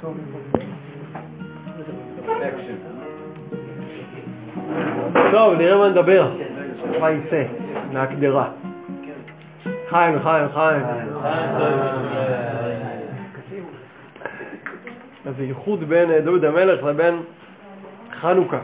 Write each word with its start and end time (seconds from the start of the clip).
טוב, 0.00 0.16
נראה 5.58 5.78
מה 5.78 5.88
נדבר. 5.88 6.30
מה 7.00 7.10
יצא 7.10 7.42
מהקדרה. 7.92 8.48
חיים, 9.88 10.22
חיים, 10.22 10.48
חיים. 10.54 10.82
אז 15.26 15.40
ייחוד 15.40 15.84
בין 15.84 16.10
אה, 16.10 16.20
דוד 16.20 16.44
המלך 16.44 16.84
לבין 16.84 17.22
חנוכה. 18.20 18.58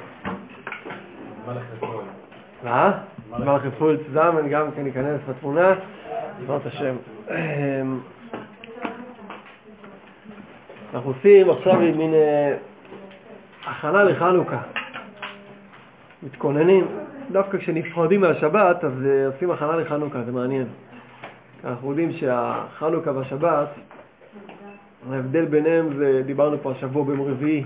מה? 2.64 2.92
מלך 3.38 3.64
יפול 3.64 3.96
צדם, 3.96 4.36
גם 4.50 4.70
כן 4.76 4.82
ניכנס 4.82 5.20
לתמונה, 5.28 5.74
בעזרת 6.40 6.66
השם. 6.66 6.94
אנחנו 10.94 11.10
עושים 11.10 11.50
עכשיו 11.50 11.74
מין 11.74 12.14
אה, 12.14 12.56
הכנה 13.66 14.04
לחנוכה. 14.04 14.58
מתכוננים, 16.22 16.86
דווקא 17.32 17.58
כשנפרדים 17.58 18.20
מהשבת, 18.20 18.84
אז 18.84 18.92
אה, 19.06 19.26
עושים 19.26 19.50
הכנה 19.50 19.76
לחנוכה, 19.76 20.22
זה 20.22 20.32
מעניין. 20.32 20.66
אנחנו 21.64 21.90
יודעים 21.90 22.12
שהחנוכה 22.12 23.10
והשבת, 23.10 23.68
ההבדל 25.12 25.44
ביניהם 25.44 25.96
זה, 25.96 26.22
דיברנו 26.26 26.56
פה 26.62 26.72
השבוע 26.72 27.04
ביום 27.04 27.22
רביעי, 27.22 27.64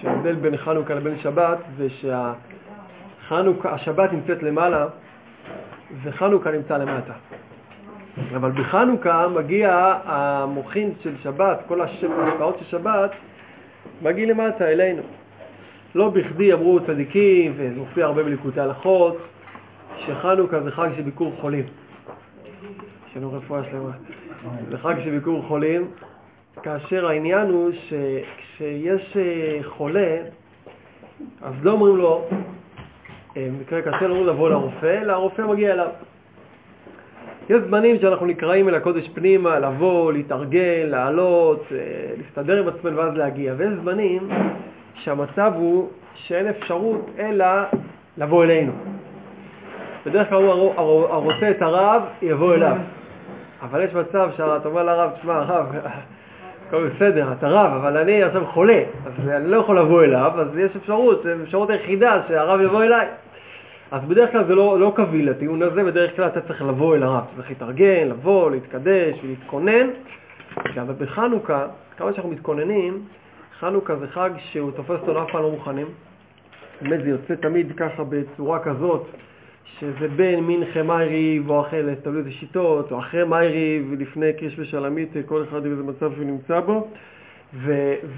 שההבדל 0.00 0.34
בין 0.34 0.56
חנוכה 0.56 0.94
לבין 0.94 1.18
שבת 1.18 1.58
זה 1.76 1.88
שהשבת 1.90 4.12
נמצאת 4.12 4.42
למעלה 4.42 4.86
וחנוכה 6.02 6.50
נמצא 6.50 6.76
למטה. 6.76 7.12
אבל 8.36 8.50
בחנוכה 8.50 9.28
מגיע 9.28 9.94
המוחין 10.04 10.92
של 11.02 11.14
שבת, 11.22 11.58
כל 11.68 11.80
ההשפעות 11.80 12.58
של 12.58 12.64
שבת, 12.64 13.10
מגיע 14.02 14.26
למטה 14.26 14.68
אלינו. 14.68 15.02
לא 15.94 16.08
בכדי 16.08 16.52
אמרו 16.52 16.80
צדיקים, 16.86 17.52
וזה 17.56 17.76
מופיע 17.76 18.06
הרבה 18.06 18.22
בליקוטי 18.22 18.60
הלכות, 18.60 19.18
שחנוכה 19.98 20.60
זה 20.60 20.70
חג 20.70 20.88
של 20.96 21.02
ביקור 21.02 21.32
חולים. 21.40 21.64
לנו 23.16 23.32
רפואה 23.32 23.64
שלמה. 23.70 23.90
זה 24.70 24.78
חג 24.78 24.94
של 25.04 25.10
ביקור 25.10 25.42
חולים, 25.48 25.90
כאשר 26.62 27.06
העניין 27.06 27.50
הוא 27.50 27.70
שכשיש 27.72 29.16
אה, 29.16 29.58
חולה, 29.64 30.16
אז 31.42 31.54
לא 31.62 31.72
אומרים 31.72 31.96
לו, 31.96 32.24
אה, 33.36 33.48
במקרה 33.52 33.82
קשה 33.82 34.00
לא 34.00 34.14
אומרים 34.14 34.26
לבוא 34.26 34.50
לרופא, 34.50 34.98
אלא 35.02 35.12
הרופא 35.12 35.42
מגיע 35.42 35.72
אליו. 35.72 35.88
יש 37.50 37.62
זמנים 37.68 37.96
שאנחנו 38.00 38.26
נקראים 38.26 38.68
אל 38.68 38.74
הקודש 38.74 39.08
פנימה, 39.08 39.58
לבוא, 39.58 40.12
להתארגן, 40.12 40.86
לעלות, 40.86 41.64
אה, 41.72 41.78
להסתדר 42.18 42.58
עם 42.58 42.68
עצמנו 42.68 42.96
ואז 42.96 43.16
להגיע. 43.16 43.54
ויש 43.56 43.70
זמנים 43.82 44.28
שהמצב 44.94 45.52
הוא 45.56 45.88
שאין 46.14 46.48
אפשרות 46.48 47.10
אלא 47.18 47.46
לבוא 48.18 48.44
אלינו. 48.44 48.72
בדרך 50.06 50.28
כלל 50.28 50.42
הוא 50.42 50.74
הרוצה 51.08 51.50
את 51.50 51.62
הרב, 51.62 52.02
יבוא 52.22 52.54
אליו. 52.54 52.76
אבל 53.62 53.84
יש 53.84 53.94
מצב 53.94 54.30
שאתה 54.36 54.68
אומר 54.68 54.82
לרב, 54.82 55.10
תשמע, 55.18 55.34
הרב, 55.34 55.66
הכל 56.68 56.88
בסדר, 56.88 57.32
אתה 57.32 57.48
רב, 57.48 57.72
אבל 57.72 57.96
אני 57.96 58.22
עכשיו 58.22 58.46
חולה, 58.46 58.82
אז 59.06 59.28
אני 59.28 59.50
לא 59.50 59.56
יכול 59.56 59.78
לבוא 59.78 60.04
אליו, 60.04 60.32
אז 60.40 60.58
יש 60.58 60.76
אפשרות, 60.76 61.22
זו 61.22 61.28
האפשרות 61.28 61.70
היחידה 61.70 62.22
שהרב 62.28 62.60
יבוא 62.60 62.82
אליי. 62.82 63.06
אז 63.90 64.04
בדרך 64.08 64.32
כלל 64.32 64.44
זה 64.46 64.54
לא, 64.54 64.80
לא 64.80 64.92
קביל 64.96 65.30
לטיעון 65.30 65.62
הזה, 65.62 65.84
בדרך 65.84 66.16
כלל 66.16 66.26
אתה 66.26 66.40
צריך 66.40 66.62
לבוא 66.62 66.96
אל 66.96 67.02
הרב, 67.02 67.24
צריך 67.36 67.48
להתארגן, 67.48 68.08
לבוא, 68.08 68.50
להתקדש 68.50 69.18
ולהתכונן. 69.24 69.86
אבל 70.82 70.94
בחנוכה, 70.98 71.66
כמה 71.96 72.12
שאנחנו 72.12 72.30
מתכוננים, 72.30 73.02
חנוכה 73.60 73.96
זה 73.96 74.08
חג 74.08 74.30
שהוא 74.38 74.70
תופס 74.70 75.00
אותו 75.00 75.22
אף 75.22 75.30
פעם 75.32 75.42
לא 75.42 75.50
מוכנים. 75.50 75.86
באמת 76.82 77.02
זה 77.02 77.10
יוצא 77.10 77.34
תמיד 77.34 77.72
ככה 77.76 78.04
בצורה 78.04 78.58
כזאת, 78.58 79.06
שזה 79.64 80.08
בין 80.16 80.40
מנחה 80.40 80.82
מייריב 80.82 81.50
או 81.50 81.60
אחרי, 81.60 81.96
תלוי 82.02 82.18
איזה 82.18 82.30
שיטות, 82.30 82.92
או 82.92 82.98
אחרי 82.98 83.24
מייריב 83.24 83.86
ולפני 83.90 84.32
קריש 84.32 84.58
ושלמית, 84.58 85.12
כל 85.26 85.44
אחד 85.48 85.62
באיזה 85.62 85.82
מצב 85.82 86.14
שהוא 86.14 86.24
נמצא 86.24 86.60
בו, 86.60 86.88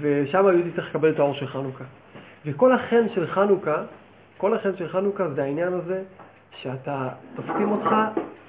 ושם 0.01 0.45
היהודי 0.45 0.71
צריך 0.75 0.89
לקבל 0.89 1.09
את 1.09 1.19
האור 1.19 1.33
של 1.33 1.47
חנוכה. 1.47 1.83
וכל 2.45 2.71
החן 2.71 3.05
של 3.15 3.27
חנוכה, 3.27 3.83
כל 4.43 4.53
החן 4.53 4.75
של 4.77 4.87
חנוכה 4.87 5.27
זה 5.29 5.43
העניין 5.43 5.73
הזה 5.73 6.01
שאתה, 6.61 7.09
תופסים 7.35 7.71
אותך 7.71 7.89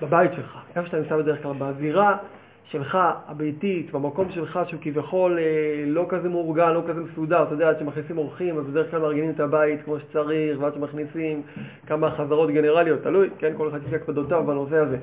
בבית 0.02 0.32
שלך, 0.36 0.58
איפה 0.76 0.86
שאתה 0.86 0.98
נמצא 0.98 1.16
בדרך 1.16 1.42
כלל, 1.42 1.52
בזירה 1.58 2.16
שלך, 2.64 2.98
הביתית, 3.28 3.92
במקום 3.92 4.30
שלך, 4.30 4.60
שהוא 4.66 4.80
כביכול 4.82 5.38
אה, 5.38 5.84
לא 5.86 6.06
כזה 6.08 6.28
מאורגן, 6.28 6.70
לא 6.72 6.82
כזה 6.88 7.00
מסודר, 7.00 7.42
אתה 7.42 7.54
יודע, 7.54 7.68
עד 7.68 7.78
שמכניסים 7.78 8.18
אורחים, 8.18 8.58
אז 8.58 8.66
בדרך 8.66 8.90
כלל 8.90 9.00
מארגנים 9.00 9.30
את 9.30 9.40
הבית 9.40 9.82
כמו 9.84 9.98
שצריך, 10.00 10.60
ועד 10.60 10.74
שמכניסים 10.74 11.42
כמה 11.86 12.10
חזרות 12.10 12.50
גנרליות, 12.50 13.02
תלוי, 13.02 13.30
כן, 13.38 13.52
כל 13.56 13.68
אחד 13.68 13.78
יש 13.88 13.92
הקפדותיו 13.92 14.44
בנושא 14.44 14.76
הזה. 14.76 14.96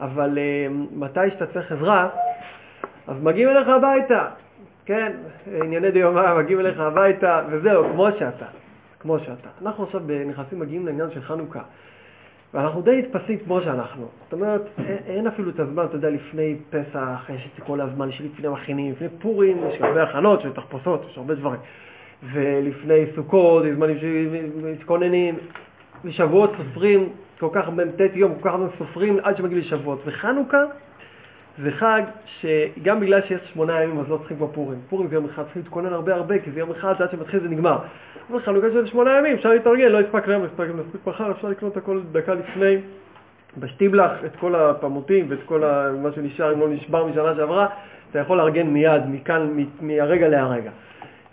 אבל 0.00 0.38
אה, 0.38 0.66
מתי 0.96 1.30
שאתה 1.30 1.46
צריך 1.46 1.72
עזרה, 1.72 2.08
אז 3.06 3.22
מגיעים 3.22 3.48
אליך 3.48 3.68
הביתה, 3.68 4.28
כן, 4.84 5.12
ענייני 5.62 5.90
דיומא, 5.90 6.38
מגיעים 6.38 6.60
אליך 6.60 6.80
הביתה, 6.80 7.42
וזהו, 7.50 7.84
כמו 7.92 8.08
שאתה, 8.18 8.46
כמו 9.00 9.18
שאתה. 9.18 9.48
אנחנו 9.62 9.84
עכשיו 9.84 10.00
נכנסים, 10.26 10.60
מגיעים 10.60 10.86
לעניין 10.86 11.10
של 11.10 11.22
חנוכה. 11.22 11.62
ואנחנו 12.54 12.82
די 12.82 13.02
נתפסים 13.02 13.38
כמו 13.38 13.60
שאנחנו. 13.60 14.08
זאת 14.24 14.32
אומרת, 14.32 14.62
אין 15.06 15.26
אפילו 15.26 15.50
את 15.50 15.60
הזמן, 15.60 15.84
אתה 15.84 15.96
יודע, 15.96 16.10
לפני 16.10 16.56
פסח, 16.70 17.30
יש 17.34 17.48
את 17.54 17.62
כל 17.62 17.80
הזמן 17.80 18.12
שלפני 18.12 18.48
מכינים, 18.48 18.92
לפני 18.92 19.08
פורים, 19.18 19.58
יש 19.68 19.80
הרבה 19.80 20.02
הכנות 20.02 20.40
של 20.40 20.52
תחפושות, 20.52 21.06
יש 21.10 21.18
הרבה 21.18 21.34
דברים. 21.34 21.60
ולפני 22.32 23.04
סוכות, 23.14 23.64
יש 23.64 23.74
זמנים 23.74 23.98
שמתכוננים, 23.98 25.38
ושבועות 26.04 26.50
סופרים, 26.56 27.12
כל 27.38 27.48
כך 27.52 27.64
הרבה, 27.64 27.82
ט' 27.86 28.14
יום, 28.14 28.34
כל 28.34 28.48
כך 28.48 28.54
הרבה 28.54 28.66
סופרים 28.78 29.18
עד 29.22 29.36
שמגיעים 29.36 29.60
לשבועות. 29.60 30.00
וחנוכה 30.04 30.62
זה 31.62 31.70
חג 31.70 32.02
שגם 32.40 33.00
בגלל 33.00 33.20
שיש 33.22 33.40
שמונה 33.52 33.82
ימים 33.82 34.00
אז 34.00 34.08
לא 34.08 34.16
צריכים 34.16 34.36
כבר 34.36 34.46
פורים. 34.46 34.78
פורים 34.88 35.08
זה 35.08 35.14
יום 35.14 35.24
אחד, 35.24 35.42
צריכים 35.42 35.62
להתכונן 35.62 35.92
הרבה 35.92 36.14
הרבה, 36.14 36.38
כי 36.38 36.50
זה 36.50 36.60
יום 36.60 36.70
אחד, 36.70 37.02
עד 37.02 37.10
שמתחיל 37.10 37.40
זה 37.40 37.48
נגמר. 37.48 37.78
אבל 38.30 38.40
חנוכה 38.40 38.66
של 38.72 38.86
שמונה 38.86 39.18
ימים, 39.18 39.34
אפשר 39.34 39.48
להתארגן, 39.48 39.88
לא 39.88 40.00
הספק 40.00 40.28
להם, 40.28 40.44
הספק 40.44 40.66
מספיק 40.74 41.06
מחר, 41.06 41.30
אפשר 41.30 41.48
לקנות 41.48 41.76
הכל 41.76 42.00
דקה 42.12 42.34
לפני, 42.34 42.76
בשטיבלח, 43.58 44.10
את 44.26 44.36
כל 44.36 44.54
הפמוטים 44.54 45.26
ואת 45.28 45.38
כל 45.44 45.60
מה 46.02 46.12
שנשאר, 46.12 46.54
אם 46.54 46.60
לא 46.60 46.68
נשבר 46.68 47.06
משנה 47.06 47.34
שעברה, 47.36 47.66
אתה 48.10 48.18
יכול 48.18 48.36
לארגן 48.36 48.66
מיד, 48.66 49.02
מכאן, 49.08 49.64
מהרגע 49.80 50.28
להרגע. 50.28 50.70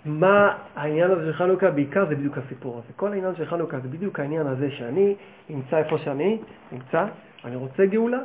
מה 0.06 0.54
העניין 0.76 1.12
הזה 1.12 1.26
של 1.26 1.34
חנוכה? 1.34 1.72
בעיקר 1.72 2.06
זה 2.06 2.16
בדיוק 2.16 2.38
הסיפור 2.38 2.74
הזה. 2.74 2.94
כל 2.96 3.12
העניין 3.12 3.36
של 3.36 3.46
חנוכה 3.46 3.80
זה 3.80 3.88
בדיוק 3.88 4.20
העניין 4.20 4.48
הזה 4.48 4.72
שאני 4.72 5.16
נמצא 5.50 5.78
איפה 5.78 5.98
שאני 5.98 6.38
נמצא, 6.72 7.06
אני 7.46 7.56
רוצה 7.56 7.86
גאולה, 7.86 8.20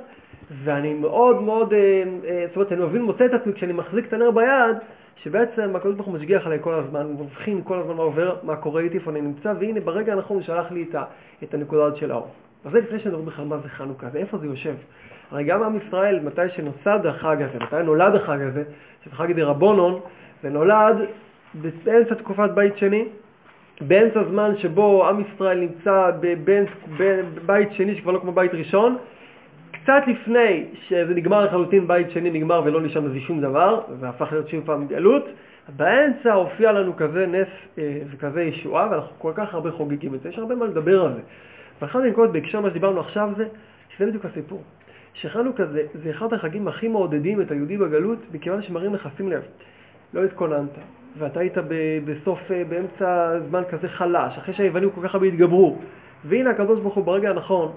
ואני 0.65 0.95
מאוד 0.95 1.43
מאוד, 1.43 1.73
אה, 1.73 2.03
אה, 2.25 2.45
זאת 2.47 2.57
אומרת, 2.57 2.73
אני 2.73 2.83
מבין, 2.83 3.03
מוצא 3.03 3.27
את 3.27 3.35
עצמי 3.35 3.53
כשאני 3.53 3.73
מחזיק 3.73 4.07
את 4.07 4.13
הנר 4.13 4.31
ביד, 4.31 4.77
שבעצם 5.17 5.77
הקדוש 5.77 5.95
ברוך 5.95 6.07
הוא 6.07 6.15
משגיח 6.15 6.47
עליי 6.47 6.59
כל 6.61 6.75
הזמן, 6.75 7.07
מבחין 7.21 7.61
כל 7.65 7.79
הזמן 7.79 7.95
מה 7.95 8.03
עובר, 8.03 8.37
מה 8.43 8.57
קורה 8.57 8.81
איתי, 8.81 8.99
איפה 8.99 9.11
אני 9.11 9.21
נמצא, 9.21 9.53
והנה 9.61 9.81
ברגע 9.81 10.13
הנכון 10.13 10.43
שלח 10.43 10.73
לי 10.73 10.83
את, 10.91 10.95
את 11.43 11.55
הנקודה 11.55 11.85
הזאת 11.85 11.99
של 11.99 12.11
האור. 12.11 12.29
אז 12.65 12.73
זה 12.73 12.79
לפני 12.79 12.99
שנדבר 12.99 13.21
בכלל 13.21 13.45
מה 13.45 13.59
זה 13.59 13.69
חנוכה, 13.69 14.07
ואיפה 14.13 14.39
זה 14.39 14.47
יושב. 14.47 14.75
הרי 15.31 15.45
גם 15.45 15.63
עם 15.63 15.77
ישראל, 15.77 16.21
מתי 16.21 16.49
שנוסד 16.57 17.07
החג 17.07 17.37
הזה, 17.43 17.65
מתי 17.65 17.83
נולד 17.85 18.15
החג 18.15 18.39
הזה, 18.41 18.63
שזה 19.05 19.15
חג 19.15 19.33
דה 19.33 19.45
רבונון, 19.45 20.01
זה 20.43 20.51
נולד 20.51 20.97
באמצע 21.85 22.15
תקופת 22.15 22.51
בית 22.55 22.77
שני, 22.77 23.05
באמצע 23.81 24.21
הזמן 24.21 24.57
שבו 24.57 25.09
עם 25.09 25.21
ישראל 25.21 25.61
נמצא 25.61 26.11
בבית 27.01 27.73
שני 27.73 27.97
שכבר 27.97 28.13
לא 28.13 28.19
כמו 28.19 28.33
בית 28.33 28.55
ראשון, 28.55 28.97
קצת 29.89 30.07
לפני 30.07 30.65
שזה 30.89 31.15
נגמר 31.15 31.45
לחלוטין, 31.45 31.87
בית 31.87 32.11
שני 32.11 32.31
נגמר 32.31 32.63
ולא 32.65 32.81
נשאר 32.81 33.01
מזה 33.01 33.21
שום 33.21 33.41
דבר, 33.41 33.81
והפך 34.01 34.33
להיות 34.33 34.49
שוב 34.49 34.67
פעם 34.67 34.87
גלות, 34.87 35.25
באמצע 35.77 36.33
הופיע 36.33 36.73
לנו 36.73 36.97
כזה 36.97 37.27
נס 37.27 37.49
אה, 37.79 37.99
וכזה 38.11 38.43
ישועה, 38.43 38.89
ואנחנו 38.91 39.13
כל 39.19 39.33
כך 39.35 39.55
הרבה 39.55 39.71
חוגגים 39.71 40.15
את 40.15 40.21
זה, 40.21 40.29
יש 40.29 40.39
הרבה 40.39 40.55
מה 40.55 40.67
לדבר 40.67 41.05
על 41.05 41.13
זה. 41.15 41.21
ואחת 41.81 42.01
הנקודות 42.01 42.33
בהקשר 42.33 42.61
מה 42.61 42.71
שדיברנו 42.71 43.01
עכשיו 43.01 43.31
זה, 43.37 43.47
שזה 43.97 44.07
בדיוק 44.07 44.25
הסיפור. 44.25 44.63
שחנוכה 45.15 45.67
זה, 45.67 45.83
זה 46.05 46.11
אחד 46.11 46.33
החגים 46.33 46.69
הכי 46.69 46.89
מעודדים 46.89 47.41
את 47.41 47.51
היהודי 47.51 47.77
בגלות, 47.77 48.19
מכיוון 48.33 48.63
שמראים 48.63 48.95
לך, 48.95 49.09
שים 49.17 49.29
לב, 49.29 49.43
לא 50.15 50.25
התכוננת, 50.25 50.79
ואתה 51.19 51.41
היית 51.41 51.55
בסוף, 52.05 52.39
אה, 52.51 52.63
באמצע 52.69 53.39
זמן 53.49 53.63
כזה 53.71 53.89
חלש, 53.89 54.39
אחרי 54.39 54.55
שהיוונים 54.55 54.91
כל 54.91 55.09
כך 55.09 55.15
הרבה 55.15 55.27
התגברו, 55.27 55.79
והנה 56.25 56.51
הקדוש 56.51 56.81
ברוך 56.81 56.95
הוא 56.95 57.05
ברגע 57.05 57.31
הנכון, 57.31 57.73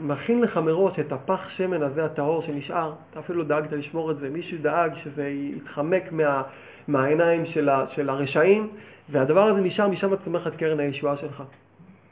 מכין 0.00 0.40
לך 0.40 0.56
מראש 0.56 0.98
את 0.98 1.12
הפח 1.12 1.48
שמן 1.48 1.82
הזה 1.82 2.04
הטהור 2.04 2.42
שנשאר, 2.42 2.92
אתה 3.10 3.20
אפילו 3.20 3.44
דאגת 3.44 3.72
לשמור 3.72 4.10
את 4.10 4.18
זה, 4.18 4.30
מישהו 4.30 4.58
דאג 4.62 4.92
שזה 5.04 5.28
יתחמק 5.28 6.12
מה, 6.12 6.42
מהעיניים 6.88 7.46
של, 7.46 7.68
ה, 7.68 7.84
של 7.94 8.10
הרשעים, 8.10 8.68
והדבר 9.08 9.42
הזה 9.42 9.60
נשאר, 9.60 9.88
משם 9.88 10.16
צומח 10.24 10.46
את 10.46 10.56
קרן 10.56 10.80
הישועה 10.80 11.16
שלך. 11.16 11.42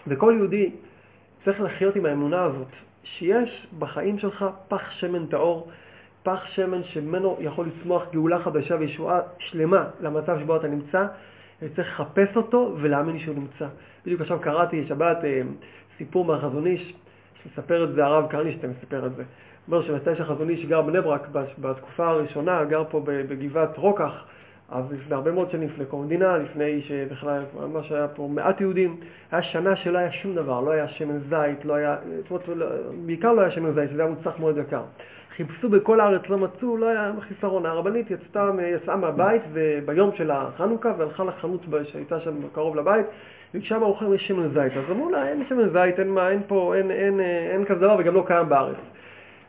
וכל 0.07 0.35
יהודי 0.37 0.71
צריך 1.45 1.61
לחיות 1.61 1.97
עם 1.97 2.07
האמונה 2.07 2.43
הזאת, 2.43 2.69
שיש 3.05 3.67
בחיים 3.79 4.19
שלך 4.19 4.45
פח 4.69 4.91
שמן 4.91 5.27
טהור, 5.27 5.69
פח 6.23 6.45
שמן 6.47 6.85
שממנו 6.85 7.37
יכול 7.41 7.67
לצמוח 7.67 8.03
גאולה 8.13 8.39
חדשה 8.39 8.77
וישועה 8.79 9.21
שלמה 9.39 9.85
למצב 10.01 10.39
שבו 10.41 10.57
אתה 10.57 10.69
נמצא, 10.69 11.07
וצריך 11.63 12.01
לחפש 12.01 12.37
אותו 12.37 12.77
ולהאמין 12.81 13.19
שהוא 13.19 13.35
נמצא. 13.35 13.67
בדיוק 14.07 14.21
עכשיו 14.21 14.39
קראתי 14.41 14.85
שבת 14.89 15.25
אה, 15.25 15.43
סיפור 15.99 16.25
מהחזון 16.25 16.67
איש, 16.67 16.95
מספר 17.47 17.85
את 17.85 17.95
זה 17.95 18.05
הרב 18.05 18.27
קרנישטיין, 18.31 18.73
מספר 18.83 19.07
את 19.07 19.17
זה. 19.17 19.23
אומר 19.69 19.83
שמתי 19.83 20.17
שהחזון 20.17 20.49
איש 20.49 20.67
גר 20.67 20.83
בני 20.83 21.01
ברק 21.01 21.29
בתקופה 21.59 22.09
הראשונה, 22.09 22.65
גר 22.65 22.85
פה 22.91 23.01
בגבעת 23.05 23.79
רוקח, 23.79 24.25
אז 24.69 24.85
לפני 24.93 25.15
הרבה 25.15 25.33
מאוד 25.33 25.51
שנים, 25.51 25.69
לפני 25.69 25.85
קום 25.85 26.03
המדינה, 26.03 26.37
לפני 26.37 26.83
שבכלל 26.83 27.43
ממש 27.61 27.93
היה 27.93 28.09
פה 28.09 28.29
מעט 28.31 28.61
יהודים, 28.61 29.01
היה 29.33 29.43
שנה 29.43 29.77
שלא 29.77 29.99
היה 29.99 30.13
שום 30.13 30.35
דבר, 30.35 30.61
לא 30.61 30.71
היה 30.71 30.89
שמן 30.89 31.19
זית, 31.19 31.65
לא 31.65 31.75
היה, 31.75 31.97
זאת 32.29 32.49
אומרת, 32.49 32.73
בעיקר 33.07 33.33
לא 33.33 33.41
היה 33.41 33.51
שמן 33.51 33.73
זית, 33.73 33.91
זה 33.97 34.03
היה 34.03 34.11
מוצלח 34.11 34.39
מאוד 34.39 34.59
יקר. 34.59 34.83
חיפשו 35.39 35.69
בכל 35.69 36.01
הארץ, 36.01 36.23
לא 36.29 36.39
מצאו, 36.39 36.77
לא 36.77 36.87
היה 36.89 37.13
חיסרון. 37.21 37.67
הרבנית 37.67 38.11
יצאה, 38.11 38.51
יצאה 38.75 38.97
מהבית 38.97 39.43
ביום 39.85 40.11
של 40.17 40.31
החנוכה 40.31 40.93
והלכה 40.99 41.25
לחנות 41.25 41.61
שהייתה 41.85 42.21
שם 42.21 42.35
קרוב 42.53 42.77
לבית, 42.77 43.07
וביקשה 43.51 43.79
מהרוכר 43.79 44.15
יש 44.15 44.29
שמן 44.29 44.49
זית. 44.49 44.73
אז 44.77 44.91
אמרו 44.91 45.11
לה, 45.11 45.29
אין 45.29 45.45
שמן 45.49 45.69
זית, 45.69 45.99
אין 45.99 46.09
מה, 46.09 46.31
אין 46.31 46.43
פה, 46.47 46.75
אין, 46.77 46.91
אין, 46.91 47.21
אין, 47.21 47.51
אין 47.51 47.65
כזה 47.65 47.81
דבר 47.81 47.97
וגם 47.99 48.15
לא 48.15 48.25
קיים 48.27 48.49
בארץ. 48.49 48.77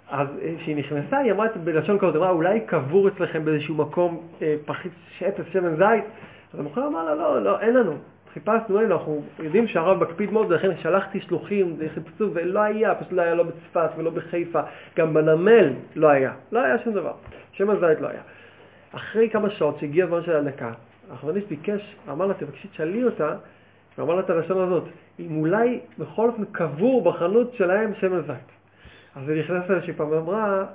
אז 0.09 0.27
אה, 0.41 0.53
כשהיא 0.59 0.75
נכנסה, 0.75 1.17
היא 1.17 1.31
אמרה 1.31 1.47
בלשון 1.63 1.99
כזאת, 1.99 2.15
אמרה, 2.15 2.29
אולי 2.29 2.59
קבור 2.59 3.07
אצלכם 3.07 3.45
באיזשהו 3.45 3.75
מקום 3.75 4.27
אה, 4.41 4.55
פחית 4.65 4.91
שמן 5.51 5.75
זית? 5.75 6.03
אז 6.53 6.59
המוכר 6.59 6.87
אמר 6.87 7.05
לה, 7.05 7.15
לא, 7.15 7.43
לא, 7.43 7.59
אין 7.59 7.73
לנו. 7.73 7.93
חיפשנו, 8.33 8.81
אנחנו 8.81 9.23
יודעים 9.39 9.67
שהרב 9.67 10.03
מקפיד 10.03 10.31
מאוד, 10.31 10.51
ולכן 10.51 10.77
שלחתי 10.77 11.21
שלוחים, 11.21 11.77
חיפשו, 11.93 12.29
ולא 12.33 12.59
היה, 12.59 12.95
פשוט 12.95 13.11
לא 13.11 13.21
היה 13.21 13.35
לא 13.35 13.43
בצפת 13.43 13.89
ולא 13.97 14.09
בחיפה, 14.09 14.61
גם 14.97 15.13
בנמל 15.13 15.73
לא 15.95 16.07
היה, 16.07 16.31
לא 16.51 16.59
היה 16.59 16.79
שום 16.83 16.93
דבר, 16.93 17.13
שמן 17.51 17.75
זית 17.79 18.01
לא 18.01 18.07
היה. 18.07 18.21
אחרי 18.91 19.29
כמה 19.29 19.49
שעות 19.49 19.79
שהגיע 19.79 20.05
הזמן 20.05 20.23
של 20.23 20.35
הדקה, 20.35 20.71
החבריסט 21.11 21.47
ביקש, 21.47 21.95
אמר 22.09 22.25
לה, 22.25 22.33
תבקשי, 22.33 22.67
תשאלי 22.67 23.03
אותה, 23.03 23.35
ואמר 23.97 24.15
לה 24.15 24.19
את 24.21 24.29
הלשון 24.29 24.67
הזאת, 24.67 24.83
אם 25.19 25.37
אולי 25.37 25.79
בכל 25.97 26.29
אופן 26.29 26.45
קבור 26.51 27.03
בחנות 27.03 27.53
שלהם 27.53 27.93
שמן 27.95 28.21
זית. 28.21 28.59
אז 29.15 29.29
היא 29.29 29.39
נכנסת 29.39 29.97
פעם 29.97 30.11
ואמרה, 30.11 30.65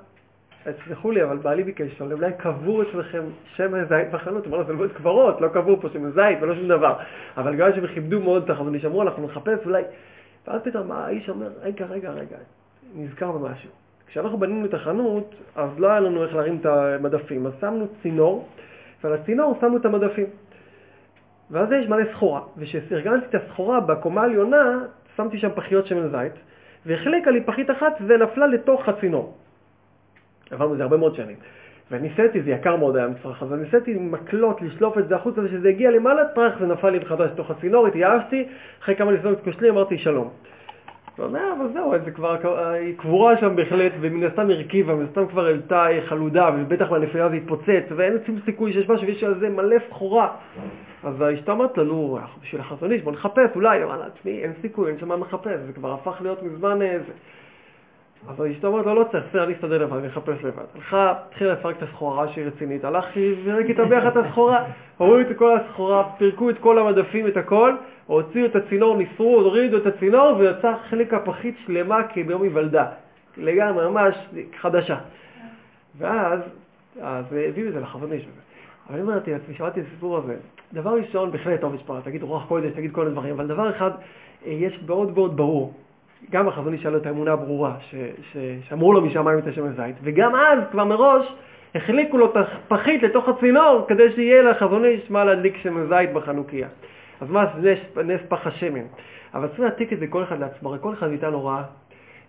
תסלחו 0.73 1.11
לי, 1.11 1.25
אבל 1.25 1.37
בעלי 1.37 1.63
ביקש, 1.63 2.03
אבל 2.03 2.13
אולי 2.13 2.33
קבור 2.33 2.83
אצלכם 2.83 3.23
שמן 3.57 3.85
זית 3.85 4.11
בחנות, 4.11 4.47
אמרנו, 4.47 4.65
זה 4.65 4.73
לא 4.73 4.89
קברות, 4.89 5.41
לא 5.41 5.49
קבור 5.49 5.81
פה 5.81 5.89
שמן 5.93 6.11
זית 6.11 6.39
ולא 6.41 6.55
שום 6.55 6.69
דבר. 6.69 6.95
אבל 7.37 7.55
גם 7.55 7.73
שהם 7.75 7.87
כיבדו 7.87 8.21
מאוד 8.21 8.43
את 8.43 8.51
החזון 8.51 8.75
איש, 8.75 8.85
אמרו, 8.85 9.03
אנחנו 9.03 9.25
נחפש 9.25 9.67
אולי... 9.67 9.83
ואז 10.47 10.61
פתאום 10.65 10.93
האיש 10.93 11.29
אומר, 11.29 11.49
רגע, 11.63 11.87
רגע, 11.87 12.11
רגע, 12.11 12.37
נזכר 12.95 13.33
במשהו. 13.33 13.71
כשאנחנו 14.07 14.39
בנינו 14.39 14.67
את 14.67 14.75
החנות, 14.75 15.35
אז 15.57 15.71
לא 15.79 15.89
היה 15.89 16.01
לנו 16.01 16.25
איך 16.25 16.35
להרים 16.35 16.59
את 16.61 16.67
המדפים, 16.67 17.47
אז 17.47 17.53
שמנו 17.61 17.87
צינור, 18.03 18.49
ועל 19.05 19.13
הצינור 19.13 19.59
שמנו 19.61 19.77
את 19.77 19.85
המדפים. 19.85 20.27
ואז 21.51 21.69
יש 21.73 21.89
מלא 21.89 22.05
סחורה, 22.13 22.41
וכשארגנתי 22.57 23.27
את 23.31 23.35
הסחורה 23.35 23.81
בקומה 23.81 24.21
העליונה, 24.21 24.81
שמתי 25.17 25.39
שם 25.39 25.49
פחיות 25.55 25.87
שמן 25.87 26.09
זית, 26.09 26.33
והחליקה 26.87 27.31
לי 27.31 27.45
פחית 27.45 27.71
אחת 27.71 27.93
ונפלה 28.07 28.47
לתוך 28.47 28.89
הצינור. 28.89 29.35
עברנו 30.55 30.73
את 30.73 30.77
זה 30.77 30.83
הרבה 30.83 30.97
מאוד 30.97 31.15
שנים. 31.15 31.37
וניסיתי, 31.91 32.43
זה 32.43 32.51
יקר 32.51 32.77
מאוד 32.77 32.97
היה 32.97 33.05
המצרך 33.05 33.43
הזה, 33.43 33.57
ניסיתי 33.57 33.95
עם 33.95 34.13
מקלות 34.13 34.63
לשלוף 34.63 34.99
את 34.99 35.09
זה 35.09 35.17
החוצה, 35.17 35.41
ושזה 35.45 35.69
הגיע 35.69 35.91
למעלה, 35.91 36.25
טראח 36.25 36.53
זה 36.61 36.67
נפל 36.67 36.91
לי 36.91 36.99
מחדש 36.99 37.31
לתוך 37.33 37.51
הצינור, 37.51 37.87
התייאשתי, 37.87 38.49
אחרי 38.83 38.97
כמה 38.97 39.13
ניסיונות 39.13 39.41
כושלים 39.45 39.73
אמרתי 39.73 39.99
שלום. 39.99 40.31
הוא 41.17 41.27
אומר, 41.27 41.53
אבל 41.59 41.69
זהו, 41.73 41.93
זה 42.05 42.11
כבר, 42.11 42.37
היא 42.73 42.97
קבורה 42.97 43.37
שם 43.37 43.57
בהחלט, 43.57 43.93
ומן 44.01 44.27
הסתם 44.27 44.51
הרכיבה, 44.51 44.95
מן 44.95 45.05
הסתם 45.05 45.27
כבר 45.27 45.47
העלתה 45.47 45.87
חלודה, 46.07 46.51
ובטח 46.57 46.91
מהנפילה 46.91 47.29
זה 47.29 47.35
התפוצץ, 47.35 47.85
ואין 47.97 48.19
שום 48.27 48.39
סיכוי 48.45 48.73
שיש 48.73 48.89
משהו, 48.89 49.07
ויש 49.07 49.25
על 49.25 49.39
זה 49.39 49.49
מלא 49.49 49.77
סחורה. 49.89 50.29
אז 51.05 51.21
האשתה 51.21 51.53
אמרת 51.53 51.79
לנו, 51.79 52.19
בשביל 52.43 52.61
החזון 52.61 52.91
בוא 53.05 53.13
נחפש, 53.13 53.51
אולי, 53.55 53.85
אמרה 53.85 53.97
לה, 53.97 54.11
תשמעי, 54.11 54.43
אין 54.43 54.53
סיכוי, 54.61 54.91
אין 54.91 54.99
שם 54.99 55.09
מה 55.09 55.17
לחפש, 55.17 55.59
זה 55.67 55.73
כבר 55.73 55.93
הפך 55.93 56.17
להיות 56.23 56.43
מזמן 56.43 56.83
איזה. 56.83 57.13
אז 58.29 58.43
אשתו 58.53 58.67
אומרת 58.67 58.87
לו, 58.87 58.95
לא 58.95 59.05
צריך, 59.13 59.25
בסדר, 59.29 59.45
אני 59.45 59.55
אסתדר 59.55 59.83
לבד, 59.83 59.97
אני 59.97 60.09
אחפש 60.09 60.45
לבד. 60.45 60.65
הלכה, 60.75 61.15
התחילה 61.29 61.53
לפרק 61.53 61.77
את 61.77 61.83
הסחורה 61.83 62.29
שהיא 62.29 62.45
רצינית, 62.45 62.85
הלכתי 62.85 63.35
ורק 63.45 63.71
התאבח 63.71 64.03
את 64.09 64.17
הסחורה, 64.17 64.65
הורידו 64.97 65.31
את 65.31 65.39
כל 65.39 65.57
הסחורה, 65.57 66.11
פירקו 66.19 66.51
את 66.51 66.59
כל 66.59 66.79
המדפים, 66.79 67.27
את 67.27 67.37
הכל, 67.37 67.75
הוציאו 68.07 68.47
את 68.47 68.57
הצינור, 68.57 68.97
ניסרו, 68.97 69.41
הורידו 69.41 69.77
את 69.77 69.87
הצינור, 69.87 70.37
ויצא 70.39 70.75
חלק 70.89 71.15
הפחית 71.15 71.55
שלמה 71.67 72.03
כביום 72.09 72.43
היוולדה. 72.43 72.87
לגמרי, 73.37 73.89
ממש 73.89 74.15
חדשה. 74.61 74.97
ואז, 75.99 76.41
אז 77.01 77.25
הביאו 77.49 77.69
את 77.69 77.73
זה 77.73 77.81
לחזון 77.81 78.13
איש. 78.13 78.23
אבל 78.23 78.95
אני 78.95 79.03
אומרת 79.03 79.29
לעצמי, 79.29 79.55
שמעתי 79.55 79.81
את 79.81 79.87
הסיפור 79.87 80.17
הזה. 80.19 80.37
דבר 80.73 80.95
ראשון, 80.95 81.31
בהחלט 81.31 81.61
טוב 81.61 81.75
משפחה, 81.75 82.01
תגיד 82.05 82.23
רוח 82.23 82.45
קודש, 82.49 82.73
תגיד 82.73 82.93
כל 82.93 83.07
הדברים, 83.07 83.35
אבל 83.35 83.47
דבר 83.47 83.71
אחד, 83.71 83.91
אה, 84.47 84.53
יש 84.53 84.81
מאוד 84.87 85.15
מאוד 85.15 85.37
ברור. 85.37 85.75
גם 86.31 86.49
החזון 86.49 86.73
איש 86.73 86.83
היה 86.83 86.91
לו 86.91 86.99
את 86.99 87.07
האמונה 87.07 87.33
הברורה, 87.33 87.75
שאמרו 88.69 88.93
לו 88.93 89.01
משמיים 89.01 89.39
את 89.39 89.47
השם 89.47 89.65
הזית, 89.67 89.97
וגם 90.03 90.35
אז, 90.35 90.59
כבר 90.71 90.85
מראש, 90.85 91.35
החליקו 91.75 92.19
לו 92.19 92.27
את 92.27 92.37
הפחית 92.37 93.03
לתוך 93.03 93.29
הצינור, 93.29 93.85
כדי 93.89 94.13
שיהיה 94.15 94.43
לחזון 94.43 94.85
איש 94.85 95.11
מה 95.11 95.25
להדליק 95.25 95.57
שמן 95.57 95.87
זית 95.89 96.13
בחנוכיה. 96.13 96.69
אז 97.21 97.31
מה 97.31 97.45
נס, 97.63 97.79
נס 98.05 98.21
פח 98.29 98.47
השמן? 98.47 98.85
אבל 99.35 99.49
צריך 99.49 99.61
להעתיק 99.61 99.93
את 99.93 99.99
זה 99.99 100.07
כל 100.07 100.23
אחד 100.23 100.41
לעצמו, 100.41 100.69
הרי 100.69 100.79
כל 100.81 100.93
אחד 100.93 101.09
מאיתנו 101.09 101.45
ראה 101.45 101.63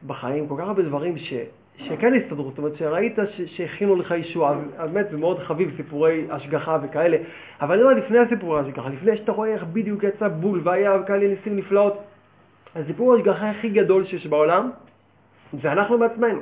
בחיים 0.08 0.48
כל 0.48 0.56
כך 0.58 0.68
הרבה 0.68 0.82
דברים 0.82 1.18
ש, 1.18 1.34
שכן 1.78 2.14
הסתדרו, 2.14 2.50
זאת 2.50 2.58
אומרת 2.58 2.76
שראית 2.78 3.16
שהכינו 3.46 3.96
לך 3.96 4.12
ישוע, 4.12 4.56
אז 4.78 4.92
באמת 4.92 5.06
זה 5.12 5.18
מאוד 5.18 5.40
חביב 5.40 5.74
סיפורי 5.78 6.26
השגחה 6.30 6.78
וכאלה, 6.84 7.18
אבל 7.62 7.74
אני 7.74 7.84
אומר 7.84 7.94
לפני 7.94 8.20
הסיפורי 8.20 8.62
השגחה, 8.62 8.90
לפני 8.90 9.18
שאתה 9.18 9.32
רואה 9.32 9.50
איך 9.50 9.64
בדיוק 9.64 10.04
יצא 10.04 10.28
בול 10.28 10.62
והיה 10.64 11.04
כאלה 11.08 11.28
ניסים 11.28 11.58
נפלאות, 11.58 12.04
הסיפור 12.75 13.13
ההשגחה 13.13 13.50
הכי 13.50 13.69
גדול 13.69 14.06
שיש 14.06 14.27
בעולם 14.27 14.72
זה 15.62 15.72
אנחנו 15.72 16.00
בעצמנו. 16.00 16.42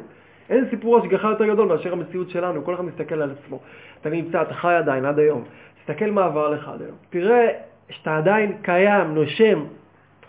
אין 0.50 0.65
סיפור 0.69 0.97
השגחה 0.97 1.30
יותר 1.30 1.45
גדול 1.45 1.68
מאשר 1.68 1.94
המציאות 1.94 2.30
שלנו, 2.30 2.65
כל 2.65 2.74
אחד 2.74 2.85
מסתכל 2.85 3.21
על 3.21 3.31
עצמו. 3.31 3.59
אתה 4.01 4.09
נמצא, 4.09 4.41
אתה 4.41 4.53
חי 4.53 4.74
עדיין 4.74 5.06
עד 5.06 5.19
היום. 5.19 5.44
תסתכל 5.80 6.12
מה 6.12 6.25
עבר 6.25 6.50
לך 6.50 6.68
עד 6.68 6.81
היום. 6.81 6.95
תראה 7.09 7.47
שאתה 7.89 8.18
עדיין 8.18 8.57
קיים, 8.62 9.15
נושם, 9.15 9.63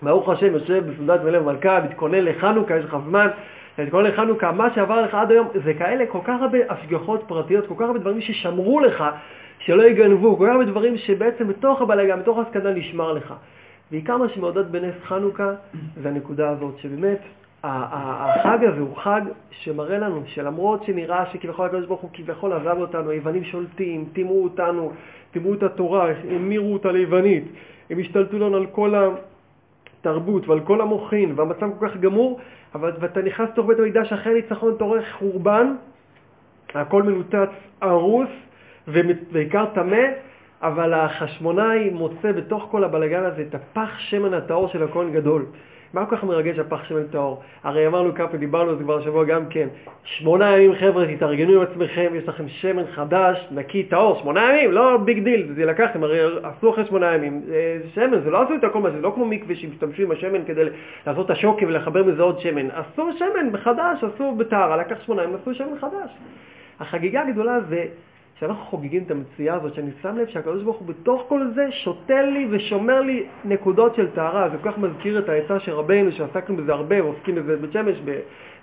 ברוך 0.03 0.29
השם, 0.29 0.53
יושב 0.53 0.85
בסעודת 0.91 1.21
מלך 1.25 1.43
מלכה, 1.43 1.81
מתכונן 1.81 2.25
לחנוכה, 2.25 2.77
יש 2.77 2.85
לך 2.85 2.97
זמן, 3.09 3.29
מתכונן 3.79 4.11
לחנוכה, 4.11 4.53
מה 4.53 4.75
שעבר 4.75 5.01
לך 5.03 5.15
עד 5.15 5.31
היום, 5.31 5.49
זה 5.65 5.75
כאלה 5.75 6.07
כל 6.07 6.19
כך 6.25 6.41
הרבה 6.41 6.59
השגחות 6.69 7.25
פרטיות, 7.27 7.67
כל 7.67 7.75
כך 7.79 7.83
הרבה 7.83 7.99
דברים 7.99 8.21
ששמרו 8.21 8.81
לך, 8.81 9.05
שלא 9.59 9.83
יגנבו, 9.83 10.37
כל 10.37 10.47
כך 10.47 10.53
הרבה 10.53 10.65
דברים 10.65 10.97
שבעצם 10.97 11.49
בתוך 11.49 11.83
הבלגה, 11.83 12.17
בתוך 12.17 12.39
הסקנדל 12.39 12.71
נשמר 12.71 13.13
לך. 13.13 13.35
ועיקר 13.91 14.17
מה 14.17 14.29
שמעודד 14.29 14.73
בנס 14.73 14.95
חנוכה 15.05 15.51
זה 16.03 16.09
הנקודה 16.09 16.51
הזאת, 16.51 16.79
שבאמת 16.79 17.21
החג 17.65 18.59
הזה 18.65 18.81
הוא 18.81 18.97
חג 18.97 19.21
שמראה 19.51 19.99
לנו 19.99 20.23
שלמרות 20.27 20.85
שנראה 20.85 21.27
שכביכול 21.33 21.67
הקדוש 21.67 21.87
ברוך 21.87 22.01
הוא 22.01 22.11
כביכול 22.13 22.53
עזב 22.53 22.77
אותנו, 22.79 23.11
היוונים 23.11 23.45
שולטים, 23.45 24.05
טימאו 24.13 24.45
אותנו, 24.45 24.93
טימאו 25.33 25.55
את 25.55 25.63
התורה, 25.63 26.11
המירו 26.31 26.73
אותה 26.73 26.93
ליוונית, 26.93 27.45
הם 27.91 27.99
השתלטו 27.99 28.39
לנו 28.39 28.57
על 28.57 28.67
כל 28.67 28.95
התרבות 30.01 30.49
ועל 30.49 30.61
כל 30.61 30.81
המוחין, 30.81 31.33
והמצב 31.37 31.67
כל 31.79 31.89
כך 31.89 31.97
גמור, 31.97 32.41
אבל 32.75 32.93
אתה 33.05 33.23
נכנס 33.23 33.49
לתוך 33.49 33.67
בית 33.67 33.79
המקדש 33.79 34.13
אחרי 34.13 34.33
הניצחון, 34.33 34.75
אתה 34.77 34.85
רואה 34.85 35.01
חורבן, 35.19 35.75
הכל 36.75 37.03
מנותץ, 37.03 37.51
הרוס, 37.81 38.29
ועיקר 39.33 39.67
טמא, 39.75 40.07
אבל 40.65 40.95
החשמונאי 40.95 41.91
מוצא 41.91 42.33
בתוך 42.33 42.69
כל 42.71 42.85
הבלגן 42.85 43.25
הזה 43.25 43.45
את 43.49 43.55
הפך 43.55 43.99
שמן 43.99 44.35
הטהור 44.35 44.69
של 44.69 44.83
הכהן 44.83 45.13
גדול. 45.13 45.47
מה 45.95 46.07
כל 46.07 46.17
כך 46.17 46.25
מרגש 46.25 46.59
הפך 46.59 46.85
שמן 46.85 47.07
טהור? 47.07 47.43
הרי 47.65 47.87
אמרנו 47.87 48.15
כמה 48.15 48.37
דיברנו 48.39 48.71
על 48.71 48.77
זה 48.79 48.85
כבר 48.85 48.99
השבוע 48.99 49.25
גם 49.25 49.47
כן. 49.51 49.69
שמונה 50.05 50.57
ימים 50.57 50.75
חבר'ה, 50.75 51.07
תתארגנו 51.17 51.53
עם 51.53 51.61
עצמכם, 51.61 52.13
יש 52.15 52.29
לכם 52.29 52.49
שמן 52.49 52.87
חדש, 52.87 53.49
נקי, 53.51 53.83
טהור, 53.83 54.19
שמונה 54.21 54.53
ימים, 54.53 54.73
לא 54.73 54.97
big 54.97 55.25
deal, 55.25 55.53
זה 55.57 55.65
לקח 55.65 55.82
להם, 55.82 56.05
הרי 56.05 56.21
עשו 56.43 56.71
אחרי 56.71 56.85
שמונה 56.85 57.15
ימים. 57.15 57.43
זה 57.47 57.89
שמן, 57.95 58.21
זה 58.21 58.31
לא 58.31 58.43
עשו 58.43 58.55
את 58.55 58.65
הכל 58.65 58.91
זה 58.91 59.01
לא 59.01 59.13
כמו 59.15 59.25
מקווה 59.25 59.55
שהשתמשו 59.55 60.03
עם 60.03 60.11
השמן 60.11 60.45
כדי 60.47 60.65
לעשות 61.07 61.27
את 61.27 61.31
השוקי 61.31 61.67
ולחבר 61.67 62.05
מזה 62.05 62.23
עוד 62.23 62.41
שמן. 62.41 62.69
עשו 62.71 63.11
שמן 63.19 63.53
בחדש, 63.53 64.05
עשו 64.05 64.35
בטהרה, 64.35 64.77
לקח 64.77 64.97
שמונה 65.03 65.23
ימים, 65.23 65.37
עשו 65.43 65.55
שמן 65.55 65.79
חדש. 65.81 66.11
החגיגה 66.81 67.23
הגדולה 67.23 67.61
זה 67.61 67.85
כשאנחנו 68.37 68.65
חוגגים 68.65 69.03
את 69.03 69.11
המציאה 69.11 69.55
הזאת, 69.55 69.75
שאני 69.75 69.91
שם 70.03 70.17
לב 70.17 70.29
שהקדוש 70.29 70.63
ברוך 70.63 70.77
הוא 70.77 70.89
בתוך 70.89 71.25
כל 71.29 71.47
זה 71.55 71.73
שותל 71.73 72.23
לי 72.23 72.47
ושומר 72.51 73.01
לי 73.01 73.27
נקודות 73.45 73.95
של 73.95 74.11
טהרה. 74.11 74.49
זה 74.49 74.57
כל 74.63 74.71
כך 74.71 74.79
מזכיר 74.79 75.19
את 75.19 75.29
העצה 75.29 75.61
של 75.61 75.73
רבינו, 75.73 76.13
שעסקנו 76.13 76.57
בזה 76.57 76.73
הרבה, 76.73 77.05
ועוסקים 77.05 77.35
בזה 77.35 77.57
בבית 77.57 77.73
שמש, 77.73 77.97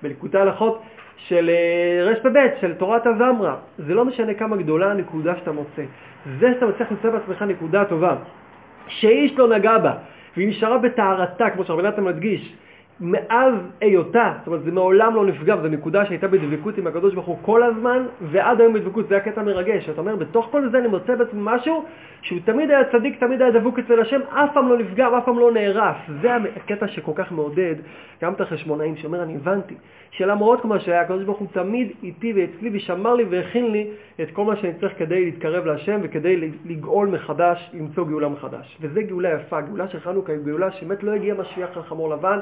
בליקוטי 0.04 0.38
הלכות, 0.38 0.82
של 1.18 1.50
אה, 1.50 2.04
רשפ"ב, 2.04 2.38
של 2.62 2.74
תורת 2.74 3.08
הזמרה. 3.08 3.56
זה 3.78 3.94
לא 3.94 4.06
משנה 4.06 4.34
כמה 4.34 4.58
גדולה 4.58 4.92
הנקודה 4.92 5.36
שאתה 5.36 5.51
מוצא. 5.51 5.84
זה 6.40 6.54
שאתה 6.54 6.66
מצליח 6.66 6.92
למצוא 6.92 7.10
בעצמך 7.10 7.42
נקודה 7.42 7.86
טובה, 7.86 8.16
שאיש 8.88 9.32
לא 9.38 9.48
נגע 9.48 9.78
בה, 9.78 9.94
והיא 10.38 10.50
נשארה 10.50 10.78
בטהרתה, 10.78 11.50
כמו 11.50 11.63
שהרבי 11.63 11.84
נתן 11.84 12.04
מדגיש, 12.04 12.56
מאז 13.01 13.53
היותה, 13.81 14.34
זאת 14.38 14.48
אומרת 14.48 14.63
זה 14.63 14.72
מעולם 14.72 15.15
לא 15.15 15.25
נפגע, 15.25 15.58
זו 15.58 15.67
נקודה 15.67 16.05
שהייתה 16.05 16.27
בדבקות 16.27 16.77
עם 16.77 16.88
הקדוש 16.88 17.13
ברוך 17.13 17.25
הוא 17.25 17.38
כל 17.41 17.63
הזמן, 17.63 18.05
ועד 18.22 18.62
היום 18.62 18.74
בדבקות, 18.74 19.08
זה 19.08 19.17
הקטע 19.17 19.43
מרגש. 19.43 19.89
אתה 19.89 20.01
אומר, 20.01 20.15
בתוך 20.15 20.48
כל 20.51 20.70
זה 20.70 20.77
אני 20.77 20.88
מוצא 20.88 21.15
בעצם 21.15 21.46
משהו 21.46 21.86
שהוא 22.22 22.39
תמיד 22.46 22.72
היה 22.72 22.84
צדיק, 22.91 23.20
תמיד 23.20 23.41
היה 23.41 23.51
דבוק 23.51 23.79
אצל 23.79 24.01
השם, 24.01 24.20
אף 24.29 24.50
פעם 24.53 24.70
לא 24.70 24.77
נפגע, 24.77 25.17
אף 25.17 25.25
פעם 25.25 25.39
לא 25.39 25.51
נהרס. 25.51 25.96
זה 26.22 26.36
הקטע 26.55 26.88
שכל 26.88 27.12
כך 27.15 27.31
מעודד 27.31 27.75
גם 28.22 28.34
את 28.34 28.41
החשמונאים, 28.41 28.96
שאומר, 28.96 29.24
אני 29.24 29.36
הבנתי, 29.36 29.75
שלמרות 30.12 30.62
כמו 30.62 30.79
שהיה, 30.79 31.01
הקדוש 31.01 31.24
ברוך 31.24 31.38
הוא 31.38 31.48
תמיד 31.51 31.91
איתי 32.03 32.34
ואצלי 32.34 32.70
ושמר 32.74 33.13
לי 33.13 33.24
והכין 33.29 33.72
לי 33.72 33.88
את 34.22 34.31
כל 34.31 34.43
מה 34.43 34.55
שאני 34.55 34.74
צריך 34.74 34.93
כדי 34.98 35.25
להתקרב 35.25 35.65
להשם 35.65 36.00
וכדי 36.03 36.51
לגאול 36.65 37.08
מחדש, 37.08 37.72
למצוא 37.74 38.05
גאולה 38.05 38.29
מחדש. 38.29 38.77
וזה 38.81 39.01
גאולה 39.01 39.29
יפה, 39.29 39.62
גאולה 39.62 39.88
של 39.88 40.00
חנוכה 40.00 40.34
גאולה 40.36 40.72
שבאמת 40.72 41.03
לא 41.03 41.12
הגיע 41.12 41.34
משיח 41.34 41.70
חמור 41.88 42.10
לבן, 42.10 42.39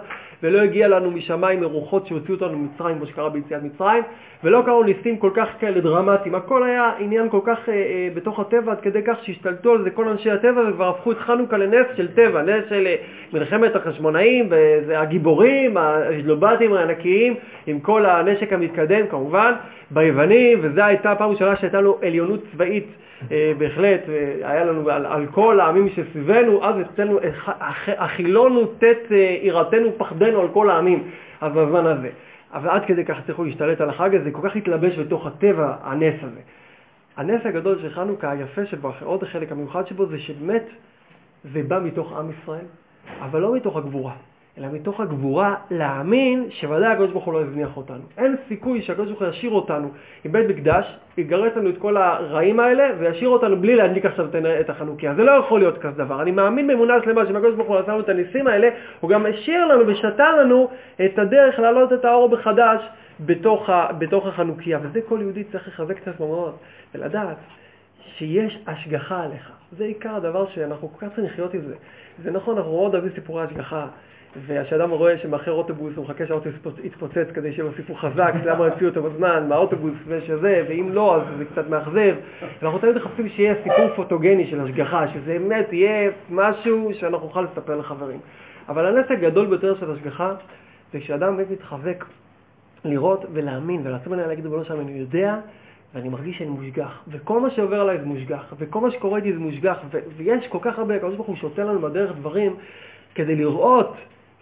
ולא 0.50 0.62
הגיע 0.62 0.88
לנו 0.88 1.12
משמיים 1.12 1.62
מרוחות 1.62 2.08
שהוציאו 2.08 2.34
אותנו 2.36 2.58
ממצרים, 2.58 2.98
כמו 2.98 3.06
שקרה 3.06 3.30
ביציאת 3.30 3.64
מצרים, 3.64 4.04
ולא 4.44 4.62
קראו 4.66 4.84
ניסים 4.84 5.18
כל 5.18 5.32
כך 5.36 5.48
כאלה 5.60 5.82
דרמטיים. 5.82 6.36
הכל 6.36 6.64
היה 6.64 6.92
עניין 7.00 7.30
כל 7.30 7.40
כך 7.46 7.70
אה, 7.70 7.74
אה, 7.74 8.08
בתוך 8.14 8.40
הטבע, 8.40 8.72
עד 8.72 8.80
כדי 8.82 9.00
כך 9.08 9.18
שהשתלטו 9.24 9.72
על 9.72 9.84
זה 9.84 9.90
כל 9.90 10.08
אנשי 10.08 10.32
הטבע 10.32 10.62
וכבר 10.70 10.90
הפכו 10.90 11.12
את 11.12 11.18
חנוכה 11.18 11.58
לנס 11.58 11.88
של 11.98 12.08
טבע, 12.08 12.42
נס 12.42 12.64
של 12.70 12.88
אה, 12.88 12.96
מלחמת 13.34 13.76
החשמונאים, 13.76 14.50
הגיבורים, 14.96 15.78
הז'לובטים 15.78 16.74
הענקיים, 16.74 17.34
עם 17.68 17.80
כל 17.80 18.06
הנשק 18.06 18.54
המתקדם 18.54 19.08
כמובן, 19.08 19.54
ביוונים, 19.92 20.60
וזו 20.62 20.82
הייתה 20.82 21.12
הפעם 21.12 21.30
ראשונה 21.30 21.56
שהייתה 21.56 21.82
לנו 21.82 21.98
עליונות 22.02 22.40
צבאית. 22.52 22.88
אה, 23.32 23.52
בהחלט, 23.58 24.02
אה, 24.10 24.52
היה 24.52 24.66
לנו 24.66 24.90
על, 24.90 25.06
על 25.06 25.28
כל 25.28 25.60
העמים 25.60 25.90
שסביבנו, 25.90 26.66
אז 26.66 26.76
אצלנו 26.82 27.20
אכילונו 27.86 28.66
תת 28.66 29.12
אה, 29.12 29.38
יראתנו 29.42 29.92
פחדנו 29.98 30.42
על 30.42 30.48
כל 30.48 30.70
העמים, 30.70 31.04
אז 31.42 31.52
בזמן 31.52 31.86
הזה. 31.86 32.10
אבל 32.54 32.70
עד 32.70 32.86
כדי 32.86 33.06
כך 33.06 33.18
הצליחו 33.20 33.44
להשתלט 33.44 33.82
על 33.82 33.90
החג 33.90 34.16
הזה, 34.16 34.32
כל 34.32 34.50
כך 34.50 34.56
התלבש 34.56 35.00
בתוך 35.00 35.28
הטבע 35.28 35.76
הנס 35.84 36.16
הזה. 36.22 36.40
הנס 37.18 37.42
הגדול 37.46 37.80
של 37.82 37.90
חנוכה, 37.90 38.32
היפה 38.32 38.66
שבו, 38.66 38.92
עוד 39.04 39.24
החלק 39.24 39.52
המיוחד 39.52 39.88
שבו, 39.88 40.06
זה 40.06 40.20
שבאמת 40.20 40.64
זה 41.54 41.64
בא 41.68 41.80
מתוך 41.80 42.14
עם 42.18 42.32
ישראל, 42.32 42.66
אבל 43.22 43.40
לא 43.40 43.56
מתוך 43.56 43.78
הגבורה. 43.78 44.14
אלא 44.60 44.68
מתוך 44.72 45.00
הגבורה 45.00 45.56
להאמין 45.72 46.48
שוודאי 46.50 46.88
הקדוש 46.88 47.12
ברוך 47.12 47.26
הוא 47.26 47.34
לא 47.34 47.42
יזניח 47.42 47.78
אותנו. 47.78 48.02
אין 48.18 48.36
סיכוי 48.48 48.82
שהקדוש 48.82 49.08
ברוך 49.08 49.22
הוא 49.22 49.30
ישאיר 49.30 49.52
אותנו 49.52 49.92
עם 50.26 50.32
בית 50.32 50.50
מקדש, 50.50 50.98
יגרש 51.18 51.52
לנו 51.56 51.70
את 51.70 51.78
כל 51.78 51.98
הרעים 51.98 52.60
האלה 52.60 52.90
וישאיר 53.00 53.30
אותנו 53.30 53.58
בלי 53.58 53.76
להדליק 53.76 54.06
עכשיו 54.06 54.26
את 54.60 54.70
החנוכיה. 54.70 55.16
זה 55.16 55.24
לא 55.24 55.32
יכול 55.32 55.60
להיות 55.60 55.78
כזה 55.78 55.98
דבר. 55.98 56.22
אני 56.22 56.32
מאמין 56.32 56.68
באמונה 56.68 56.94
שלמה 57.06 57.26
שאם 57.26 57.36
הקדוש 57.36 57.56
ברוך 57.56 57.68
הוא 57.68 57.80
נתן 57.80 57.92
לנו 57.92 58.00
את 58.00 58.10
הניסים 58.10 58.48
האלה, 58.48 58.70
הוא 59.00 59.10
גם 59.10 59.26
השאיר 59.26 59.66
לנו 59.66 59.88
ושתה 59.88 60.32
לנו 60.32 60.70
את 61.06 61.20
הדרך 61.20 61.60
להעלות 61.60 61.94
את 61.94 62.06
האור 62.06 62.30
מחדש 62.30 62.82
בתוך, 63.20 63.70
ה, 63.70 63.88
בתוך 63.98 64.28
החנוכיה. 64.28 64.80
וזה 64.82 65.00
כל 65.02 65.18
יהודי 65.22 65.44
צריך 65.44 65.68
לחזק 65.68 65.98
את 66.04 66.08
עצמו 66.08 66.28
מאוד 66.28 66.56
ולדעת 66.96 67.38
שיש 68.18 68.60
השגחה 68.68 69.24
עליך. 69.24 69.52
זה 69.78 69.84
עיקר 69.84 70.16
הדבר 70.16 70.50
שאנחנו 70.50 70.90
כל 70.90 71.06
כך 71.06 71.08
צריכים 71.08 71.26
לחיות 71.26 71.54
עם 71.54 71.62
זה. 71.62 71.76
זה 72.24 72.32
נכון, 72.32 72.58
אנחנו 72.58 72.72
מאוד 72.72 72.94
אוהבים 72.94 73.12
סיפורי 73.16 73.44
השגחה. 73.44 73.88
וכשאדם 74.48 74.90
רואה 74.90 75.18
שמאחר 75.18 75.52
אוטובוס 75.52 75.94
הוא 75.96 76.06
מחכה 76.06 76.28
שהאוטובוס 76.28 76.60
יתפוצץ 76.84 77.28
כדי 77.34 77.52
סיפור 77.76 78.00
חזק, 78.00 78.34
למה 78.46 78.66
יוציאו 78.66 78.90
אותו 78.90 79.04
בזמן, 79.04 79.46
מהאוטובוס 79.50 79.94
ושזה, 80.08 80.64
ואם 80.70 80.90
לא 80.94 81.16
אז 81.16 81.22
זה 81.38 81.46
קצת 81.46 81.70
מאכזב. 81.70 82.16
אנחנו 82.62 82.80
תמיד 82.80 82.96
מחפשים 82.96 83.30
שיהיה 83.30 83.56
סיפור 83.64 83.96
פוטוגני 83.96 84.48
של 84.48 84.62
השגחה, 84.62 85.08
שזה 85.08 85.38
באמת 85.40 85.74
יהיה 85.74 86.12
משהו 86.30 86.90
שאנחנו 86.94 87.28
נוכל 87.28 87.42
לספר 87.42 87.76
לחברים. 87.76 88.20
אבל 88.70 88.86
הנס 88.86 89.12
הגדול 89.12 89.48
ביותר 89.48 89.80
של 89.80 89.92
השגחה 89.92 90.34
זה 90.94 91.00
כשאדם 91.00 91.38
באמת 91.38 91.52
מתחזק 91.52 92.06
לראות 92.86 93.26
ולהאמין 93.34 93.82
ולעצום 93.84 94.14
עיניים 94.14 94.30
להגיד 94.30 94.46
לבנו 94.46 94.66
שם, 94.66 94.80
אני 94.80 94.92
יודע 94.92 95.36
ואני 95.94 96.10
מרגיש 96.10 96.38
שאני 96.38 96.50
מושגח, 96.50 97.04
וכל 97.08 97.40
מה 97.40 97.52
שעובר 97.52 97.82
עליי 97.82 97.98
זה 97.98 98.06
מושגח, 98.06 98.54
וכל 98.58 98.80
מה 98.80 98.92
שקורה 98.92 99.18
איתי 99.18 99.34
זה 99.34 99.40
מושגח, 99.40 99.78
ויש 100.18 100.48
כל 100.48 100.58
כך 100.62 100.80
הרבה, 100.80 100.96
הוא 101.18 101.36
שותה 101.36 101.64
לנו 101.64 101.80
בדרך 101.82 102.16
דברים 102.16 102.56
כדי 103.16 103.36
לראות 103.36 103.96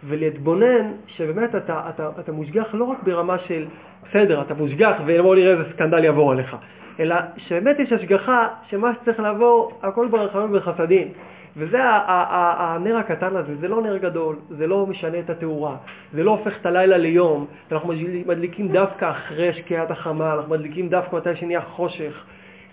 ולהתבונן 0.04 0.92
שבאמת 1.06 1.54
אתה, 1.54 1.82
אתה, 1.88 2.10
אתה 2.20 2.32
מושגח 2.32 2.66
לא 2.72 2.84
רק 2.84 3.02
ברמה 3.02 3.38
של 3.38 3.66
בסדר, 4.08 4.42
אתה 4.42 4.54
מושגח 4.54 4.96
ובואו 5.06 5.34
נראה 5.34 5.52
איזה 5.52 5.64
סקנדל 5.72 6.04
יעבור 6.04 6.32
עליך, 6.32 6.56
אלא 7.00 7.16
שבאמת 7.36 7.78
יש 7.78 7.92
השגחה 7.92 8.48
שמה 8.70 8.92
שצריך 8.94 9.20
לעבור, 9.20 9.78
הכל 9.82 10.08
ברחמים 10.08 10.50
ובחסדים. 10.50 11.08
וזה 11.56 11.78
הנר 11.82 12.96
הקטן 12.96 13.36
הזה, 13.36 13.56
זה 13.60 13.68
לא 13.68 13.82
נר 13.82 13.96
גדול, 13.96 14.36
זה 14.48 14.66
לא 14.66 14.86
משנה 14.86 15.18
את 15.18 15.30
התאורה, 15.30 15.76
זה 16.12 16.24
לא 16.24 16.30
הופך 16.30 16.60
את 16.60 16.66
הלילה 16.66 16.96
ליום, 16.96 17.46
אנחנו 17.72 17.92
מדליקים 18.26 18.68
דווקא 18.68 19.10
אחרי 19.10 19.52
שקיעת 19.52 19.90
החמה, 19.90 20.34
אנחנו 20.34 20.50
מדליקים 20.50 20.88
דווקא 20.88 21.16
מתי 21.16 21.36
שנהיה 21.36 21.60
חושך, 21.60 22.24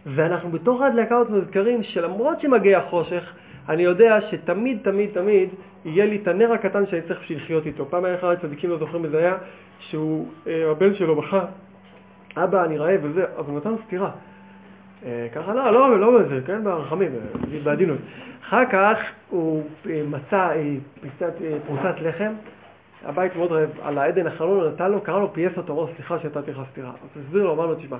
ואנחנו 0.05 0.49
בתוך 0.49 0.81
ההדלקה 0.81 1.17
הזאת 1.17 1.29
מזכרים 1.29 1.83
שלמרות 1.83 2.41
שמגיע 2.41 2.77
החושך, 2.77 3.33
אני 3.69 3.83
יודע 3.83 4.17
שתמיד, 4.31 4.79
תמיד, 4.83 5.09
תמיד 5.13 5.49
יהיה 5.85 6.05
לי 6.05 6.19
את 6.23 6.27
הנר 6.27 6.53
הקטן 6.53 6.87
שאני 6.87 7.01
צריך 7.01 7.19
בשביל 7.21 7.37
לחיות 7.37 7.65
איתו. 7.65 7.85
פעם 7.85 8.05
היה 8.05 8.15
אחד 8.15 8.31
הצדיקים, 8.31 8.69
לא 8.69 8.77
זוכרים 8.77 9.05
איזה 9.05 9.17
היה, 9.17 9.37
שהוא, 9.79 10.27
אה, 10.47 10.71
הבן 10.71 10.95
שלו 10.95 11.15
בכה, 11.15 11.45
אבא, 12.37 12.65
אני 12.65 12.77
רעב 12.77 12.99
וזה, 13.03 13.25
אז 13.37 13.45
הוא 13.47 13.57
נתן 13.57 13.75
סטירה. 13.87 14.11
אה, 15.05 15.27
ככה, 15.35 15.53
לא, 15.53 15.73
לא, 15.73 15.99
לא 15.99 16.19
בזה, 16.19 16.39
כן, 16.45 16.63
ברחמים, 16.63 17.11
אה, 17.11 17.59
בעדינות. 17.63 17.97
אחר 18.47 18.65
כך 18.71 18.97
הוא 19.29 19.63
מצא 20.07 20.49
פיסת, 21.01 21.33
פרוסת 21.67 21.95
לחם, 22.01 22.31
הבית 23.05 23.35
מאוד 23.35 23.51
רעב, 23.51 23.69
על 23.81 23.97
העדן 23.97 24.27
החלון 24.27 24.61
הוא 24.61 24.69
נתן 24.69 24.91
לו, 24.91 25.01
קרא 25.01 25.19
לו 25.19 25.33
פייס 25.33 25.57
אותו, 25.57 25.73
אמר, 25.73 25.93
סליחה 25.95 26.19
שנתתי 26.19 26.51
לך 26.51 26.61
סטירה. 26.71 26.89
אז 26.89 27.21
הסביר 27.25 27.43
לו, 27.43 27.53
אמר 27.53 27.65
לו, 27.65 27.75
תשמע, 27.75 27.97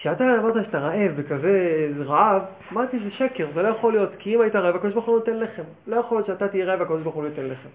כשאתה 0.00 0.24
אמרת 0.24 0.64
שאתה 0.64 0.78
רעב 0.78 1.12
וכזה 1.16 1.88
רעב, 2.04 2.42
אמרתי 2.72 2.98
שזה 3.00 3.10
שקר, 3.10 3.46
זה 3.54 3.62
לא 3.62 3.68
יכול 3.68 3.92
להיות, 3.92 4.10
כי 4.18 4.34
אם 4.34 4.40
היית 4.40 4.56
רעב, 4.56 4.76
הקדוש 4.76 4.92
ברוך 4.92 5.06
הוא 5.06 5.14
נותן 5.14 5.36
לחם. 5.36 5.62
לא 5.86 5.96
יכול 5.96 6.16
להיות 6.16 6.26
שאתה 6.26 6.48
תהיה 6.48 6.64
רעב 6.64 6.80
והקדוש 6.80 7.02
ברוך 7.02 7.14
הוא 7.14 7.24
נותן 7.24 7.44
לחם. 7.44 7.68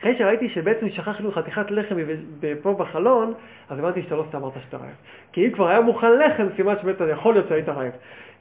אחרי 0.00 0.18
שראיתי 0.18 0.48
שבעצם 0.48 0.90
שכחנו 0.90 1.32
חתיכת 1.32 1.70
לחם 1.70 1.96
פה 2.62 2.74
בחלון, 2.78 3.34
אז 3.70 3.78
הבנתי 3.78 4.02
שאתה 4.02 4.16
לא 4.16 4.24
סתם 4.28 4.38
אמרת 4.38 4.52
שאתה 4.64 4.76
רעב. 4.76 4.94
כי 5.32 5.46
אם 5.46 5.50
כבר 5.50 5.68
היה 5.68 5.80
מוכן 5.80 6.18
לחם, 6.18 6.46
סימן 6.56 6.74
שבאמת 6.82 6.96
יכול 7.12 7.34
להיות 7.34 7.48
שהיית 7.48 7.68
רעב. 7.68 7.92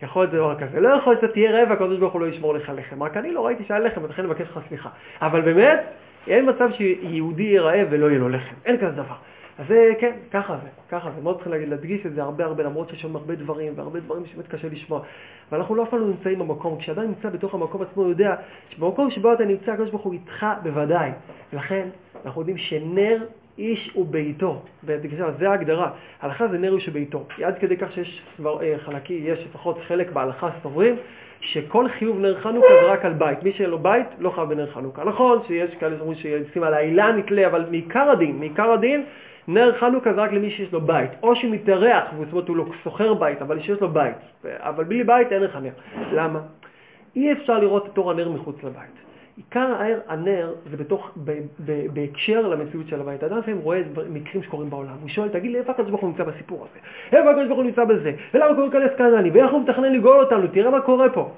יכול 0.03 0.23
להיות 0.23 0.33
דבר 0.33 0.59
כזה. 0.59 0.79
לא 0.79 0.89
יכול 0.89 1.13
להיות 1.13 1.21
שאתה 1.21 1.33
תהיה 1.33 1.51
רעב 1.51 1.69
והקדוש 1.69 1.99
ברוך 1.99 2.13
הוא 2.13 2.21
לא 2.21 2.25
ישמור 2.25 2.53
לך 2.53 2.71
לחם. 2.75 3.03
רק 3.03 3.17
אני 3.17 3.31
לא 3.31 3.45
ראיתי 3.45 3.63
שהיה 3.63 3.79
לחם, 3.79 4.03
ולכן 4.03 4.21
אני 4.21 4.31
מבקש 4.31 4.47
לך 4.47 4.59
סליחה. 4.67 4.89
אבל 5.21 5.41
באמת, 5.41 5.79
אין 6.27 6.49
מצב 6.49 6.69
שיהודי 6.71 7.43
יהיה 7.43 7.61
רעב 7.61 7.87
ולא 7.89 8.05
יהיה 8.05 8.19
לו 8.19 8.29
לחם. 8.29 8.55
אין 8.65 8.77
כזה 8.77 8.91
דבר. 8.91 9.15
אז 9.59 9.65
זה, 9.67 9.91
כן, 9.99 10.15
ככה 10.31 10.57
זה, 10.63 10.69
ככה 10.89 11.11
זה. 11.15 11.21
מאוד 11.21 11.41
להגיד, 11.45 11.69
להדגיש 11.69 12.05
את 12.05 12.13
זה 12.13 12.23
הרבה 12.23 12.45
הרבה, 12.45 12.63
למרות 12.63 12.89
שיש 12.89 13.01
שם 13.01 13.15
הרבה 13.15 13.35
דברים, 13.35 13.73
והרבה 13.75 13.99
דברים 13.99 14.25
שבאמת 14.25 14.47
קשה 14.47 14.67
לשמוע. 14.69 15.01
ואנחנו 15.51 15.75
לא 15.75 15.83
אף 15.83 15.89
פעם 15.89 15.99
לא 15.99 16.07
נמצאים 16.07 16.39
במקום. 16.39 16.77
כשאדם 16.77 17.03
נמצא 17.03 17.29
בתוך 17.29 17.53
המקום 17.53 17.81
עצמו, 17.81 18.03
הוא 18.03 18.09
יודע 18.09 18.35
שבמקום 18.69 19.11
שבו 19.11 19.33
אתה 19.33 19.45
נמצא, 19.45 19.71
הקדוש 19.71 19.89
ברוך 19.89 20.03
הוא 20.03 20.13
איתך 20.13 20.45
בוודאי. 20.63 21.11
ולכן, 21.53 21.87
אנחנו 22.25 22.41
יודעים 22.41 22.57
שנר 22.57 23.25
איש 23.57 23.95
וביתו. 23.95 24.61
זה 25.39 25.49
ההגדרה. 25.49 25.91
הלכה 26.21 26.47
זה 26.47 26.57
נר 26.57 26.75
איש 26.75 26.89
וביתו. 26.89 27.25
עד 27.43 27.57
כדי 27.57 27.77
כך 27.77 27.91
שיש 27.91 28.23
אה, 28.45 28.75
חלקי, 28.77 29.13
יש 29.13 29.45
לפחות 29.45 29.77
חלק 29.87 30.11
בהלכה 30.11 30.49
סוברים, 30.63 30.95
שכל 31.41 31.89
חיוב 31.89 32.19
נר 32.19 32.39
חנוכה 32.41 32.67
זה 32.81 32.91
רק 32.91 33.05
על 33.05 33.13
בית. 33.13 33.43
מי 33.43 33.51
שאין 33.51 33.69
לו 33.69 33.79
בית 33.79 34.07
לא 34.19 34.29
חייב 34.29 34.49
בנר 34.49 34.71
חנוכה. 34.71 35.03
נכון 35.03 35.39
שיש 35.47 35.75
כאלה 35.75 35.97
שאומרים 35.97 36.17
שישים 36.17 36.63
על 36.63 36.73
העילה 36.73 37.11
נתלה, 37.11 37.47
אבל 37.47 37.65
מעיקר 37.69 38.09
הדין, 38.09 38.39
מעיקר 38.39 38.71
הדין, 38.71 39.03
נר 39.47 39.73
חנוכה 39.79 40.13
זה 40.13 40.21
רק 40.21 40.31
למי 40.31 40.51
שיש 40.51 40.73
לו 40.73 40.81
בית, 40.81 41.11
או 41.23 41.35
שמתארח, 41.35 42.03
זאת 42.19 42.31
אומרת 42.31 42.47
הוא 42.47 42.57
לא 42.57 42.65
סוחר 42.83 43.13
בית, 43.13 43.41
אבל 43.41 43.59
שיש 43.59 43.81
לו 43.81 43.89
בית. 43.89 44.15
אבל 44.45 44.83
בלי 44.83 45.03
בית 45.03 45.31
אין 45.31 45.41
לך 45.41 45.55
נר. 45.61 45.71
למה? 46.11 46.39
אי 47.15 47.31
אפשר 47.31 47.59
לראות 47.59 47.89
את 47.93 47.97
אור 47.97 48.11
הנר 48.11 48.29
מחוץ 48.29 48.63
לבית. 48.63 48.95
עיקר 49.37 49.75
הנר 50.07 50.53
זה 50.71 50.77
בתוך, 50.77 51.11
ב, 51.23 51.31
ב, 51.65 51.85
בהקשר 51.93 52.47
למציאות 52.47 52.87
של 52.87 53.01
הבית. 53.01 53.23
אדם 53.23 53.37
לפעמים 53.37 53.59
רואה 53.59 53.81
מקרים 54.09 54.43
שקורים 54.43 54.69
בעולם. 54.69 54.95
הוא 55.01 55.09
שואל, 55.09 55.29
תגיד 55.29 55.51
לי, 55.51 55.57
איפה 55.59 55.71
הקדוש 55.71 55.89
ברוך 55.89 56.01
הוא 56.01 56.09
נמצא 56.09 56.23
בסיפור 56.23 56.67
הזה? 56.69 56.79
איפה 57.17 57.29
הקדוש 57.29 57.47
ברוך 57.47 57.57
הוא 57.57 57.65
נמצא 57.65 57.83
בזה? 57.83 58.11
ולמה 58.33 58.53
קוראים 58.53 58.71
כאלה 58.71 58.93
סקנדלי? 58.93 59.29
ואיך 59.29 59.51
הוא 59.51 59.61
מתכנן 59.61 59.93
לגאול 59.93 60.23
אותנו? 60.23 60.47
תראה 60.47 60.71
מה 60.71 60.81
קורה 60.81 61.09
פה. 61.09 61.31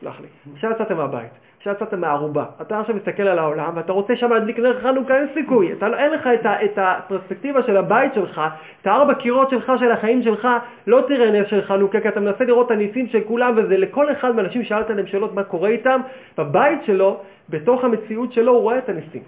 סלח 0.00 0.20
לי. 0.20 0.26
עכשיו 0.54 0.70
יצאתם 0.70 0.96
מהבית. 0.96 1.47
עכשיו 1.58 1.74
יצאת 1.74 1.94
מהערובה, 1.94 2.44
אתה 2.62 2.80
עכשיו 2.80 2.96
מסתכל 2.96 3.22
על 3.22 3.38
העולם 3.38 3.72
ואתה 3.74 3.92
רוצה 3.92 4.16
שם 4.16 4.32
להדליק 4.32 4.58
נר 4.58 4.80
חנוכה, 4.80 5.16
אין 5.16 5.26
סיכוי. 5.34 5.72
אתה, 5.72 5.88
לא- 5.88 5.96
אין 5.96 6.12
לך 6.12 6.26
את, 6.34 6.46
ה, 6.46 6.64
את 6.64 6.78
הפרספקטיבה 6.82 7.62
של 7.62 7.76
הבית 7.76 8.14
שלך, 8.14 8.40
את 8.82 8.86
הארבע 8.86 9.14
קירות 9.14 9.50
שלך, 9.50 9.72
של 9.78 9.90
החיים 9.90 10.22
שלך, 10.22 10.48
לא 10.86 11.00
תראה 11.08 11.30
נר 11.30 11.46
של 11.46 11.62
חנוכה, 11.62 12.00
כי 12.00 12.08
אתה 12.08 12.20
מנסה 12.20 12.44
לראות 12.44 12.66
את 12.66 12.70
הניסים 12.70 13.06
של 13.06 13.20
כולם, 13.20 13.54
וזה 13.56 13.76
לכל 13.76 14.12
אחד 14.12 14.36
מהאנשים 14.36 14.64
שאלת 14.64 14.90
להם 14.90 15.06
שאלות 15.06 15.34
מה 15.34 15.42
קורה 15.42 15.68
איתם, 15.68 16.00
בבית 16.38 16.84
שלו, 16.86 17.20
בתוך 17.48 17.84
המציאות 17.84 18.32
שלו, 18.32 18.52
הוא 18.52 18.60
רואה 18.60 18.78
את 18.78 18.88
הניסים. 18.88 19.22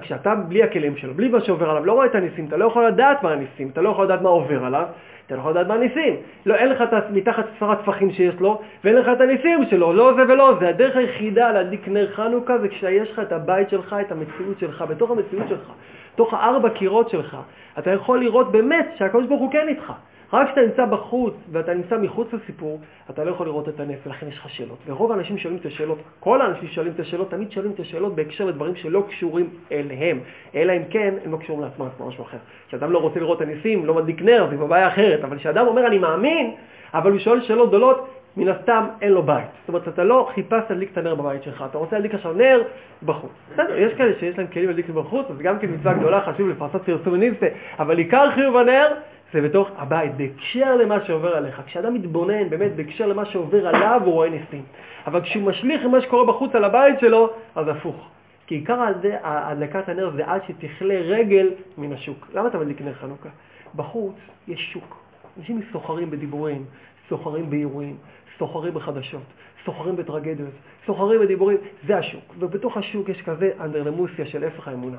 כשאתה 0.00 0.34
בלי 0.34 0.62
הכלים 0.62 0.96
שלו, 0.96 1.14
בלי 1.14 1.28
מה 1.28 1.40
שעובר 1.40 1.70
עליו, 1.70 1.84
לא 1.84 1.92
רואה 1.92 2.06
את 2.06 2.14
הניסים, 2.14 2.46
אתה 2.46 2.56
לא 2.56 2.64
יכול 2.64 2.86
לדעת 2.86 3.22
מה 3.22 3.32
הניסים, 3.32 3.68
אתה 3.72 3.82
לא 3.82 3.88
יכול 3.88 4.04
לדעת 4.04 4.22
מה 4.22 4.28
עובר 4.28 4.64
עליו, 4.64 4.86
אתה 5.32 5.40
לא 5.40 5.40
יכול 5.40 5.52
לדעת 5.52 5.66
מה 5.66 5.74
הניסים. 5.74 6.16
לא, 6.46 6.54
אין 6.54 6.68
לך 6.68 6.82
את 6.82 7.10
מתחת 7.10 7.44
ספר 7.56 7.70
הטפחים 7.70 8.10
שיש 8.10 8.34
לו, 8.40 8.60
ואין 8.84 8.96
לך 8.96 9.08
את 9.08 9.20
הניסים 9.20 9.64
שלו, 9.70 9.92
לא 9.92 10.12
זה 10.16 10.22
ולא 10.22 10.54
זה. 10.60 10.68
הדרך 10.68 10.96
היחידה 10.96 11.52
להדליק 11.52 11.88
נר 11.88 12.12
חנוכה 12.12 12.58
זה 12.58 12.68
כשיש 12.68 13.10
לך 13.10 13.18
את 13.18 13.32
הבית 13.32 13.70
שלך, 13.70 13.96
את 14.00 14.12
המציאות 14.12 14.58
שלך, 14.58 14.84
בתוך 14.88 15.10
המציאות 15.10 15.48
שלך, 15.48 15.72
בתוך 16.14 16.34
הארבע 16.34 16.70
קירות 16.70 17.10
שלך, 17.10 17.36
אתה 17.78 17.90
יכול 17.90 18.20
לראות 18.20 18.52
באמת 18.52 18.86
שהקדוש 18.98 19.26
ברוך 19.26 19.40
הוא 19.40 19.52
כן 19.52 19.68
איתך. 19.68 19.92
רק 20.32 20.46
כשאתה 20.46 20.60
נמצא 20.60 20.84
בחוץ 20.84 21.34
ואתה 21.52 21.74
נמצא 21.74 21.98
מחוץ 21.98 22.28
לסיפור, 22.32 22.80
אתה 23.10 23.24
לא 23.24 23.30
יכול 23.30 23.46
לראות 23.46 23.68
את 23.68 23.80
הנס, 23.80 23.98
ולכן 24.06 24.28
יש 24.28 24.38
לך 24.38 24.48
שאלות. 24.50 24.78
ורוב 24.86 25.12
האנשים 25.12 25.38
שואלים 25.38 25.60
את 25.60 25.66
השאלות, 25.66 25.98
כל 26.20 26.40
האנשים 26.40 26.68
שואלים 26.68 26.92
את 26.92 27.00
השאלות, 27.00 27.30
תמיד 27.30 27.50
שואלים 27.50 27.72
את 27.72 27.80
השאלות 27.80 28.14
בהקשר 28.14 28.44
לדברים 28.44 28.76
שלא 28.76 29.04
קשורים 29.08 29.50
אליהם, 29.72 30.20
אלא 30.54 30.72
אם 30.72 30.82
כן, 30.90 31.14
הם 31.24 31.32
לא 31.32 31.36
קשורים 31.36 31.62
לעצמם, 31.62 31.86
זה 31.98 32.04
משהו 32.04 32.24
אחר. 32.24 32.36
כשאדם 32.68 32.92
לא 32.92 32.98
רוצה 32.98 33.20
לראות 33.20 33.42
את 33.42 33.48
הניסים, 33.48 33.86
לא 33.86 33.94
מדליק 33.94 34.22
נר, 34.22 34.46
זה 34.50 34.56
בעיה 34.56 34.88
אחרת, 34.88 35.24
אבל 35.24 35.38
כשאדם 35.38 35.66
אומר 35.66 35.86
אני 35.86 35.98
מאמין, 35.98 36.54
אבל 36.94 37.10
הוא 37.10 37.18
שואל 37.18 37.40
שאלות 37.40 37.68
גדולות, 37.68 38.08
מן 38.36 38.48
הסתם 38.48 38.86
אין 39.00 39.12
לו 39.12 39.22
בית. 39.22 39.46
זאת 39.60 39.68
אומרת, 39.68 39.88
אתה 39.88 40.04
לא 40.04 40.30
חיפשת 40.34 40.64
להדליק 40.70 40.92
את 40.92 40.98
הנר 40.98 41.14
בבית 41.14 41.42
שלך, 41.42 41.64
אתה 41.70 41.78
רוצה 41.78 41.96
להדליק 41.96 42.14
עכשיו 42.14 42.32
נר 42.32 42.62
בחוץ. 43.02 43.30
בסדר, 43.52 43.78
יש 43.78 43.94
כאלה 43.94 44.12
שיש 44.20 44.38
להם 44.38 44.46
כלים 44.46 44.66
להדליק 44.66 44.88
בחוץ, 44.88 45.26
אז 45.30 45.38
גם 45.38 45.58
כן 45.58 45.66
מצווה 45.74 45.94
גדולה, 45.94 46.20
חשוב 46.20 46.48
לפרסת 46.48 46.82
פרסום 46.84 47.14
ניסה, 47.14 47.46
אבל 47.78 47.98
עיקר 47.98 48.30
חיוב 48.34 48.56
הנר 48.56 48.88
זה 49.32 49.40
בתוך 49.40 49.70
הבית, 49.76 50.14
בהקשר 50.16 50.76
למה 50.76 51.04
שעובר 51.04 51.36
עליך. 51.36 51.62
כשאדם 51.66 51.94
מתבונן 51.94 52.48
באמת 52.48 52.76
בהקשר 52.76 53.06
למה 53.06 53.24
שעובר 53.24 53.68
עליו, 53.68 54.00
הוא 54.04 54.12
רואה 54.14 54.28
ניסים. 54.28 54.62
אבל 55.06 55.20
כשהוא 55.20 55.42
משליך 55.42 55.84
מה 55.84 56.00
שקורה 56.00 56.24
בחוץ 56.24 56.54
על 56.54 56.64
הבית 56.64 57.00
שלו, 57.00 57.30
אז 57.54 57.68
הפוך. 57.68 58.08
כי 58.46 58.54
עיקר 58.54 58.78
הדלקת 59.22 59.88
הנר 59.88 60.10
זה 60.16 60.26
עד 60.26 60.40
שתכלה 60.48 60.94
רגל 60.94 61.50
מן 61.78 61.92
השוק. 61.92 62.28
למה 62.34 62.48
אתה 62.48 62.58
מדליק 62.58 62.80
נר 62.80 62.94
חנוכה? 62.94 63.28
בחוץ 63.74 64.14
יש 64.48 64.70
שוק. 64.72 64.96
אנשים 65.38 65.60
סוחרים 65.72 66.10
בדיבורים, 66.10 66.64
סוחרים 67.08 67.50
באירועים, 67.50 67.96
סוחרים 68.38 68.74
בחדשות, 68.74 69.22
סוחרים 69.64 69.96
בטרגדיות, 69.96 70.50
סוחרים 70.86 71.20
בדיבורים, 71.20 71.56
זה 71.86 71.98
השוק. 71.98 72.34
ובתוך 72.38 72.76
השוק 72.76 73.08
יש 73.08 73.22
כזה 73.22 73.50
אנדרלמוסיה 73.60 74.26
של 74.26 74.44
הפך 74.44 74.68
האמונה. 74.68 74.98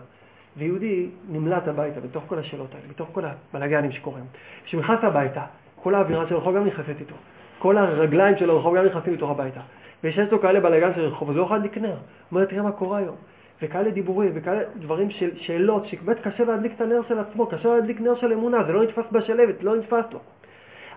ויהודי 0.58 1.10
נמלט 1.30 1.68
הביתה 1.68 2.00
בתוך 2.00 2.24
כל 2.28 2.40
השאלות 2.40 2.76
האלה, 2.76 2.86
בתוך 2.90 3.10
כל 3.12 3.24
הבלגנים 3.26 3.92
שקורים. 3.92 4.24
כשהוא 4.66 4.82
נכנס 4.82 5.00
הביתה, 5.02 5.42
כל 5.76 5.96
האווירה 5.96 6.28
של 6.28 6.36
הרחוב 6.36 6.56
גם 6.56 6.66
נכנסת 6.66 7.00
איתו. 7.00 7.16
כל 7.60 7.78
הרגליים 7.78 8.38
של 8.38 8.50
הרחוב 8.50 8.78
גם 8.78 8.86
נכנסים 8.86 9.14
לתוך 9.14 9.30
הביתה. 9.30 9.60
ויש 10.04 10.20
לו 10.32 10.42
כאלה 10.42 10.60
בלגן 10.60 10.94
של 10.96 11.02
רחוב, 11.02 11.30
אז 11.30 11.36
לא 11.36 11.42
יכול 11.42 11.58
להדליק 11.58 11.78
נר. 11.78 11.90
הוא 11.90 11.98
אומר, 12.32 12.46
תראה 12.46 12.62
מה 12.62 12.72
קורה 12.72 12.98
היום. 12.98 13.16
וכאלה 13.62 13.92
דיבורים, 13.92 14.32
וכאלה 14.36 14.62
דברים 14.76 15.10
של 15.10 15.30
שאלות, 15.38 15.86
שבאמת 15.86 16.20
קשה 16.20 16.44
להדליק 16.44 16.72
את 16.76 16.82
הנר 16.82 17.02
של 17.08 17.20
עצמו, 17.20 17.48
קשה 17.48 17.76
להדליק 17.76 18.02
נר 18.02 18.16
של 18.16 18.34
אמונה, 18.34 18.64
זה 18.64 18.72
לא 18.72 18.84
נתפס 18.84 19.04
בשלבת, 19.12 19.64
לא 19.64 19.76
נתפס 19.76 20.06
לו. 20.12 20.20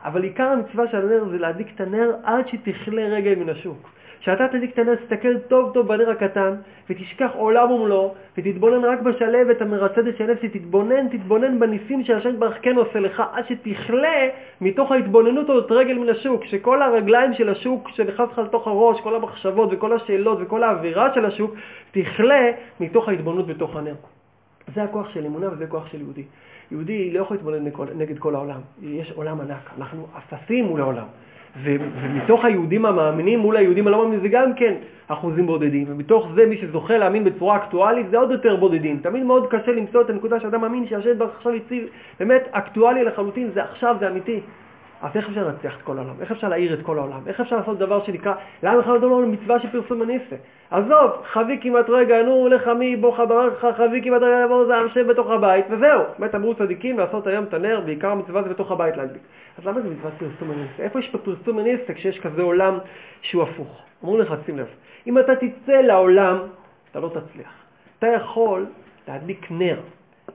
אבל 0.05 0.23
עיקר 0.23 0.49
המצווה 0.49 0.89
של 0.89 0.97
הנר 0.97 1.29
זה 1.31 1.39
להדליק 1.39 1.69
את 1.75 1.81
הנר 1.81 2.17
עד 2.25 2.49
שתכלה 2.49 3.03
רגל 3.03 3.35
מן 3.35 3.49
השוק. 3.49 3.91
כשאתה 4.21 4.49
תדליק 4.49 4.73
את 4.75 4.79
הנר, 4.79 4.95
תסתכל 4.95 5.39
טוב 5.39 5.71
טוב 5.75 5.89
בנר 5.89 6.11
הקטן, 6.11 6.55
ותשכח 6.91 7.31
עולם 7.35 7.71
ומלואו, 7.71 8.15
ותתבונן 8.39 8.85
רק 8.85 9.01
בשלבת 9.01 9.63
המרצדת 9.63 10.17
של 10.17 10.31
הנפש, 10.31 10.45
תתבונן, 10.45 11.09
תתבונן 11.09 11.61
בניסים 11.61 12.05
שהשם 12.05 12.29
יתברך 12.29 12.57
כן 12.63 12.77
עושה 12.77 13.01
לך, 13.01 13.23
עד 13.33 13.45
שתכלה 13.49 14.29
מתוך 14.61 14.93
ההתבוננות 14.93 15.51
הזאת 15.51 15.73
רגל 15.73 15.95
מן 15.95 16.09
השוק, 16.09 16.45
שכל 16.45 16.83
הרגליים 16.83 17.35
של 17.35 17.49
השוק 17.49 17.89
שנכנס 17.89 18.29
לך 18.33 18.39
לתוך 18.39 18.67
הראש, 18.67 19.01
כל 19.01 19.15
המחשבות 19.15 19.69
וכל 19.73 19.93
השאלות 19.93 20.39
וכל 20.41 20.63
האווירה 20.63 21.15
של 21.15 21.25
השוק, 21.25 21.55
תכלה 21.91 22.51
מתוך 22.81 23.09
ההתבוננות 23.09 23.47
בתוך 23.47 23.77
הנר. 23.77 23.95
זה 24.75 24.83
הכוח 24.83 25.09
של 25.15 25.27
אמונה 25.27 25.53
וזה 25.53 25.65
הכוח 25.65 25.87
של 25.87 26.01
יהודי. 26.01 26.25
יהודי 26.71 27.11
לא 27.11 27.21
יכול 27.21 27.37
להתבונן 27.37 27.65
נגד 27.95 28.19
כל 28.19 28.35
העולם. 28.35 28.61
יש 28.83 29.13
עולם 29.13 29.41
ענק, 29.41 29.71
אנחנו 29.79 30.07
אפסים 30.19 30.65
מול 30.65 30.81
העולם. 30.81 31.07
ומתוך 31.63 32.45
היהודים 32.45 32.87
המאמינים 32.87 33.39
מול 33.39 33.57
היהודים 33.57 33.87
הלא 33.87 33.99
מאמינים 33.99 34.21
זה 34.21 34.29
גם 34.29 34.55
כן 34.55 34.75
אחוזים 35.09 35.47
בודדים, 35.47 35.85
ומתוך 35.89 36.29
זה 36.35 36.47
מי 36.47 36.57
שזוכה 36.57 36.99
להאמין 36.99 37.25
בצורה 37.25 37.57
אקטואלית 37.57 38.11
זה 38.11 38.19
עוד 38.19 38.31
יותר 38.31 38.57
בודדים. 38.57 38.99
תמיד 39.03 39.23
מאוד 39.23 39.47
קשה 39.47 39.73
למצוא 39.73 40.01
את 40.01 40.11
הנקודה 40.11 40.41
שאדם 40.41 40.61
מאמין 40.61 40.87
שהשם 40.87 41.19
ברוך 41.19 41.31
עכשיו 41.37 41.53
הציב, 41.53 41.85
באמת 42.21 42.49
אקטואלי 42.51 43.05
לחלוטין, 43.05 43.51
זה 43.55 43.63
עכשיו, 43.63 43.97
זה 44.01 44.09
אמיתי. 44.09 44.41
אז 45.03 45.11
איך 45.15 45.29
אפשר 45.29 45.47
לנצח 45.47 45.77
את 45.77 45.83
כל 45.83 45.99
העולם? 45.99 46.15
איך 46.21 46.31
אפשר 46.31 46.49
להעיר 46.49 46.75
את 46.75 46.83
כל 46.83 46.99
העולם? 46.99 47.21
איך 47.27 47.41
אפשר 47.41 47.57
לעשות 47.57 47.79
דבר 47.79 48.05
שנקרא, 48.05 48.35
למה 48.63 48.79
בכלל 48.79 48.99
לא 48.99 49.21
מצווה 49.27 49.61
של 49.61 49.69
פרסום 49.71 50.03
הניסה? 50.03 50.37
עזוב, 50.71 51.11
חבי 51.33 51.59
כמעט 51.63 51.91
רגע, 51.91 52.23
נו 52.23 52.49
לך 52.49 52.69
מי 52.69 52.97
בוא 52.97 53.17
חברך, 53.17 53.65
חבי 53.77 54.03
כמעט 54.03 54.23
רגע 54.23 54.43
יבוא 54.45 54.67
זה 54.67 54.77
השם 54.77 55.07
בתוך 55.07 55.31
הבית, 55.31 55.65
וזהו. 55.71 56.03
באמת 56.19 56.35
אמרו 56.35 56.55
צדיקים 56.55 56.99
לעשות 56.99 57.27
היום 57.27 57.45
את 57.45 57.55
הנר, 57.55 57.81
בעיקר 57.85 58.11
המצווה 58.11 58.43
זה 58.43 58.49
בתוך 58.49 58.71
הבית 58.71 58.97
להדליק. 58.97 59.23
אז 59.59 59.67
למה 59.67 59.81
זה 59.81 59.91
מצוות 59.91 60.13
פרסום 60.19 60.51
הניסה? 60.51 60.83
איפה 60.83 60.99
יש 60.99 61.09
פה 61.09 61.19
פרסום 61.19 61.59
הניסה 61.59 61.95
כשיש 61.95 62.21
כזה 62.21 62.43
עולם 62.43 62.79
שהוא 63.23 63.43
הפוך? 63.43 63.83
אמרו 64.05 64.19
לך, 64.19 64.35
שים 64.47 64.59
לב, 64.59 64.67
אם 65.07 65.19
אתה 65.19 65.33
תצא 65.37 65.73
לעולם, 65.73 66.39
אתה 66.91 67.01
לא 67.01 67.09
תצליח. 67.09 67.53
אתה 67.99 68.07
יכול 68.07 68.67
להדליק 69.09 69.47
נר, 69.51 69.81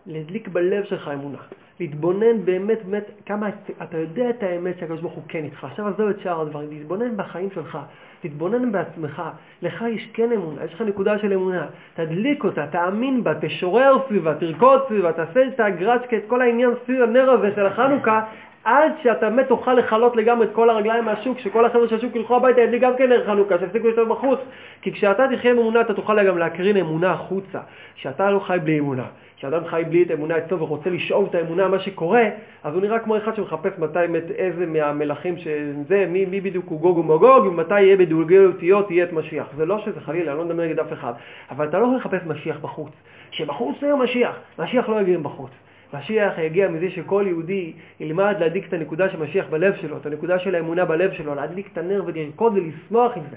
להדליק 0.05 0.47
בלב 0.47 0.83
שלך 0.83 1.11
אמונה. 1.13 1.37
להתבונן 1.79 2.45
באמת, 2.45 2.85
באמת, 2.85 3.11
כמה 3.25 3.49
אתה 3.83 3.97
יודע 3.97 4.29
את 4.29 4.43
האמת 4.43 4.79
שהקדוש 4.79 5.01
ברוך 5.01 5.13
הוא 5.13 5.23
כן 5.27 5.43
איתך. 5.43 5.63
עכשיו 5.63 5.87
עזוב 5.87 6.09
את 6.09 6.19
שאר 6.19 6.41
הדברים, 6.41 6.69
להתבונן 6.69 7.17
בחיים 7.17 7.49
שלך, 7.51 7.77
תתבונן 8.21 8.71
בעצמך. 8.71 9.21
לך 9.61 9.85
יש 9.89 10.09
כן 10.13 10.31
אמונה, 10.31 10.65
יש 10.65 10.73
לך 10.73 10.81
נקודה 10.81 11.19
של 11.19 11.33
אמונה. 11.33 11.67
תדליק 11.93 12.43
אותה, 12.43 12.67
תאמין 12.67 13.23
בה, 13.23 13.33
תשורר 13.41 13.97
סביבה, 14.07 14.35
תרקוד 14.35 14.81
סביבה, 14.87 15.13
תעשה 15.13 15.47
את 15.47 15.59
הגרצ'קה, 15.59 16.17
את 16.17 16.23
כל 16.27 16.41
העניין 16.41 16.69
סביב 16.85 17.01
הנר 17.01 17.29
הזה 17.29 17.51
של 17.55 17.65
החנוכה, 17.65 18.23
עד 18.63 18.91
שאתה 19.03 19.29
באמת 19.29 19.47
תוכל 19.47 19.73
לכלות 19.73 20.15
לגמרי 20.15 20.45
את 20.45 20.51
כל 20.53 20.69
הרגליים 20.69 21.05
מהשוק, 21.05 21.39
שכל 21.39 21.65
החבר'ה 21.65 21.87
של 21.87 21.95
השוק 21.95 22.15
ילכו 22.15 22.35
הביתה, 22.35 22.61
ידליק 22.61 22.81
גם 22.81 22.93
כן 22.97 23.09
נר 23.09 23.25
חנוכה, 23.25 23.59
שיפסיקו 23.59 23.87
יותר 23.87 24.05
בחוץ. 24.05 24.39
כי 24.81 24.91
כשאתה 24.91 25.27
תחיה 25.35 25.51
עם 25.51 25.59
אמונה, 25.59 25.81
אתה 25.81 25.93
תוכל 25.93 26.23
גם 26.23 26.37
להקרין 26.37 26.77
אמונה 26.77 27.11
החוצה. 27.11 27.59
כשאתה 27.95 28.31
לא 28.31 28.39
חי 28.39 28.57
בלי 28.63 28.79
אמונה, 28.79 29.05
כשאדם 29.37 29.65
חי 29.65 29.83
בלי 29.89 30.03
את 30.03 30.11
האמונה 30.11 30.37
אצלו 30.37 30.59
ורוצה 30.59 30.89
לשאוב 30.89 31.27
את 31.29 31.35
האמונה 31.35 31.67
מה 31.67 31.79
שקורה, 31.79 32.23
אז 32.63 32.73
הוא 32.73 32.81
נראה 32.81 32.99
כמו 32.99 33.17
אחד 33.17 33.35
שמחפש 33.35 33.71
מתי 33.77 33.99
מת 34.09 34.31
איזה 34.31 34.65
מהמלכים 34.65 35.37
שזה, 35.37 36.05
מי, 36.09 36.25
מי 36.25 36.41
בדיוק 36.41 36.65
הוא 36.67 36.79
גוג 36.79 36.97
ומגוג, 36.97 37.45
ומתי 37.45 37.81
יהיה 37.81 37.97
בדולגי 37.97 38.39
אותיות 38.39 38.91
יהיה 38.91 39.03
את 39.03 39.13
משיח. 39.13 39.45
זה 39.57 39.65
לא 39.65 39.79
שזה 39.79 40.01
חלילה, 40.01 40.31
אני 40.31 40.39
לא 40.39 40.45
מדבר 40.45 40.63
נגד 40.63 40.79
אף 40.79 40.93
אחד, 40.93 41.13
אבל 41.51 41.69
אתה 41.69 41.79
לא 41.79 41.83
יכול 41.83 41.97
לחפש 41.97 42.21
משיח 42.25 42.57
בחוץ. 42.61 42.91
שבחוץ 43.31 43.75
יהיה 43.81 43.95
משיח, 43.95 44.35
משיח 44.59 44.89
לא 44.89 45.01
יגיע 45.01 45.19
בחוץ. 45.19 45.51
משיח 45.93 46.37
יגיע 46.37 46.69
מזה 46.69 46.89
שכל 46.89 47.23
יהודי 47.27 47.73
ילמד 47.99 48.35
להדליק 48.39 48.67
את 48.67 48.73
הנקודה 48.73 49.09
של 49.09 49.19
משיח 49.19 49.45
בלב 49.49 49.75
שלו, 49.75 49.97
את 49.97 50.05
הנקודה 50.05 50.39
של 50.39 50.55
האמונה 50.55 50.85
בלב 50.85 51.11
שלו, 51.11 51.35
להדליק 51.35 51.69
את 51.73 51.77
הנר 51.77 52.03
ולרקוד 52.05 52.53
ולשמוח 52.57 53.11
עם 53.17 53.23
זה. 53.29 53.35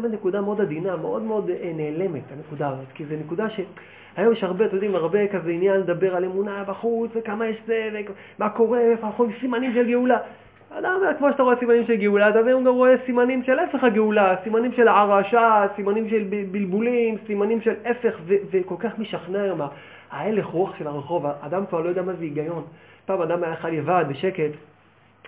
זה 0.00 0.08
נקודה 0.08 0.40
מאוד 0.40 0.60
עדינה, 0.60 0.96
מאוד 0.96 1.22
מאוד 1.22 1.50
אה, 1.50 1.72
נעלמת, 1.74 2.22
הנקודה 2.32 2.68
הזאת, 2.68 2.92
כי 2.94 3.04
זו 3.04 3.14
נקודה 3.24 3.50
ש... 3.50 3.60
היום 4.16 4.32
יש 4.32 4.44
הרבה, 4.44 4.64
אתם 4.64 4.74
יודעים, 4.74 4.94
הרבה 4.94 5.26
כזה 5.26 5.50
עניין 5.50 5.80
לדבר 5.80 6.16
על 6.16 6.24
אמונה 6.24 6.64
בחוץ, 6.66 7.10
וכמה 7.14 7.46
יש 7.46 7.56
זה, 7.66 7.90
ומה 8.38 8.48
קורה, 8.48 8.80
איפה 8.80 9.06
אנחנו 9.06 9.24
רואים 9.24 9.38
סימנים 9.40 9.74
של 9.74 9.88
גאולה. 9.90 10.18
אדם, 10.70 11.00
כמו 11.18 11.30
שאתה 11.32 11.42
רואה 11.42 11.56
סימנים 11.56 11.86
של 11.86 11.94
גאולה, 11.94 12.28
אתה 12.28 12.42
גם 12.42 12.68
רואה 12.68 12.94
סימנים 13.06 13.42
של 13.42 13.58
הפך 13.58 13.84
הגאולה, 13.84 14.34
סימנים 14.44 14.72
של 14.72 14.88
הערשה, 14.88 15.66
סימנים 15.76 16.08
של 16.08 16.24
בלבולים, 16.50 17.16
סימנים 17.26 17.60
של 17.60 17.74
הפך, 17.84 18.20
וכל 18.50 18.74
כך 18.78 18.98
משכנע 18.98 19.42
היום 19.42 19.60
ההלך 20.10 20.46
רוח 20.46 20.78
של 20.78 20.86
הרחוב, 20.86 21.26
אדם 21.40 21.66
כבר 21.66 21.80
לא 21.80 21.88
יודע 21.88 22.02
מה 22.02 22.12
זה 22.12 22.24
היגיון. 22.24 22.64
פעם 23.06 23.22
אדם 23.22 23.44
היה 23.44 23.56
חי 23.56 23.76
לבד, 23.76 24.04
בשקט, 24.08 24.50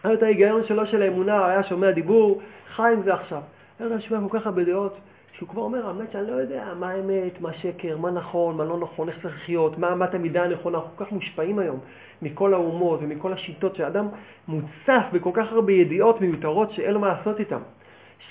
היה 0.05 0.15
את 0.15 0.23
ההיגיון 0.23 0.65
שלו 0.65 0.87
של 0.87 1.03
האמונה, 1.03 1.47
היה 1.47 1.63
שומע 1.65 1.91
דיבור, 1.91 2.41
חי 2.75 2.93
עם 2.93 3.03
זה 3.03 3.15
עכשיו. 3.15 3.43
היה 3.81 4.01
שומע 4.01 4.29
כל 4.29 4.39
כך 4.39 4.47
הרבה 4.47 4.65
דעות, 4.65 4.99
שהוא 5.33 5.49
כבר 5.49 5.63
אומר, 5.63 5.87
האמת 5.87 6.13
שאני 6.13 6.31
לא 6.31 6.33
יודע 6.33 6.65
מה 6.79 6.91
האמת, 6.91 7.41
מה 7.41 7.53
שקר, 7.53 7.97
מה 7.97 8.11
נכון, 8.11 8.57
מה 8.57 8.65
לא 8.65 8.79
נכון, 8.79 9.09
איך 9.09 9.23
צריך 9.23 9.35
לחיות, 9.35 9.79
מה 9.79 9.93
אמת 9.93 10.15
המידה 10.15 10.45
הנכונה, 10.45 10.79
אנחנו 10.79 10.97
כל 10.97 11.05
כך 11.05 11.13
מושפעים 11.13 11.59
היום 11.59 11.79
מכל 12.23 12.55
האומות 12.55 13.01
ומכל 13.03 13.33
השיטות, 13.33 13.77
שאדם 13.77 14.09
מוצף 14.49 15.05
בכל 15.13 15.31
כך 15.35 15.53
הרבה 15.53 15.73
ידיעות 15.73 16.21
מיותרות 16.21 16.73
שאין 16.73 16.91
לו 16.95 17.01
מה 17.01 17.09
לעשות 17.09 17.41
איתן. 17.41 17.61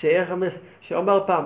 שאיך, 0.00 0.34
שאמר 0.80 1.24
פעם, 1.26 1.44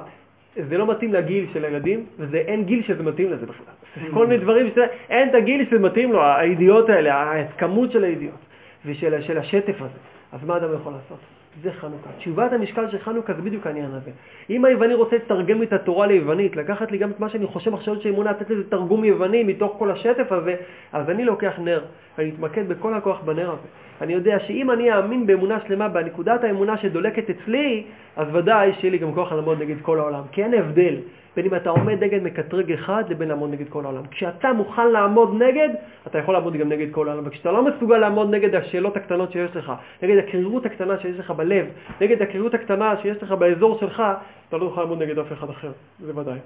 זה 0.68 0.78
לא 0.78 0.86
מתאים 0.86 1.12
לגיל 1.12 1.46
של 1.52 1.64
הילדים, 1.64 2.06
ואין 2.18 2.64
גיל 2.64 2.82
שזה 2.82 3.02
מתאים 3.02 3.32
לזה 3.32 3.46
בכלל. 3.46 3.74
כל 4.14 4.26
מיני 4.26 4.44
דברים, 4.44 4.70
אין 5.10 5.28
את 5.28 5.34
הגיל 5.34 5.66
שזה 5.66 5.78
מתאים 5.78 6.12
לו, 6.12 6.22
הידיעות 6.24 6.88
האלה, 6.88 7.32
הכמות 7.32 7.92
של 7.92 8.04
הידיעות 8.04 8.38
ושל 8.86 9.38
השטף 9.38 9.76
הזה. 9.80 9.98
אז 10.32 10.44
מה 10.44 10.56
אדם 10.56 10.74
יכול 10.74 10.92
לעשות? 10.92 11.18
זה 11.62 11.72
חנוכה. 11.72 12.10
תשובת 12.18 12.52
המשקל 12.52 12.90
של 12.90 12.98
חנוכה 12.98 13.34
זה 13.34 13.42
בדיוק 13.42 13.66
העניין 13.66 13.90
הזה. 13.90 14.10
אם 14.50 14.64
היווני 14.64 14.94
רוצה 14.94 15.16
לתרגם 15.16 15.62
את 15.62 15.72
התורה 15.72 16.06
ליוונית, 16.06 16.56
לקחת 16.56 16.92
לי 16.92 16.98
גם 16.98 17.10
את 17.10 17.20
מה 17.20 17.28
שאני 17.28 17.46
חושב 17.46 17.74
עכשיו 17.74 18.00
של 18.00 18.08
אמונה, 18.08 18.30
לתת 18.30 18.50
לזה 18.50 18.70
תרגום 18.70 19.04
יווני 19.04 19.44
מתוך 19.44 19.74
כל 19.78 19.90
השטף 19.90 20.32
הזה, 20.32 20.54
אז 20.92 21.10
אני 21.10 21.24
לוקח 21.24 21.52
נר 21.58 21.80
אני 22.18 22.30
אתמקד 22.30 22.68
בכל 22.68 22.94
הכוח 22.94 23.20
בנר 23.20 23.50
הזה. 23.50 23.68
אני 24.00 24.12
יודע 24.12 24.38
שאם 24.46 24.70
אני 24.70 24.92
אאמין 24.92 25.26
באמונה 25.26 25.58
שלמה, 25.68 25.88
בנקודת 25.88 26.44
האמונה 26.44 26.76
שדולקת 26.76 27.30
אצלי, 27.30 27.84
אז 28.16 28.28
ודאי 28.32 28.72
שיהיה 28.72 28.90
לי 28.90 28.98
גם 28.98 29.14
כוח 29.14 29.32
לעמוד 29.32 29.62
נגד 29.62 29.80
כל 29.82 29.98
העולם. 29.98 30.22
כי 30.32 30.42
אין 30.42 30.54
הבדל 30.54 30.96
בין 31.36 31.46
אם 31.46 31.54
אתה 31.54 31.70
עומד 31.70 32.04
נגד 32.04 32.22
מקטרג 32.22 32.72
אחד 32.72 33.04
לבין 33.08 33.28
לעמוד 33.28 33.50
נגד 33.50 33.68
כל 33.68 33.84
העולם. 33.84 34.06
כשאתה 34.10 34.52
מוכן 34.52 34.88
לעמוד 34.88 35.42
נגד, 35.42 35.68
אתה 36.06 36.18
יכול 36.18 36.34
לעמוד 36.34 36.56
גם 36.56 36.68
נגד 36.68 36.86
כל 36.90 37.08
העולם. 37.08 37.26
וכשאתה 37.26 37.52
לא 37.52 37.64
מסוגל 37.64 37.98
לעמוד 37.98 38.34
נגד 38.34 38.54
השאלות 38.54 38.96
הקטנות 38.96 39.32
שיש 39.32 39.56
לך, 39.56 39.72
נגד 40.02 40.18
הקרירות 40.18 40.66
הקטנה 40.66 40.98
שיש 40.98 41.18
לך 41.18 41.30
בלב, 41.30 41.66
נגד 42.00 42.22
הקרירות 42.22 42.54
הקטנה 42.54 42.94
שיש 43.02 43.22
לך 43.22 43.32
באזור 43.32 43.78
שלך, 43.80 44.02
אתה 44.48 44.56
לא 44.56 44.66
יכול 44.66 44.82
לעמוד 44.82 45.02
נגד 45.02 45.18
אף 45.18 45.32
אחד 45.32 45.50
אחר, 45.50 45.70
זה 46.00 46.18
ודאי. 46.18 46.38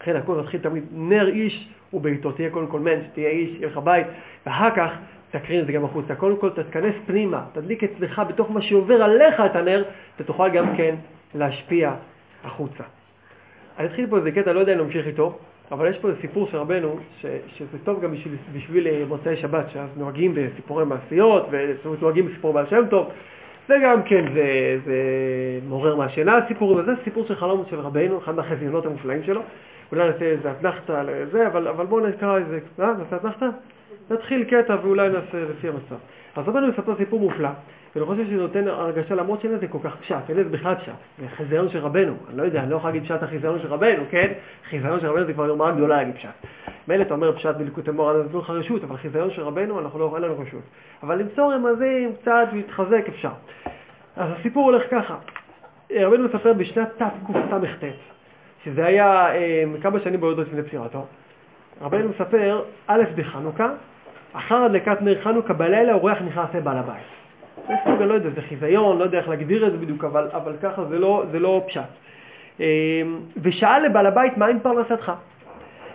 לכן 0.00 0.16
הכל 0.16 0.34
מתחיל 0.34 0.60
תמיד, 0.60 0.84
נר 0.92 1.28
איש 1.28 1.68
וביתו, 1.92 2.32
תהיה 2.32 2.50
קודם 2.50 2.66
כל 2.66 2.80
מנש, 2.80 3.04
תהיה 3.14 3.28
איש, 3.28 3.50
יהיה 3.50 3.68
לך 3.68 3.78
בית, 3.78 4.06
ואחר 4.46 4.70
כך 4.76 4.90
תקרין 5.30 5.60
את 5.60 5.66
זה 5.66 5.72
גם 5.72 5.84
החוצה. 5.84 6.14
קודם 6.14 6.36
כל 6.36 6.50
תתכנס 6.50 6.94
פנימה, 7.06 7.44
תדליק 7.52 7.84
אצלך 7.84 8.22
בתוך 8.28 8.50
מה 8.50 8.62
שעובר 8.62 9.02
עליך 9.02 9.40
את 9.46 9.56
הנר, 9.56 9.84
אתה 10.16 10.24
תוכל 10.24 10.48
גם 10.48 10.76
כן 10.76 10.94
להשפיע 11.34 11.92
החוצה. 12.44 12.84
אני 13.80 13.88
אתחיל 13.88 14.06
פה 14.06 14.16
איזה 14.16 14.32
קטע, 14.32 14.52
לא 14.52 14.60
יודע 14.60 14.72
אם 14.72 14.78
נמשיך 14.78 15.06
איתו, 15.06 15.38
אבל 15.72 15.90
יש 15.90 15.98
פה 15.98 16.08
איזה 16.08 16.20
סיפור 16.20 16.48
של 16.50 16.56
רבנו, 16.56 16.96
ש, 17.20 17.26
שזה 17.56 17.78
טוב 17.84 18.00
גם 18.00 18.12
בשביל, 18.12 18.34
בשביל 18.52 18.86
אה, 18.86 19.02
מוצאי 19.08 19.36
שבת, 19.36 19.70
שאז 19.72 19.88
נוהגים 19.96 20.34
בסיפורי 20.34 20.84
מעשיות, 20.84 21.48
ונוהגים 21.50 22.26
בסיפור 22.26 22.52
בעל 22.52 22.66
שם 22.70 22.84
טוב, 22.90 23.08
וגם 23.68 24.02
כן 24.02 24.24
זה, 24.34 24.78
זה 24.84 24.94
מעורר 25.68 25.96
מהשינה 25.96 26.36
הסיפור 26.36 26.80
הזה, 26.80 26.94
זה 26.94 27.02
סיפור 27.04 27.26
של 27.26 27.34
חלום 27.34 27.64
של 27.70 27.80
רבנו, 27.80 28.18
אחד 28.18 28.34
מהחזיונות 28.34 28.86
המופלאים 28.86 29.22
שלו. 29.22 29.40
אולי 29.92 30.10
נעשה 30.10 30.24
איזה 30.24 30.50
אתנחתא 30.50 30.92
על 30.92 31.10
זה, 31.32 31.46
אבל, 31.46 31.68
אבל 31.68 31.86
בואו 31.86 32.06
נקרא 32.06 32.38
איזה, 32.38 32.58
אה, 32.80 32.92
נעשה 32.98 33.16
אתנחתא? 33.16 33.46
נתחיל 34.10 34.44
קטע 34.44 34.76
ואולי 34.82 35.08
נעשה 35.08 35.44
לפי 35.50 35.68
המצב. 35.68 35.96
אז 36.36 36.48
רבנו 36.48 36.66
מספר 36.68 36.96
סיפור 36.96 37.20
מופלא, 37.20 37.48
ואני 37.94 38.06
חושב 38.06 38.26
שזה 38.26 38.36
נותן 38.36 38.68
הרגשה, 38.68 39.14
למרות 39.14 39.40
שאין 39.40 39.52
לזה 39.52 39.68
כל 39.68 39.78
כך 39.84 39.96
פשט, 39.96 40.16
אין 40.28 40.36
לזה 40.36 40.50
בכלל 40.50 40.74
פשט, 40.74 40.92
זה 41.18 41.28
חיזיון 41.36 41.68
של 41.68 41.78
רבנו, 41.78 42.14
אני 42.28 42.36
לא 42.36 42.42
יודע, 42.42 42.62
אני 42.62 42.70
לא 42.70 42.76
יכול 42.76 42.90
להגיד 42.90 43.04
פשט 43.04 43.22
החיזיון 43.22 43.58
של 43.62 43.66
רבנו, 43.66 44.02
כן? 44.10 44.32
חיזיון 44.70 45.00
של 45.00 45.06
רבנו 45.06 45.26
זה 45.26 45.32
כבר 45.32 45.46
יומרה 45.46 45.72
גדולה 45.72 45.96
להגיד 45.96 46.14
פשט. 46.14 46.28
מילא 46.88 47.02
אתה 47.02 47.14
אומר 47.14 47.36
פשט 47.36 47.56
בליקוטי 47.56 47.90
מורה, 47.90 48.14
זה 48.14 48.22
נותן 48.22 48.38
לך 48.38 48.50
רשות, 48.50 48.84
אבל 48.84 48.96
חיזיון 48.96 49.30
של 49.30 49.42
רבנו, 49.42 49.80
אנחנו 49.80 49.98
לא, 49.98 50.12
אין 50.14 50.22
לנו 50.22 50.38
רשות. 50.38 50.62
אבל 51.02 51.18
למצוא 51.18 51.54
רמזים 51.54 52.12
קצת 52.20 52.48
להתחזק 52.52 53.04
אפשר. 53.08 53.32
אז 54.16 54.30
הסיפור 54.38 54.64
הולך 54.64 54.82
ככה, 54.90 55.16
רבנו 55.92 56.24
מספר 56.24 56.52
בשנת 56.52 56.88
תקס"ט, 56.98 57.84
שזה 58.64 58.86
היה 58.86 59.34
אה, 59.34 59.64
כמה 59.82 60.00
שנים 60.00 60.20
ביודות 60.20 60.46
לפני 60.46 60.62
פסירתו. 60.62 61.06
רבנו 61.80 62.08
מספר, 62.08 62.62
א' 62.86 63.02
בחנוכה, 63.16 63.68
אחר 64.32 64.56
הדלקת 64.56 65.02
נר 65.02 65.22
חנוכה 65.22 65.52
בלילה 65.52 65.92
אורח 65.92 66.18
נכנס 66.22 66.54
לבעל 66.54 66.78
הבית. 66.78 67.19
זה 67.68 67.74
סוג, 67.84 68.02
לא 68.02 68.14
יודע, 68.14 68.30
זה 68.30 68.42
חיזיון, 68.42 68.98
לא 68.98 69.04
יודע 69.04 69.18
איך 69.18 69.28
להגדיר 69.28 69.66
את 69.66 69.72
זה 69.72 69.78
בדיוק, 69.78 70.04
אבל, 70.04 70.28
אבל 70.32 70.56
ככה 70.62 70.84
זה 70.84 70.98
לא, 70.98 71.24
זה 71.30 71.38
לא 71.38 71.62
פשט. 71.66 71.80
אמ, 72.60 72.64
ושאל 73.42 73.84
לבעל 73.84 74.06
הבית, 74.06 74.36
מה 74.36 74.46
עם 74.46 74.60
פרנסתך? 74.60 75.12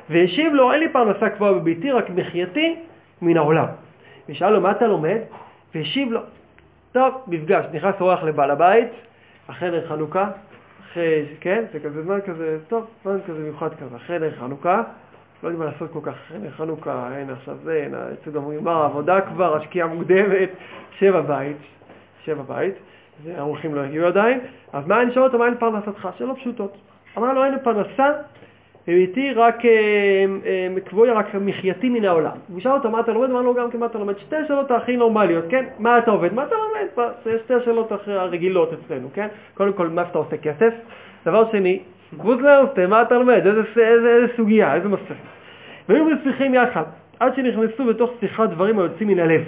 והשיב 0.09 0.53
לו, 0.53 0.71
אין 0.71 0.79
לי 0.79 0.89
פרנסה 0.89 1.29
קבועה 1.29 1.53
בביתי, 1.53 1.91
רק 1.91 2.09
מחייתי 2.09 2.75
מן 3.21 3.37
העולם. 3.37 3.65
ושאל 4.29 4.49
לו, 4.49 4.61
מה 4.61 4.71
אתה 4.71 4.87
לומד? 4.87 5.19
והשיב 5.75 6.11
לו, 6.11 6.19
טוב, 6.91 7.13
מפגש, 7.27 7.65
נכנס 7.73 7.95
אורח 8.01 8.23
לבעל 8.23 8.51
הבית, 8.51 8.89
אחרי 9.47 9.71
נר 9.71 9.87
חנוכה, 9.87 10.29
אחרי, 10.83 11.25
כן, 11.41 11.63
זה 11.73 11.79
כזה 11.79 12.03
זמן 12.03 12.19
כזה, 12.25 12.57
טוב, 12.67 12.87
זמן 13.03 13.17
כזה 13.27 13.39
מיוחד 13.39 13.69
כזה, 13.75 13.95
אחרי 13.95 14.19
נר 14.19 14.31
חנוכה, 14.39 14.83
לא 15.45 15.49
יודעים 15.49 15.67
מה 15.67 15.71
לעשות 15.73 15.91
כל 15.91 15.99
כך, 16.03 16.15
אין 16.33 16.49
חנוכה, 16.49 17.09
אין 17.17 17.29
עכשיו 17.29 17.55
זה, 17.63 17.73
אין, 17.73 17.93
יצאו 18.13 18.31
גם 18.31 18.51
נגמר 18.51 18.81
העבודה 18.81 19.21
כבר, 19.21 19.55
השקיעה 19.55 19.87
מוקדמת, 19.87 20.49
שבע 20.99 21.21
בית, 21.21 21.57
שבע 22.23 22.41
בית, 22.47 22.73
והאורחים 23.23 23.75
לא 23.75 23.81
הגיעו 23.81 24.07
עדיין, 24.07 24.39
אז 24.73 24.87
מה 24.87 25.01
אני 25.01 25.13
שואל 25.13 25.25
אותו, 25.25 25.37
מה 25.37 25.45
אין 25.45 25.57
פרנסתך? 25.57 26.09
שאלות 26.17 26.37
פשוטות. 26.37 26.77
אמר 27.17 27.33
לו, 27.33 27.45
אין 27.45 27.53
פרנסה, 27.63 28.11
וביתי 28.87 29.33
רק, 29.33 29.55
קבועי 30.85 31.09
אה, 31.11 31.15
רק 31.15 31.35
מחייתי 31.35 31.89
מן 31.89 32.05
העולם. 32.05 32.37
הוא 32.47 32.59
שאל 32.59 32.71
אותו, 32.71 32.91
מה 32.91 32.99
אתה 32.99 33.11
לומד? 33.11 33.29
אמר 33.29 33.41
לו 33.41 33.53
גם 33.53 33.71
כן, 33.71 33.79
מה 33.79 33.85
אתה 33.85 33.97
לומד? 33.97 34.17
שתי 34.17 34.35
שאלות 34.47 34.71
הכי 34.71 34.97
נורמליות, 34.97 35.45
כן? 35.49 35.65
מה 35.79 35.97
אתה 35.97 36.11
עובד? 36.11 36.33
מה 36.33 36.43
אתה 36.43 36.55
לומד? 36.55 37.11
זה 37.25 37.37
שתי 37.43 37.53
השאלות 37.53 37.91
הרגילות 38.07 38.73
אצלנו, 38.73 39.09
כן? 39.13 39.27
קודם 39.53 39.73
כל, 39.73 39.87
מה 39.87 40.01
אתה 40.01 40.17
עושה 40.17 40.37
כסף? 40.37 40.73
דבר 41.25 41.51
שני, 41.51 41.79
גוזלרסטה, 42.17 42.87
מה 42.87 43.01
אתה 43.01 43.15
לומד? 43.15 43.47
איזה, 43.47 43.61
איזה 43.77 44.25
סוגיה, 44.37 44.75
איזה 44.75 44.87
מסכת. 44.87 45.34
והיו 45.89 46.05
בשיחים 46.05 46.53
יחד, 46.53 46.83
עד 47.19 47.35
שנכנסו 47.35 47.85
בתוך 47.85 48.11
שיחת 48.19 48.49
דברים 48.49 48.79
היוצאים 48.79 49.07
מן 49.07 49.19
הלב. 49.19 49.41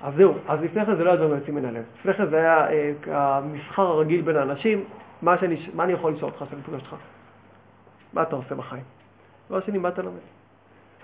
אז 0.00 0.14
זהו, 0.14 0.34
אז 0.48 0.60
לפני 0.62 0.86
כן 0.86 0.96
זה 0.96 1.04
לא 1.04 1.08
היה 1.10 1.16
דברים 1.16 1.32
היוצאים 1.32 1.54
מן 1.56 1.64
הלב. 1.64 1.82
לפני 1.98 2.14
כן 2.14 2.26
זה 2.26 2.36
היה 2.36 2.70
אה, 2.70 2.92
המסחר 3.06 3.82
הרגיל 3.82 4.20
בין 4.20 4.36
האנשים, 4.36 4.84
מה, 5.22 5.38
שאני, 5.38 5.56
מה 5.74 5.84
אני 5.84 5.92
יכול 5.92 6.12
לשאול 6.12 6.30
אותך 6.30 6.50
שאני 6.50 6.62
פוגש 6.62 6.80
אותך? 6.80 6.94
מה 8.12 8.22
אתה 8.22 8.36
עושה 8.36 8.54
בחיים? 8.54 8.82
דבר 9.48 9.60
שני, 9.60 9.78
מה 9.78 9.88
אתה 9.88 10.02
לומד? 10.02 10.39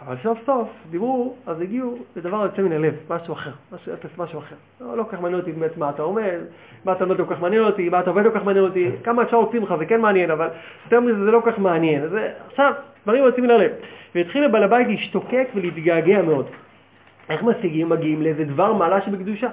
אבל 0.04 0.16
סוף 0.22 0.38
סוף 0.46 0.68
דיברו, 0.90 1.35
אז 1.46 1.61
הגיעו 1.61 1.98
לדבר 2.16 2.42
יוצא 2.42 2.62
מן 2.62 2.72
הלב, 2.72 2.94
משהו 3.11 3.35
אחר, 3.35 3.50
משהו 3.72 3.92
אפס, 3.92 4.18
משהו 4.18 4.38
אחר. 4.38 4.56
לא, 4.80 4.96
לא 4.96 5.02
כל 5.02 5.16
כך 5.16 5.20
מעניין 5.20 5.40
אותי 5.40 5.52
באמת 5.52 5.76
מה 5.76 5.90
אתה 5.90 6.02
אומר, 6.02 6.40
מה 6.85 6.92
אתה 6.92 7.04
לומד 7.04 7.18
לא 7.18 7.24
כל 7.24 7.35
כך 7.35 7.40
מעניין 7.40 7.62
אותי, 7.62 7.88
מה 7.88 8.00
אתה 8.00 8.11
עובד 8.11 8.24
לא 8.24 8.30
כל 8.30 8.38
כך 8.38 8.44
מעניין 8.44 8.64
אותי, 8.64 8.90
כמה 9.04 9.22
אפשר 9.22 9.37
להוציא 9.37 9.61
ממך, 9.61 9.74
זה 9.78 9.87
כן 9.87 10.00
מעניין, 10.00 10.30
אבל 10.30 10.48
יותר 10.85 11.00
מזה 11.00 11.24
זה 11.24 11.30
לא 11.30 11.40
כל 11.44 11.52
כך 11.52 11.59
מעניין. 11.59 12.09
זה, 12.09 12.32
עכשיו, 12.46 12.72
דברים 13.04 13.24
יוצאים 13.24 13.44
מן 13.44 13.50
הלב. 13.50 13.70
והתחיל 14.14 14.44
לבעל 14.44 14.62
הבית 14.62 14.88
להשתוקק 14.88 15.48
ולהתגעגע 15.54 16.22
מאוד. 16.22 16.46
איך 17.28 17.42
משיגים? 17.42 17.88
מגיעים 17.88 18.22
לאיזה 18.22 18.44
דבר 18.44 18.72
מעלה 18.72 19.00
שבקדושה. 19.00 19.48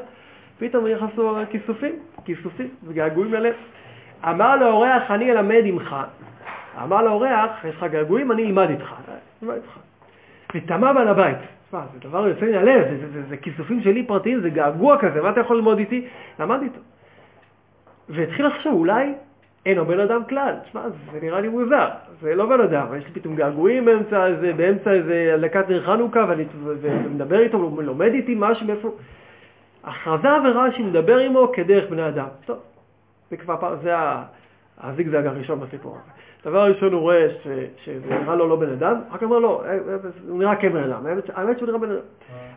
פתאום 0.60 0.88
נכנסו 0.88 1.38
כיסופים, 1.50 2.00
כיסופים 2.26 2.70
וגעגועים 2.84 3.34
ללב. 3.34 3.54
אמר 4.30 4.56
לאורח, 4.56 5.12
אני 5.12 5.32
אלמד 5.32 5.62
עמך. 5.66 5.96
אמר 6.84 7.02
לאורח, 7.02 7.50
יש 7.66 7.76
לך 7.76 7.84
געגועים, 7.84 8.32
אני 8.32 8.46
אלמד 8.46 8.70
איתך. 8.70 8.94
ותמה 10.56 10.94
בעל 10.94 11.08
הבית. 11.08 11.38
תשמע, 11.68 11.82
זה 11.94 12.10
דבר 12.10 12.28
יוצא 12.28 12.46
מן 12.46 12.54
הלב, 12.54 12.84
זה, 12.90 12.98
זה, 12.98 13.12
זה, 13.14 13.24
זה 13.30 13.38
כיסופים 13.38 13.82
שלי 13.82 14.08
פרטיים, 14.08 14.42
זה 14.42 14.50
געגוע 14.50 14.98
כזה, 14.98 15.22
מה 15.22 15.30
אתה 15.30 15.40
יכול 15.40 15.56
ללמוד 15.56 15.78
איתי? 15.78 16.08
למד 16.40 16.62
איתו. 16.62 16.80
והתחיל 18.10 18.48
לחשוב, 18.48 18.74
אולי 18.74 19.14
אין 19.66 19.78
לו 19.78 19.86
בן 19.86 20.00
אדם 20.00 20.22
כלל. 20.30 20.56
תשמע, 20.64 20.82
זה 21.12 21.20
נראה 21.22 21.42
לי 21.42 21.48
מוזר, 21.48 21.88
זה 22.22 22.36
לא 22.36 22.46
בן 22.46 22.62
אדם, 22.62 22.88
יש 22.98 23.06
לי 23.06 23.12
פתאום 23.14 23.36
געגועים 23.36 23.86
באמצע 23.86 24.28
איזה, 24.28 24.54
באמצע 24.54 24.92
איזה 24.92 25.32
הדלקת 25.34 25.70
נר 25.70 25.84
חנוכה, 25.86 26.26
ואני 26.30 26.46
מדבר 27.10 27.40
איתו, 27.40 27.82
לומד 27.82 28.12
איתי 28.14 28.36
משהו 28.38 28.68
מאיפה... 28.68 28.92
הכרזה 29.84 30.28
ורש"י 30.44 30.84
מדבר 30.84 31.18
עמו 31.18 31.52
כדרך 31.54 31.90
בני 31.90 32.08
אדם. 32.08 32.28
טוב, 32.46 32.58
זה 33.30 33.38
כבר 33.38 33.58
פעם, 33.60 33.76
זה 33.84 33.94
הזיגזג 34.78 35.26
הראשון 35.26 35.60
בסיפור 35.60 35.98
הזה. 35.98 36.12
דבר 36.46 36.64
ראשון 36.64 36.94
הוא 36.94 37.02
רואה 37.02 37.28
ש, 37.44 37.48
שזה 37.84 38.16
נראה 38.22 38.36
לו 38.36 38.48
לא 38.48 38.56
בן 38.56 38.70
אדם, 38.70 39.02
אחר 39.10 39.18
כך 39.18 39.24
אומר 39.24 39.40
לו, 39.40 39.64
אה, 39.64 39.70
אה, 39.70 39.78
הוא 40.28 40.40
נראה 40.40 40.56
כבן 40.56 40.84
אדם, 40.84 41.06
האמת 41.34 41.58
שהוא 41.58 41.68
נראה 41.68 41.80
בן 41.80 41.92
אדם. 41.92 42.02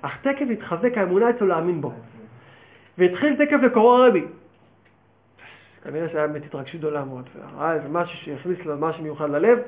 אך 0.03 0.18
תקף 0.22 0.46
התחזק 0.53 0.99
האמונה 0.99 1.31
אצלו 1.31 1.46
להאמין 1.46 1.81
בו. 1.81 1.92
והתחיל 2.99 3.46
תקף 3.46 3.62
לקורו 3.62 3.94
הרבי. 3.94 4.25
כנראה 5.85 6.09
שהיה 6.09 6.27
באמת 6.27 6.44
התרגשות 6.44 6.81
גדולה 6.81 7.05
מאוד, 7.05 7.29
וראה 7.37 7.75
איזה 7.75 7.88
משהו 7.88 8.18
שהכניס 8.18 8.59
לו 8.64 8.75
משהו 8.79 9.03
מיוחד 9.03 9.31
ללב, 9.31 9.59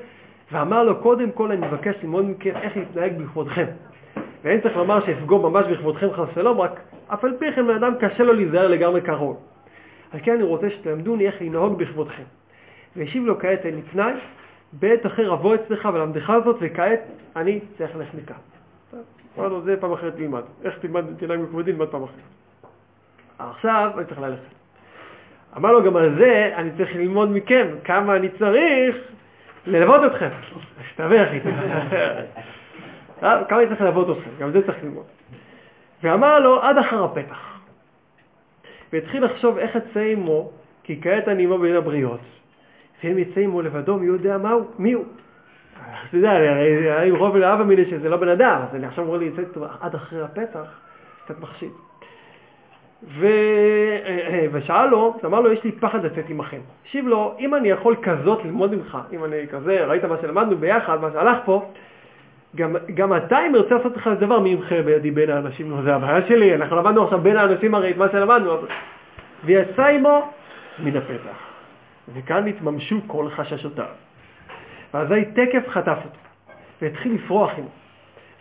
ואמר 0.51 0.83
לו, 0.83 1.01
קודם 1.01 1.31
כל 1.31 1.51
אני 1.51 1.67
מבקש 1.67 1.95
ללמוד 2.03 2.25
מכם 2.25 2.55
איך 2.55 2.77
להתנהג 2.77 3.17
בכבודכם. 3.17 3.65
ואין 4.43 4.61
צריך 4.61 4.77
לומר 4.77 5.05
שאפגום 5.05 5.41
ממש 5.45 5.65
בכבודכם 5.71 6.07
חס 6.13 6.27
ושלום, 6.31 6.61
רק 6.61 6.79
אף 7.07 7.23
על 7.23 7.37
פי 7.39 7.45
כן 7.55 7.67
בן 7.67 7.75
אדם 7.75 7.93
קשה 7.99 8.23
לו 8.23 8.33
להיזהר 8.33 8.67
לגמרי 8.67 9.01
קרוב. 9.01 9.37
על 10.11 10.19
כן 10.23 10.33
אני 10.33 10.43
רוצה 10.43 10.69
שתלמדוני 10.69 11.27
איך 11.27 11.41
לנהוג 11.41 11.77
בכבודכם. 11.77 12.23
והשיב 12.95 13.25
לו 13.25 13.39
כעת 13.39 13.65
אין 13.65 13.75
לי 13.75 13.81
פנאי, 13.81 14.13
בעת 14.73 15.05
אחר 15.05 15.33
אבוא 15.33 15.55
אצלך 15.55 15.89
ולמדך 15.93 16.33
זאת, 16.43 16.55
וכעת 16.59 16.99
אני 17.35 17.59
צריך 17.77 17.95
ללכת 17.95 18.13
מכאן. 18.13 18.35
אמר 19.37 19.47
לו, 19.47 19.61
זה 19.61 19.77
פעם 19.79 19.93
אחרת 19.93 20.15
תלמד. 20.15 20.41
איך 20.63 20.77
תלמד, 20.79 21.05
תנהג 21.17 21.39
בכבודי, 21.39 21.71
נלמד 21.71 21.87
פעם 21.87 22.03
אחרת. 22.03 22.15
עכשיו 23.39 23.91
אני 23.97 24.05
צריך 24.05 24.19
ללכת. 24.19 24.43
אמר 25.57 25.71
לו, 25.71 25.83
גם 25.83 25.95
על 25.95 26.15
זה 26.17 26.51
אני 26.55 26.69
צריך 26.77 26.95
ללמוד 26.95 27.29
מכם 27.31 27.67
כמה 27.83 28.15
אני 28.15 28.29
צריך 28.29 28.95
ללוות 29.65 30.11
אתכם. 30.11 30.29
שתווך 30.89 31.29
איתי. 31.31 31.49
כמה 33.19 33.59
אני 33.59 33.67
צריך 33.67 33.81
ללוות 33.81 34.17
אתכם, 34.17 34.29
גם 34.39 34.51
זה 34.51 34.65
צריך 34.65 34.77
ללמוד. 34.83 35.05
ואמר 36.03 36.39
לו, 36.39 36.61
עד 36.61 36.77
אחר 36.77 37.03
הפתח. 37.03 37.59
והתחיל 38.93 39.25
לחשוב 39.25 39.57
איך 39.57 39.75
אצא 39.75 39.99
עמו, 39.99 40.51
כי 40.83 41.01
כעת 41.01 41.27
אני 41.27 41.43
עמו 41.43 41.57
בין 41.57 41.75
הבריות. 41.75 42.19
ואם 43.03 43.17
יצא 43.17 43.41
עמו 43.41 43.61
לבדו, 43.61 43.97
מי 43.97 44.05
יודע 44.05 44.37
מהו? 44.37 44.67
מי 44.79 44.93
הוא? 44.93 45.05
אתה 46.09 46.17
יודע, 46.17 46.31
עם 47.07 47.15
רוב 47.15 47.37
לאבא 47.37 47.63
מיני 47.63 47.85
שזה 47.85 48.09
לא 48.09 48.17
בן 48.17 48.27
אדם, 48.27 48.61
אז 48.69 48.75
אני 48.75 48.85
עכשיו 48.85 49.23
יצא 49.23 49.41
איתו 49.41 49.65
עד 49.81 49.95
אחרי 49.95 50.21
הפתח, 50.21 50.79
קצת 51.25 51.39
מחשיד. 51.39 51.71
ו... 53.03 53.27
ושאל 54.51 54.85
לו, 54.85 55.17
אמר 55.25 55.39
לו, 55.39 55.51
יש 55.51 55.63
לי 55.63 55.71
פחד 55.71 56.05
לצאת 56.05 56.29
עמכם. 56.29 56.59
השיב 56.85 57.07
לו, 57.07 57.35
אם 57.39 57.55
אני 57.55 57.69
יכול 57.69 57.95
כזאת 58.01 58.45
ללמוד 58.45 58.75
ממך, 58.75 58.97
אם 59.13 59.25
אני 59.25 59.47
כזה, 59.51 59.85
ראית 59.85 60.05
מה 60.05 60.15
שלמדנו 60.21 60.57
ביחד, 60.57 61.01
מה 61.01 61.11
שהלך 61.11 61.37
פה, 61.45 61.65
גם, 62.55 62.75
גם 62.93 63.17
אתה, 63.17 63.37
אם 63.47 63.55
ארצה 63.55 63.75
לעשות 63.75 63.97
לך 63.97 64.07
איזה 64.07 64.25
דבר, 64.25 64.39
מי 64.39 64.49
ימחה 64.49 64.81
בידי 64.81 65.11
בין 65.11 65.29
האנשים? 65.29 65.81
זה 65.83 65.95
הבעיה 65.95 66.27
שלי, 66.27 66.55
אנחנו 66.55 66.75
למדנו 66.75 67.03
עכשיו 67.03 67.19
בין 67.19 67.37
האנשים 67.37 67.75
הרי 67.75 67.91
את 67.91 67.97
מה 67.97 68.09
שלמדנו. 68.11 68.57
ויצא 69.45 69.85
עמו 69.85 70.29
מן 70.79 70.97
הפתח. 70.97 71.48
וכאן 72.13 72.47
התממשו 72.47 72.97
כל 73.07 73.29
חששותיו. 73.29 73.85
ואזי 74.93 75.25
תקף 75.25 75.69
חטף 75.69 75.97
אותו, 76.05 76.19
והתחיל 76.81 77.13
לפרוח 77.13 77.51
עמו. 77.57 77.67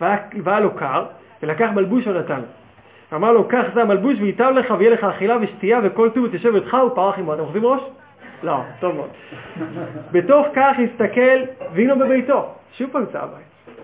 והיה, 0.01 0.17
והיה 0.45 0.61
לו 0.61 0.75
קר, 0.75 1.05
ולקח 1.43 1.69
מלבוש 1.75 2.07
ונתן 2.07 2.37
לו. 2.41 2.47
אמר 3.15 3.33
לו, 3.33 3.49
קח 3.49 3.65
זה 3.75 3.83
המלבוש 3.83 4.17
וייטב 4.21 4.53
לך 4.55 4.75
ויהיה 4.79 4.91
לך 4.91 5.05
אכילה 5.05 5.37
ושתייה 5.41 5.81
וכל 5.85 6.11
טוב 6.11 6.25
ותשב 6.25 6.55
איתך 6.55 6.77
ופרח 6.87 7.19
עמו. 7.19 7.35
אתם 7.35 7.43
אוחזים 7.43 7.65
ראש? 7.65 7.81
לא, 8.43 8.61
טוב 8.81 8.97
מאוד. 8.97 9.09
בתוך 10.13 10.47
כך 10.55 10.77
הסתכל 10.79 11.39
והנה 11.75 11.95
בביתו. 11.95 12.47
שוב 12.73 12.91
פעם 12.93 13.07
צא 13.13 13.19
הבית. 13.19 13.75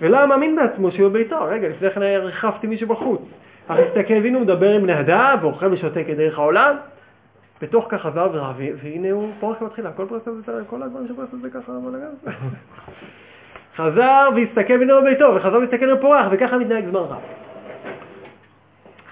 ולא 0.00 0.16
היה 0.16 0.26
מאמין 0.26 0.56
בעצמו 0.56 0.90
שהוא 0.90 1.08
בביתו. 1.08 1.44
רגע, 1.44 1.68
לפני 1.68 1.90
כן 1.90 2.02
ריחפתי 2.02 2.66
מישהו 2.66 2.88
בחוץ. 2.88 3.20
אך 3.68 3.78
הסתכל 3.78 4.14
והנה 4.14 4.38
הוא 4.38 4.44
מדבר 4.44 4.70
עם 4.70 4.82
בני 4.82 5.00
אדם 5.00 5.38
ואוכל 5.40 5.72
ושותה 5.72 6.04
כדרך 6.04 6.38
העולם. 6.38 6.76
בתוך 7.64 7.86
כך 7.88 8.00
חזר 8.00 8.28
ורב, 8.32 8.60
והנה 8.82 9.10
הוא 9.10 9.30
פורח 9.40 9.62
מתחילה. 9.62 9.92
כל 9.92 10.06
פרסם 10.08 10.30
זה 10.46 10.52
כל 10.66 10.82
הדברים 10.82 11.08
שפרסם 11.08 11.38
זה 11.40 11.50
ככה 11.50 11.72
בלגן. 11.72 12.32
חזר 13.76 14.28
והסתכל 14.36 14.72
והנה 14.72 15.00
בביתו, 15.00 15.34
וחזר 15.36 15.56
והסתכל 15.56 15.92
ופורח, 15.92 16.26
וככה 16.30 16.58
מתנהג 16.58 16.84
זמן 16.84 17.00
רב. 17.00 17.20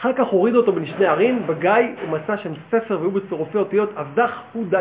אחר 0.00 0.12
כך 0.12 0.26
הוריד 0.26 0.54
אותו 0.54 0.72
בין 0.72 0.86
שני 0.86 1.06
ערים, 1.06 1.46
בגיא 1.46 1.70
הוא 2.02 2.10
מצא 2.10 2.36
שם 2.36 2.52
ספר 2.70 2.98
והיו 3.00 3.10
בצירופי 3.10 3.58
אותיות 3.58 3.90
אבדח 3.96 4.42
וד'. 4.56 4.74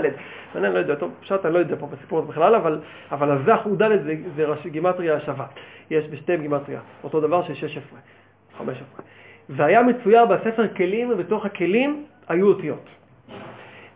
אני 0.56 0.74
לא 0.74 0.80
יודע, 0.80 0.96
טוב, 0.96 1.12
פשוט 1.22 1.46
אני 1.46 1.54
לא 1.54 1.60
יודע 1.60 1.76
פה 1.80 1.88
בסיפור 1.88 2.20
הזה 2.20 2.28
בכלל, 2.28 2.56
אבל, 2.56 2.80
אבל 3.12 3.32
אבדח 3.32 3.66
וד' 3.66 3.84
זה, 4.04 4.16
זה 4.36 4.46
ראשי 4.46 4.70
גימטריה 4.70 5.16
השווה. 5.16 5.46
יש 5.92 6.06
בשתיהם 6.08 6.42
גימטריה, 6.42 6.80
אותו 7.04 7.22
דבר 7.22 7.44
של 7.44 7.54
16, 7.54 8.00
15. 8.58 8.86
והיה 9.50 9.84
מצויר 9.84 10.26
בספר 10.26 10.68
כלים, 10.68 11.12
ובתוך 11.12 11.46
הכלים 11.46 12.06
היו 12.28 12.48
אותיות. 12.48 13.01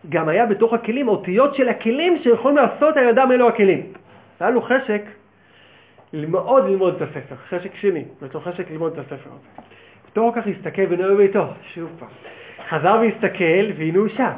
גם 0.08 0.28
היה 0.28 0.46
בתוך 0.46 0.72
הכלים 0.72 1.08
אותיות 1.08 1.54
של 1.54 1.68
הכלים 1.68 2.18
שיכולים 2.22 2.56
לעשות 2.56 2.96
על 2.96 3.08
ידם 3.08 3.28
אלו 3.32 3.48
הכלים. 3.48 3.92
היה 4.40 4.50
לו 4.50 4.62
חשק 4.62 5.02
מאוד 6.12 6.64
ללמוד 6.64 6.94
את 6.94 7.02
הספר, 7.02 7.34
חשק 7.48 7.74
שני, 7.74 8.04
בתוך 8.22 8.48
חשק 8.48 8.70
ללמוד 8.70 8.92
את 8.92 8.98
הספר 8.98 9.30
הזה. 9.30 9.68
בתור 10.10 10.32
כך 10.34 10.46
הסתכל 10.46 10.82
ונאום 10.88 11.14
בביתו, 11.14 11.46
שוב 11.74 11.90
פעם. 11.98 12.08
חזר 12.68 13.00
והסתכל, 13.00 13.72
והנה 13.76 13.98
הוא 13.98 14.08
שם. 14.08 14.32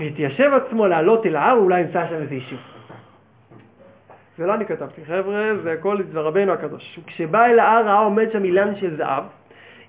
והתיישב 0.00 0.50
עצמו 0.54 0.86
לעלות 0.86 1.26
אל 1.26 1.36
ההר, 1.36 1.56
אולי 1.56 1.80
ימצא 1.80 2.06
שם 2.08 2.14
איזה 2.14 2.34
יישוב. 2.34 2.58
זה 4.38 4.46
לא 4.46 4.54
אני 4.54 4.66
כתבתי, 4.66 5.04
חבר'ה, 5.04 5.56
זה 5.62 5.72
הכל 5.72 6.00
אצל 6.00 6.18
רבנו 6.18 6.52
הקדוש. 6.52 7.00
כשבא 7.06 7.46
אל 7.46 7.58
ההר 7.58 7.86
ראה 7.86 7.98
עומד 7.98 8.32
שם 8.32 8.44
אילן 8.44 8.76
של 8.76 8.96
זהב, 8.96 9.24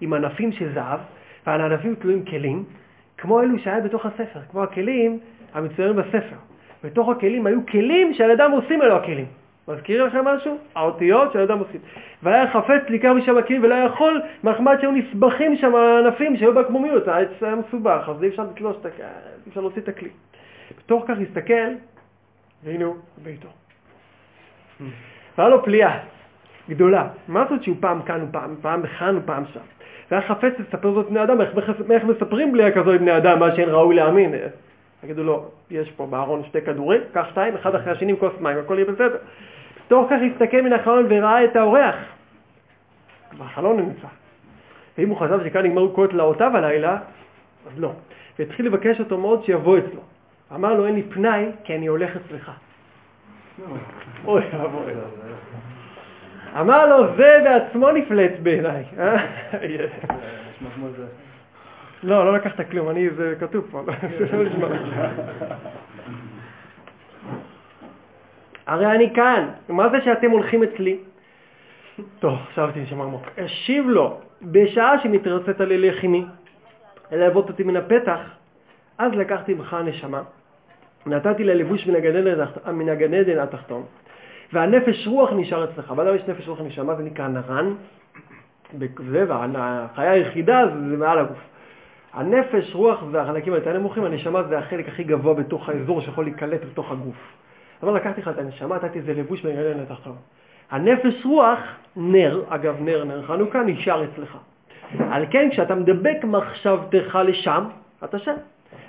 עם 0.02 0.14
ענפים 0.14 0.52
של 0.52 0.74
זהב, 0.74 1.00
ועל 1.48 1.62
הענפים 1.62 1.96
תלויים 1.96 2.26
כלים, 2.26 2.64
כמו 3.22 3.42
אלו 3.42 3.60
שהיה 3.60 3.80
בתוך 3.80 4.06
הספר, 4.06 4.40
כמו 4.52 4.64
הכלים 4.64 5.20
המצוירים 5.54 5.96
בספר. 5.96 6.36
בתוך 6.84 7.10
הכלים 7.10 7.46
היו 7.46 7.66
כלים 7.66 8.14
שעל 8.14 8.30
ידם 8.30 8.52
עושים 8.52 8.82
אלו 8.82 8.96
הכלים. 8.96 9.26
מזכיר 9.68 10.04
לכם 10.04 10.26
משהו? 10.26 10.58
האותיות 10.76 11.34
שהאדם 11.34 11.60
עושים. 11.60 11.82
והיה 12.24 12.52
חפץ 12.52 12.90
להיקר 12.90 13.14
משם 13.14 13.38
הכלים 13.38 13.64
ולא 13.64 13.76
יכול, 13.76 14.22
מחמד 14.44 14.78
שהיו 14.82 14.92
נסבכים 14.92 15.58
שם 15.58 15.76
הענפים 15.76 16.38
שהיו 16.38 16.54
בעקמומיות, 16.54 17.08
העץ 17.08 17.30
היה 17.42 17.56
מסובך, 17.56 18.10
אז 18.10 18.24
אי 18.24 18.28
אפשר 18.28 18.44
לתלוש 18.44 18.78
את 18.82 18.86
הכלי, 18.86 19.06
אי 19.46 19.50
אפשר 19.50 19.62
להוציא 19.62 19.82
את 19.82 19.88
הכלי. 19.88 20.10
בתוך 20.78 21.04
כך 21.08 21.16
הסתכל, 21.30 21.74
והנה 22.64 22.86
הוא 22.86 22.96
ביתו. 23.24 23.48
והיה 25.38 25.50
לו 25.50 25.64
פליאה 25.64 26.00
גדולה. 26.70 27.08
מה 27.28 27.46
זאת 27.50 27.64
שהוא 27.64 27.76
פעם 27.80 28.02
כאן 28.02 28.26
ופעם, 28.30 28.56
פעם 28.62 28.82
בכאן 28.82 29.18
ופעם 29.18 29.44
שם? 29.54 29.60
והיה 30.12 30.28
חפץ 30.28 30.54
לספר 30.60 30.94
זאת 30.94 31.10
בני 31.10 31.24
אדם, 31.24 31.42
איך, 31.42 31.50
איך 31.92 32.04
מספרים 32.04 32.52
פליאה 32.52 32.72
כזו 32.72 32.94
לבני 32.94 33.18
אדם, 33.18 33.40
מה 33.40 33.56
שאין 33.56 33.70
ראוי 33.70 33.96
להאמין. 33.96 34.36
תגידו 35.02 35.24
לו, 35.24 35.46
יש 35.72 35.92
פה 35.92 36.06
בארון 36.06 36.44
שתי 36.44 36.62
כדורים, 36.62 37.02
קח 37.14 37.28
שתיים, 37.30 37.56
אחד 37.56 37.76
אחרי 37.76 37.92
השני 37.92 38.12
עם 38.12 38.18
כוס 38.18 38.34
מים, 38.40 38.58
הכל 38.58 38.74
יהיה 38.74 38.92
בסדר. 38.92 39.18
תוך 39.88 40.08
כך 40.10 40.20
הסתכל 40.32 40.62
מן 40.62 40.74
החלון 40.74 41.06
וראה 41.10 41.44
את 41.44 41.56
האורח. 41.56 41.96
בחלון 43.38 43.78
נמצא. 43.78 44.08
ואם 44.98 45.10
הוא 45.10 45.18
חשב 45.18 45.40
שכאן 45.46 45.66
נגמרו 45.66 45.94
כל 45.94 46.08
תלאותיו 46.08 46.58
הלילה, 46.58 46.98
אז 47.68 47.80
לא. 47.80 47.92
והתחיל 48.40 48.66
לבקש 48.66 49.00
אותו 49.00 49.18
מאוד 49.18 49.44
שיבוא 49.44 49.78
אצלו. 49.78 50.02
אמר 50.56 50.74
לו, 50.74 50.86
אין 50.86 50.96
לי 50.96 51.04
פנאי, 51.04 51.46
כי 51.64 51.76
אני 51.76 51.88
הולך 51.88 52.12
אצלך. 52.16 52.52
אוי 54.26 54.42
אבוי. 54.54 54.94
אמר 56.60 56.86
לו, 56.86 57.16
זה 57.16 57.38
בעצמו 57.44 57.92
נפלט 57.92 58.32
בעיניי. 58.44 58.84
אה? 59.00 59.28
לא, 62.04 62.26
לא 62.26 62.34
לקחת 62.34 62.70
כלום, 62.72 62.90
אני, 62.90 63.10
זה 63.10 63.36
כתוב 63.40 63.68
פה. 63.72 63.82
הרי 68.68 68.92
אני 68.92 69.14
כאן, 69.14 69.50
מה 69.70 69.90
זה 69.90 70.02
שאתם 70.02 70.32
הולכים 70.32 70.64
אצלי? 70.64 70.98
טוב, 72.20 72.40
הייתי 72.58 72.80
נשמע 72.80 73.04
עמוק. 73.04 73.26
אשיב 73.46 73.88
לו, 73.88 74.20
בשעה 74.42 75.00
שמתרצת 75.04 75.60
לי 75.60 75.78
לחימי, 75.78 76.26
להוות 77.12 77.50
אותי 77.50 77.64
מן 77.64 77.76
הפתח, 77.76 78.20
אז 78.98 79.12
לקחתי 79.12 79.54
ממך 79.54 79.74
הנשמה, 79.74 80.22
נתתי 81.06 81.44
לה 81.44 81.54
לבוש 81.54 81.88
מן 82.68 82.90
הגן 82.90 83.14
עדן 83.14 83.40
התחתון, 83.40 83.84
והנפש 84.54 85.08
רוח 85.08 85.30
נשאר 85.36 85.64
אצלך. 85.64 85.92
באדם 85.92 86.16
יש 86.16 86.22
נפש 86.28 86.48
רוח 86.48 86.62
נשמה, 86.62 86.96
זה 86.96 87.04
נקרא 87.04 87.28
נרן, 87.28 87.74
והחיה 88.80 90.12
היחידה 90.12 90.64
זה 90.68 90.98
מעל 90.98 91.20
הגוף. 91.20 91.38
הנפש, 92.14 92.76
רוח 92.76 93.04
והחלקים 93.12 93.54
היותר 93.54 93.78
נמוכים, 93.78 94.04
הנשמה 94.04 94.44
זה 94.44 94.58
החלק 94.58 94.88
הכי 94.88 95.04
גבוה 95.04 95.34
בתוך 95.34 95.70
האזור 95.70 96.02
שיכול 96.02 96.26
להיקלט 96.26 96.62
בתוך 96.72 96.92
הגוף. 96.92 97.16
אבל 97.84 97.96
לקחתי 97.96 98.22
לך 98.22 98.28
את 98.28 98.38
הנשמה, 98.38 98.76
נתתי 98.76 99.00
איזה 99.00 99.14
לבוש 99.14 99.42
בגלל 99.42 99.82
לתחתון. 99.82 100.16
הנפש 100.72 101.26
רוח, 101.26 101.60
נר, 101.96 102.44
אגב 102.50 102.76
נר, 102.82 103.04
נר 103.04 103.22
חנוכה, 103.22 103.64
נשאר 103.64 104.04
אצלך. 104.04 104.38
על 105.12 105.26
כן, 105.32 105.50
כשאתה 105.52 105.76
מדבק 105.76 106.24
מחשבתך 106.24 107.20
לשם, 107.26 107.66
אתה 108.04 108.20
שם. 108.20 108.36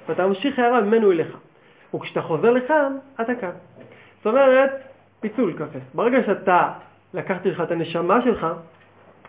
ואתה 0.09 0.27
ממשיך 0.27 0.59
הערה 0.59 0.81
ממנו 0.81 1.13
אליך. 1.13 1.37
וכשאתה 1.95 2.23
חוזר 2.23 2.51
לכאן, 2.51 2.97
אתה 3.21 3.35
כאן. 3.35 3.51
זאת 4.17 4.27
אומרת, 4.27 4.71
פיצול 5.23 5.53
כזה. 5.59 5.79
ברגע 5.95 6.19
שאתה 6.27 6.73
לקחתי 7.15 7.51
לך 7.51 7.61
את 7.61 7.71
הנשמה 7.71 8.23
שלך, 8.25 8.47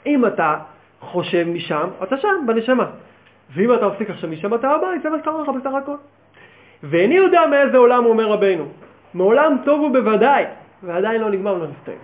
אם 0.05 0.25
אתה 0.25 0.57
חושב 0.99 1.47
משם, 1.47 1.89
אתה 2.03 2.17
שם, 2.17 2.43
בנשמה. 2.47 2.85
ואם 3.53 3.73
אתה 3.73 3.87
מפסיק 3.87 4.09
עכשיו 4.09 4.29
משם 4.29 4.53
אתה 4.53 4.69
הבית, 4.69 5.01
זה 5.03 5.09
מה 5.09 5.17
אומר 5.27 5.41
לך 5.41 5.49
בסך 5.49 5.73
הכל. 5.83 5.95
ואיני 6.83 7.15
יודע 7.15 7.41
מאיזה 7.49 7.77
עולם 7.77 8.05
אומר 8.05 8.31
רבנו. 8.31 8.65
מעולם 9.13 9.57
טוב 9.65 9.81
הוא 9.81 9.91
בוודאי, 9.91 10.45
ועדיין 10.83 11.21
לא 11.21 11.29
נגמר 11.29 11.53
ולא 11.55 11.67
מסתיים. 11.67 11.97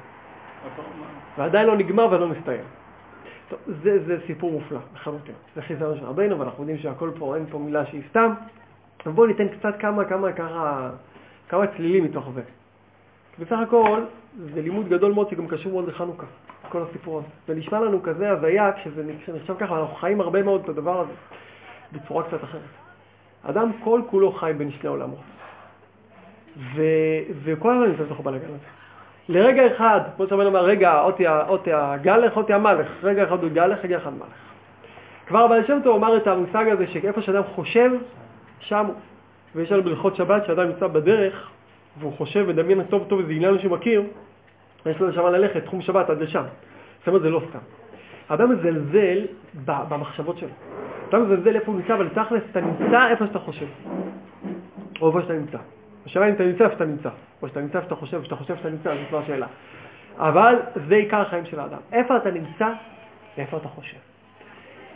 ועדיין 1.37 1.67
לא 1.67 1.75
נגמר 1.77 2.07
ולא 2.11 2.27
מסתיים. 2.27 2.63
טוב, 3.49 3.59
זה, 3.83 4.05
זה 4.05 4.17
סיפור 4.27 4.51
מופלא, 4.51 4.79
לחלוטין. 4.95 5.35
זה 5.55 5.61
חיזרון 5.61 5.97
של 5.97 6.05
רבנו, 6.05 6.39
ואנחנו 6.39 6.63
יודעים 6.63 6.77
שהכל 6.77 7.11
פה, 7.19 7.35
אין 7.35 7.45
פה 7.51 7.57
מילה 7.57 7.85
שהיא 7.85 8.01
סתם. 8.09 8.33
בואו 9.05 9.27
ניתן 9.27 9.47
קצת 9.47 9.79
כמה, 9.79 10.05
כמה, 10.05 10.31
כמה, 10.31 10.89
כמה 11.49 11.67
צלילים 11.67 12.03
מתוך 12.03 12.29
זה. 12.35 12.41
בסך 13.39 13.57
הכל, 13.59 14.01
זה 14.53 14.61
לימוד 14.61 14.89
גדול 14.89 15.11
מאוד 15.11 15.29
שגם 15.29 15.47
קשור 15.47 15.71
מאוד 15.71 15.87
לחנוכה, 15.87 16.25
כל 16.69 16.81
הסיפור 16.89 17.17
הזה. 17.17 17.27
זה 17.47 17.55
נשמע 17.55 17.79
לנו 17.79 18.03
כזה 18.03 18.31
הזיה 18.31 18.71
כשזה 18.71 19.03
נחשב 19.33 19.55
ככה, 19.59 19.79
אנחנו 19.79 19.95
חיים 19.95 20.21
הרבה 20.21 20.43
מאוד 20.43 20.61
את 20.63 20.69
הדבר 20.69 20.99
הזה 20.99 21.11
בצורה 21.91 22.23
קצת 22.23 22.43
אחרת. 22.43 22.61
אדם 23.43 23.71
כל 23.83 24.01
כולו 24.09 24.31
חי 24.31 24.53
בין 24.57 24.71
שני 24.71 24.89
עולמות. 24.89 25.19
ו... 26.75 26.81
וכל 27.43 27.73
הזמן 27.73 27.87
נמצא 27.87 28.03
בתוך 28.03 28.19
הבלגן 28.19 28.45
הזה. 28.45 28.79
לרגע 29.29 29.75
אחד, 29.75 29.99
כמו 30.15 30.27
שאומר 30.27 30.47
אומר, 30.47 30.63
רגע, 30.63 31.01
אותי 31.47 31.73
הגלך, 31.73 32.37
אותי 32.37 32.53
המלך, 32.53 32.87
רגע 33.03 33.23
אחד 33.23 33.43
הוא 33.43 33.51
גלך, 33.51 33.79
רגע 33.83 33.97
אחד 33.97 34.13
מלך. 34.13 34.33
כבר 35.27 35.39
הבעל 35.39 35.67
שם 35.67 35.79
טוב 35.83 35.95
אמר 35.95 36.17
את 36.17 36.27
המושג 36.27 36.65
הזה 36.67 36.87
שאיפה 36.87 37.21
שאדם 37.21 37.43
חושב, 37.55 37.91
שם 38.59 38.85
הוא. 38.85 38.95
ויש 39.55 39.71
לנו 39.71 39.83
בלכות 39.83 40.15
שבת 40.15 40.45
שאדם 40.45 40.67
נמצא 40.67 40.87
בדרך, 40.87 41.49
והוא 41.99 42.13
חושב 42.13 42.45
ודמיין 42.47 42.83
טוב 42.83 43.05
טוב 43.07 43.19
איזה 43.19 43.31
עניין 43.31 43.59
שהוא 43.59 43.71
מכיר, 43.71 44.03
יש 44.85 44.99
לו 44.99 45.07
לשם 45.07 45.25
ללכת, 45.25 45.65
תחום 45.65 45.81
שבת 45.81 46.09
עד 46.09 46.21
לשם. 46.21 46.43
זאת 46.99 47.07
אומרת, 47.07 47.21
זה 47.21 47.29
לא 47.29 47.41
סתם. 47.49 47.59
האדם 48.29 48.51
מזלזל 48.51 49.25
במחשבות 49.65 50.37
שלו. 50.37 50.49
אדם 51.09 51.23
מזלזל 51.23 51.55
איפה 51.55 51.71
הוא 51.71 51.79
נמצא, 51.79 51.93
אבל 51.93 52.09
תכלס 52.09 52.43
אתה 52.51 52.61
נמצא 52.61 53.09
איפה 53.09 53.27
שאתה 53.27 53.39
חושב. 53.39 53.65
או 55.01 55.07
איפה 55.07 55.21
שאתה 55.21 55.33
נמצא. 55.33 55.57
השאלה 56.05 56.27
אם 56.27 56.33
אתה 56.33 56.43
נמצא 56.43 56.63
איפה 56.63 56.73
שאתה 56.73 56.85
נמצא, 56.85 57.09
או 57.41 57.47
שאתה 57.47 57.61
נמצא 57.61 57.77
איפה 57.77 57.85
שאתה 57.85 57.95
חושב, 57.95 58.17
או 58.17 58.23
שאתה 58.23 58.35
חושב 58.35 58.55
שאתה 58.55 58.69
נמצא, 58.69 58.95
זו 58.95 59.01
כבר 59.09 59.21
שאלה. 59.27 59.47
אבל 60.17 60.55
זה 60.87 60.95
עיקר 60.95 61.21
החיים 61.21 61.45
של 61.45 61.59
האדם. 61.59 61.79
איפה 61.91 62.17
אתה 62.17 62.31
נמצא 62.31 62.67
ואיפה 63.37 63.57
אתה 63.57 63.67
חושב. 63.67 63.97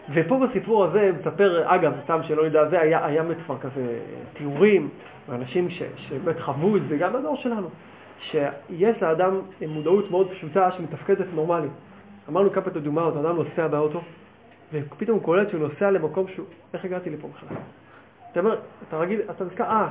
ופה 0.09 0.39
בסיפור 0.47 0.85
הזה 0.85 1.11
מספר, 1.19 1.63
אגב, 1.65 1.93
סתם 2.03 2.19
שלא 2.23 2.47
ידע, 2.47 2.69
זה 2.69 2.81
היה, 2.81 3.05
היה 3.05 3.23
כבר 3.45 3.57
כזה 3.57 3.99
תיאורים, 4.33 4.89
ואנשים 5.29 5.69
שבאמת 5.69 6.39
חוו 6.39 6.77
את 6.77 6.81
זה, 6.89 6.97
גם 6.97 7.13
בדור 7.13 7.35
שלנו, 7.37 7.69
שיש 8.19 9.01
לאדם 9.01 9.39
מודעות 9.67 10.11
מאוד 10.11 10.31
פשוטה 10.31 10.71
שמתפקדת 10.71 11.25
נורמלית. 11.33 11.71
אמרנו 12.29 12.51
כמה 12.51 12.63
פעמים 12.63 12.83
דוגמאות, 12.83 13.17
אדם 13.17 13.35
נוסע 13.35 13.67
באוטו, 13.67 14.01
ופתאום 14.73 15.17
הוא 15.17 15.25
קולט 15.25 15.49
שהוא 15.49 15.61
נוסע 15.61 15.91
למקום 15.91 16.27
שהוא, 16.27 16.45
איך 16.73 16.85
הגעתי 16.85 17.09
לפה 17.09 17.27
בכלל? 17.27 17.57
אתה 18.31 18.39
אומר, 18.39 18.57
אתה 18.87 18.97
רגיל, 18.97 19.21
אתה 19.29 19.43
נזכר, 19.43 19.63
אה, 19.63 19.87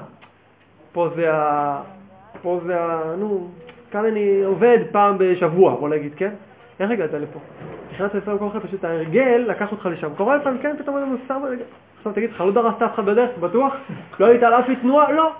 פה 0.92 1.08
זה 1.16 1.34
ה... 1.34 1.82
פה 2.42 2.60
זה 2.66 2.80
ה... 2.80 3.16
נו, 3.18 3.48
כאן 3.90 4.04
אני 4.04 4.42
עובד 4.44 4.78
פעם 4.92 5.16
בשבוע, 5.18 5.74
בוא 5.74 5.88
נגיד, 5.88 6.14
כן? 6.16 6.34
איך 6.82 6.90
הגעת 6.90 7.12
לפה? 7.12 7.38
נכנסת 7.92 8.14
לפה 8.14 8.30
במקום 8.30 8.48
אחר, 8.48 8.60
פשוט 8.60 8.84
ההרגל 8.84 9.44
לקח 9.48 9.72
אותך 9.72 9.86
לשם. 9.86 10.14
קורה 10.16 10.36
לפעמים, 10.36 10.62
כן, 10.62 10.76
פתאום 10.78 10.96
אני 10.96 11.06
נוסע, 11.06 11.36
עכשיו 11.98 12.12
תגיד 12.12 12.30
לך, 12.30 12.40
לא 12.40 12.52
דרסת 12.52 12.82
אף 12.82 12.94
אחד 12.94 13.04
בדרך, 13.04 13.30
בטוח? 13.40 13.74
לא 14.20 14.26
היית 14.26 14.42
על 14.42 14.54
אף 14.54 14.64
תנועה? 14.82 15.12
לא. 15.12 15.32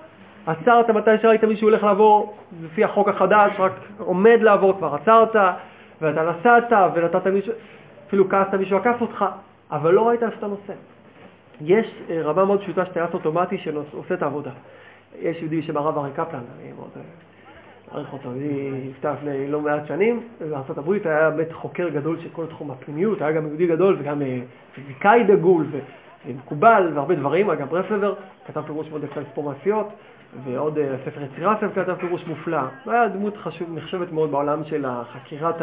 עצרת 0.47 0.91
מתי 0.91 1.11
שראית 1.23 1.45
מישהו 1.45 1.69
הולך 1.69 1.83
לעבור 1.83 2.37
לפי 2.65 2.85
החוק 2.85 3.09
החדש, 3.09 3.53
רק 3.59 3.73
עומד 3.99 4.39
לעבור 4.41 4.79
כבר, 4.79 4.95
עצרת, 4.95 5.37
ואתה 6.01 6.31
נסעת, 6.31 6.73
ונתת 6.95 7.27
מישהו, 7.27 7.53
אפילו 8.07 8.29
כעסת 8.29 8.55
מישהו 8.55 8.77
עקף 8.77 8.97
אותך, 9.01 9.25
אבל 9.71 9.95
לא 9.95 10.09
ראית 10.09 10.21
שאתה 10.35 10.47
נוסע. 10.47 10.73
יש 11.61 11.87
אה, 12.11 12.23
רמה 12.23 12.45
מאוד 12.45 12.61
פשוטה 12.61 12.87
של 12.87 12.93
טייס 12.93 13.15
אוטומטי 13.15 13.59
שעושה 13.59 14.15
את 14.15 14.23
העבודה. 14.23 14.51
יש 15.19 15.37
יהודי 15.37 15.61
בשם 15.61 15.77
הרב 15.77 15.99
ארי 15.99 16.11
קפלן, 16.13 16.41
אני 16.61 16.73
מאוד 16.73 16.89
מעריך 17.93 18.13
אותו, 18.13 18.29
יהודי 18.29 18.71
נפטר 18.89 19.13
לפני 19.13 19.49
לא 19.49 19.61
מעט 19.61 19.87
שנים, 19.87 20.21
בארה"ב 20.41 20.93
היה 21.05 21.31
באמת 21.31 21.53
חוקר 21.53 21.89
גדול 21.89 22.21
של 22.21 22.29
כל 22.33 22.47
תחום 22.47 22.71
הפנימיות, 22.71 23.23
היה 23.23 23.33
גם 23.33 23.47
יהודי 23.47 23.67
גדול 23.67 23.97
וגם 23.99 24.23
אה, 24.23 24.41
פיזיקאי 24.75 25.25
דגול 25.25 25.67
ומקובל 26.27 26.91
והרבה 26.95 27.15
דברים, 27.15 27.55
גם 27.55 27.69
ברסלבר, 27.69 28.15
כתב 28.47 28.63
פירוש 28.63 28.91
מאוד 28.91 29.05
יפה 29.05 29.21
על 29.21 29.27
ספורמציות, 29.33 29.89
ועוד 30.45 30.79
ספר 31.05 31.23
יצירה 31.23 31.57
כתב 31.57 31.95
פירוש 32.01 32.27
מופלא. 32.27 32.61
היה 32.87 33.09
דמות 33.09 33.37
חשוב, 33.37 33.69
נחשבת 33.75 34.13
מאוד 34.13 34.31
בעולם 34.31 34.65
של 34.65 34.87
חקירת 35.13 35.63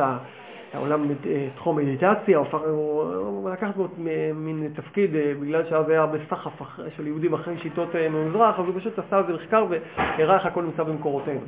העולם, 0.73 1.05
אה, 1.25 1.47
תחום 1.55 1.77
מדיטציה, 1.77 2.39
הוא 2.67 3.49
לקח 3.49 3.69
בו 3.75 3.87
מין 4.35 4.71
תפקיד, 4.75 5.15
אה, 5.15 5.33
בגלל 5.41 5.63
שאז 5.69 5.89
היה 5.89 5.99
הרבה 5.99 6.17
סחף 6.29 6.61
של 6.97 7.07
יהודים 7.07 7.33
אחרי 7.33 7.57
שיטות 7.57 7.95
אה, 7.95 8.09
ממזרח, 8.09 8.59
אז 8.59 8.65
הוא 8.65 8.73
פשוט 8.79 8.99
עשה 8.99 9.19
איזה 9.19 9.33
מחקר 9.33 9.65
והראה 9.69 10.35
איך 10.35 10.45
הכל 10.45 10.63
נמצא 10.63 10.83
במקורותינו. 10.83 11.41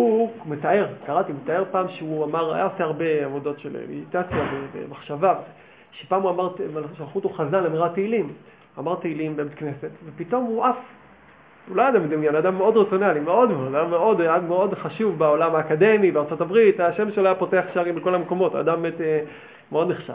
הוא 0.00 0.30
מתאר, 0.46 0.86
קראתי, 1.06 1.32
מתאר 1.32 1.64
פעם 1.70 1.88
שהוא 1.88 2.24
אמר, 2.24 2.54
היה 2.54 2.64
עושה 2.64 2.84
הרבה 2.84 3.24
עבודות 3.24 3.60
של 3.60 3.76
מדיטציה 3.88 4.48
ומחשבה, 4.72 5.34
שפעם 5.92 6.22
הוא 6.22 6.30
אמר, 6.30 6.52
שלחו 6.96 7.18
אותו 7.18 7.28
חזן 7.28 7.64
למירת 7.64 7.94
תהילים, 7.94 8.32
אמר 8.78 8.94
תהילים 8.94 9.36
בבית 9.36 9.54
כנסת, 9.54 9.90
ופתאום 10.04 10.44
הוא 10.44 10.64
עף 10.64 10.76
הוא 11.68 11.76
לא 11.76 11.88
אדם 11.88 12.04
מדמיין, 12.04 12.34
אדם 12.34 12.54
מאוד 12.58 12.76
רציונלי, 12.76 13.20
מאוד 13.20 13.50
מאוד, 13.50 13.88
מאוד, 13.88 14.20
אדם 14.20 14.48
מאוד 14.48 14.74
חשוב 14.74 15.18
בעולם 15.18 15.54
האקדמי, 15.54 16.10
בארצות 16.10 16.40
הברית, 16.40 16.80
השם 16.80 17.12
שלו 17.12 17.24
היה 17.24 17.34
פותח 17.34 17.64
שערים 17.74 17.94
בכל 17.94 18.14
המקומות, 18.14 18.54
אדם 18.54 18.82
באמת 18.82 19.00
אה, 19.00 19.20
מאוד 19.72 19.90
נחשב. 19.90 20.14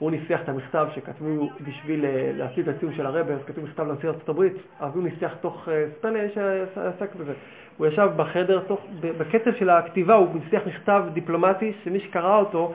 הוא 0.00 0.10
ניסח 0.10 0.40
את 0.44 0.48
המכתב 0.48 0.86
שכתבו 0.94 1.48
בשביל 1.60 2.04
אה, 2.04 2.30
להציג 2.36 2.68
את 2.68 2.76
הציון 2.76 2.94
של 2.94 3.06
הרבי, 3.06 3.32
אז 3.32 3.40
כתוב 3.46 3.64
מכתב 3.64 3.86
לנשיא 3.86 4.08
הברית, 4.28 4.52
אז 4.80 4.90
הוא 4.94 5.02
ניסח 5.02 5.34
תוך 5.40 5.68
אה, 5.68 5.84
ספלה 5.98 6.26
שעסק 6.34 7.14
בזה. 7.14 7.32
הוא 7.76 7.86
ישב 7.86 8.08
בחדר, 8.16 8.60
תוך, 8.60 8.86
בקצב 9.00 9.50
של 9.58 9.70
הכתיבה 9.70 10.14
הוא 10.14 10.28
ניסח 10.34 10.66
מכתב 10.66 11.02
דיפלומטי, 11.12 11.72
שמי 11.84 12.00
שקרא 12.00 12.38
אותו, 12.38 12.74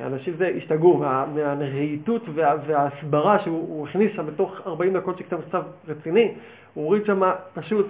אנשים 0.00 0.34
זה 0.38 0.50
השתגעו 0.56 0.96
מה, 0.96 1.26
מהרהיטות 1.34 2.22
וה, 2.34 2.54
וההסברה 2.66 3.38
שהוא 3.38 3.88
הכניס 3.88 4.12
שם 4.16 4.26
בתוך 4.26 4.60
40 4.66 4.96
דקות 4.96 5.18
שכתב 5.18 5.38
מכתב 5.38 5.62
רציני. 5.88 6.34
הוא 6.74 6.84
הוריד 6.84 7.04
שם 7.04 7.22
פשוט 7.54 7.86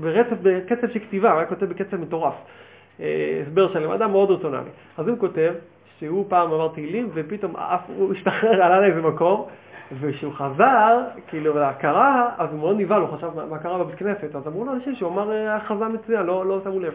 ברצף, 0.00 0.36
בקצב 0.42 0.88
של 0.92 0.98
כתיבה, 0.98 1.30
הוא 1.30 1.38
היה 1.38 1.48
כותב 1.48 1.66
בקצב 1.66 1.96
מטורף. 1.96 2.34
אה, 3.00 3.42
הסבר 3.46 3.72
שלם, 3.72 3.90
אדם 3.90 4.10
מאוד 4.10 4.30
רצונלי. 4.30 4.70
אז 4.98 5.08
הוא 5.08 5.18
כותב 5.18 5.52
שהוא 6.02 6.24
פעם 6.28 6.52
אמר 6.52 6.68
תהילים 6.68 7.10
ופתאום 7.14 7.56
אף, 7.56 7.80
הוא 7.96 8.12
השתחרר, 8.12 8.62
עלה 8.62 8.80
לאיזה 8.80 9.02
מקום, 9.02 9.46
וכשהוא 10.00 10.32
חזר, 10.32 11.00
כאילו, 11.26 11.58
להכרה, 11.58 12.30
אז 12.38 12.48
הוא 12.52 12.60
מאוד 12.60 12.76
נבהל, 12.78 13.00
הוא 13.00 13.08
חשב 13.08 13.30
מה, 13.50 13.58
קרה 13.58 13.78
בבית 13.78 13.98
כנסת. 13.98 14.36
אז 14.36 14.46
אמרו 14.46 14.64
לו 14.64 14.72
אנשים 14.72 14.94
שהוא 14.94 15.10
אמר 15.10 15.30
היה 15.30 15.54
אה, 15.54 15.60
חזה 15.60 15.88
מצוין, 15.88 16.26
לא, 16.26 16.46
לא 16.46 16.60
שמו 16.64 16.80
לב. 16.80 16.92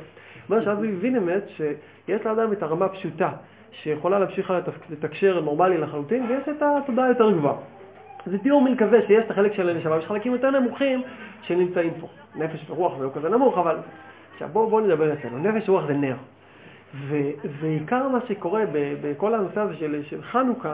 אומר 0.50 0.66
שאז 0.66 0.78
הוא 0.78 0.86
הבין 0.86 1.16
אמת 1.16 1.44
שיש 1.48 2.26
לאדם 2.26 2.52
את 2.54 2.64
הרמה 2.64 2.86
הפשוטה, 2.86 3.30
שיכולה 3.72 4.20
להמשיך 4.20 4.54
לתקשר 4.90 5.40
נורמלי 5.40 5.78
לחלוטין, 5.78 6.26
ויש 6.30 6.50
את 6.50 6.64
התודעה 6.64 7.06
היותר 7.06 7.32
גבוהה. 7.32 7.56
זה 8.26 8.38
תיאור 8.38 8.62
מין 8.62 8.78
כזה 8.78 9.02
שיש 9.08 9.26
את 9.26 9.32
החלק 9.32 9.54
של 9.54 9.70
הנשמה, 9.70 9.98
יש 9.98 10.06
חלקים 10.06 10.32
יותר 10.32 10.50
נמוכים 10.50 11.02
שנמצאים 11.42 11.94
פה. 12.02 12.08
נפש 12.36 12.70
ורוח 12.70 12.98
זה 12.98 13.04
לא 13.04 13.10
כזה 13.16 13.30
נמוך, 13.30 13.58
אבל... 13.58 13.78
עכשיו 14.34 14.50
בואו 14.54 14.70
בוא 14.70 14.82
נדבר 14.82 15.14
אצלנו. 15.14 15.38
נפש 15.38 15.70
ורוח 15.70 15.86
זה 15.88 15.94
נר. 15.94 16.16
ועיקר 17.60 18.08
מה 18.08 18.20
שקורה 18.28 18.64
בכל 19.02 19.34
הנושא 19.36 19.60
הזה 19.60 19.76
של, 19.76 20.04
של 20.04 20.22
חנוכה, 20.22 20.74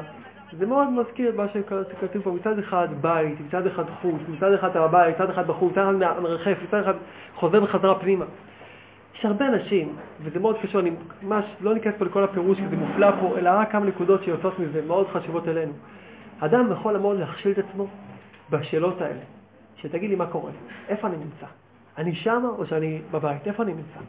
זה 0.57 0.65
מאוד 0.65 0.89
מזכיר 0.89 1.29
את 1.29 1.35
מה 1.35 1.45
שכתוב 1.49 2.21
פה, 2.23 2.31
מצד 2.31 2.59
אחד 2.59 2.87
בית, 3.01 3.39
מצד 3.47 3.67
אחד 3.67 3.83
חוץ, 4.01 4.21
מצד 4.29 4.53
אחד 4.53 4.77
הבית, 4.77 5.15
מצד 5.15 5.29
אחד 5.29 5.47
בחוץ, 5.47 5.71
מצד 5.71 5.81
אחד 5.81 6.19
מרחף, 6.21 6.57
מצד 6.67 6.79
אחד 6.79 6.93
חוזר 7.35 7.59
בחזרה 7.59 7.99
פנימה. 7.99 8.25
יש 9.15 9.25
הרבה 9.25 9.47
אנשים, 9.47 9.95
וזה 10.21 10.39
מאוד 10.39 10.57
קשור, 10.61 10.81
אני 10.81 10.91
ממש 11.23 11.45
לא 11.61 11.73
ניכנס 11.73 11.93
פה 11.97 12.05
לכל 12.05 12.23
הפירוש, 12.23 12.57
כי 12.57 12.67
זה 12.67 12.75
מופלא 12.75 13.11
פה, 13.19 13.37
אלא 13.37 13.49
רק 13.49 13.71
כמה 13.71 13.85
נקודות 13.85 14.23
שיוצאות 14.23 14.59
מזה, 14.59 14.81
מאוד 14.87 15.07
חשובות 15.07 15.47
אלינו. 15.47 15.73
אדם 16.39 16.71
יכול 16.71 16.95
המון 16.95 17.19
להכשיל 17.19 17.51
את 17.51 17.57
עצמו 17.57 17.87
בשאלות 18.49 19.01
האלה, 19.01 19.21
שתגיד 19.75 20.09
לי 20.09 20.15
מה 20.15 20.25
קורה, 20.25 20.51
איפה 20.89 21.07
אני 21.07 21.17
נמצא? 21.17 21.45
אני 21.97 22.15
שמה 22.15 22.49
או 22.57 22.65
שאני 22.65 23.01
בבית? 23.11 23.47
איפה 23.47 23.63
אני 23.63 23.73
נמצא? 23.73 23.99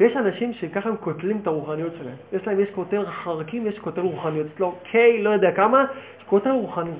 ויש 0.00 0.16
אנשים 0.16 0.52
שככה 0.52 0.88
הם 0.88 0.96
קוטלים 0.96 1.38
את 1.42 1.46
הרוחניות 1.46 1.92
שלהם. 1.98 2.14
יש 2.32 2.46
להם, 2.46 2.60
יש 2.60 2.70
קוטל 2.70 3.06
חרקים 3.06 3.64
ויש 3.64 3.78
קוטל 3.78 4.00
רוחניות. 4.00 4.46
אצלו 4.54 4.74
קיי, 4.90 5.22
לא 5.22 5.30
יודע 5.30 5.52
כמה, 5.52 5.84
יש 6.18 6.24
קוטל 6.24 6.50
רוחניות. 6.50 6.98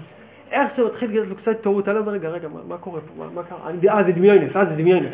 איך 0.53 0.69
שהוא 0.77 0.87
התחיל 0.89 1.11
לגלות 1.11 1.29
לו 1.29 1.37
קצת 1.37 1.63
טעות, 1.63 1.89
אני 1.89 1.99
אומר, 1.99 2.13
רגע, 2.13 2.29
רגע, 2.29 2.49
מה, 2.49 2.61
מה 2.69 2.79
קורה 2.79 3.01
פה? 3.01 3.25
מה, 3.25 3.31
מה 3.35 3.43
קרה? 3.43 3.59
אני, 3.67 3.89
אה, 3.89 4.05
זה 4.05 4.13
דמיונס, 4.13 4.57
אה, 4.57 4.65
זה 4.65 4.75
דמיונס. 4.75 5.11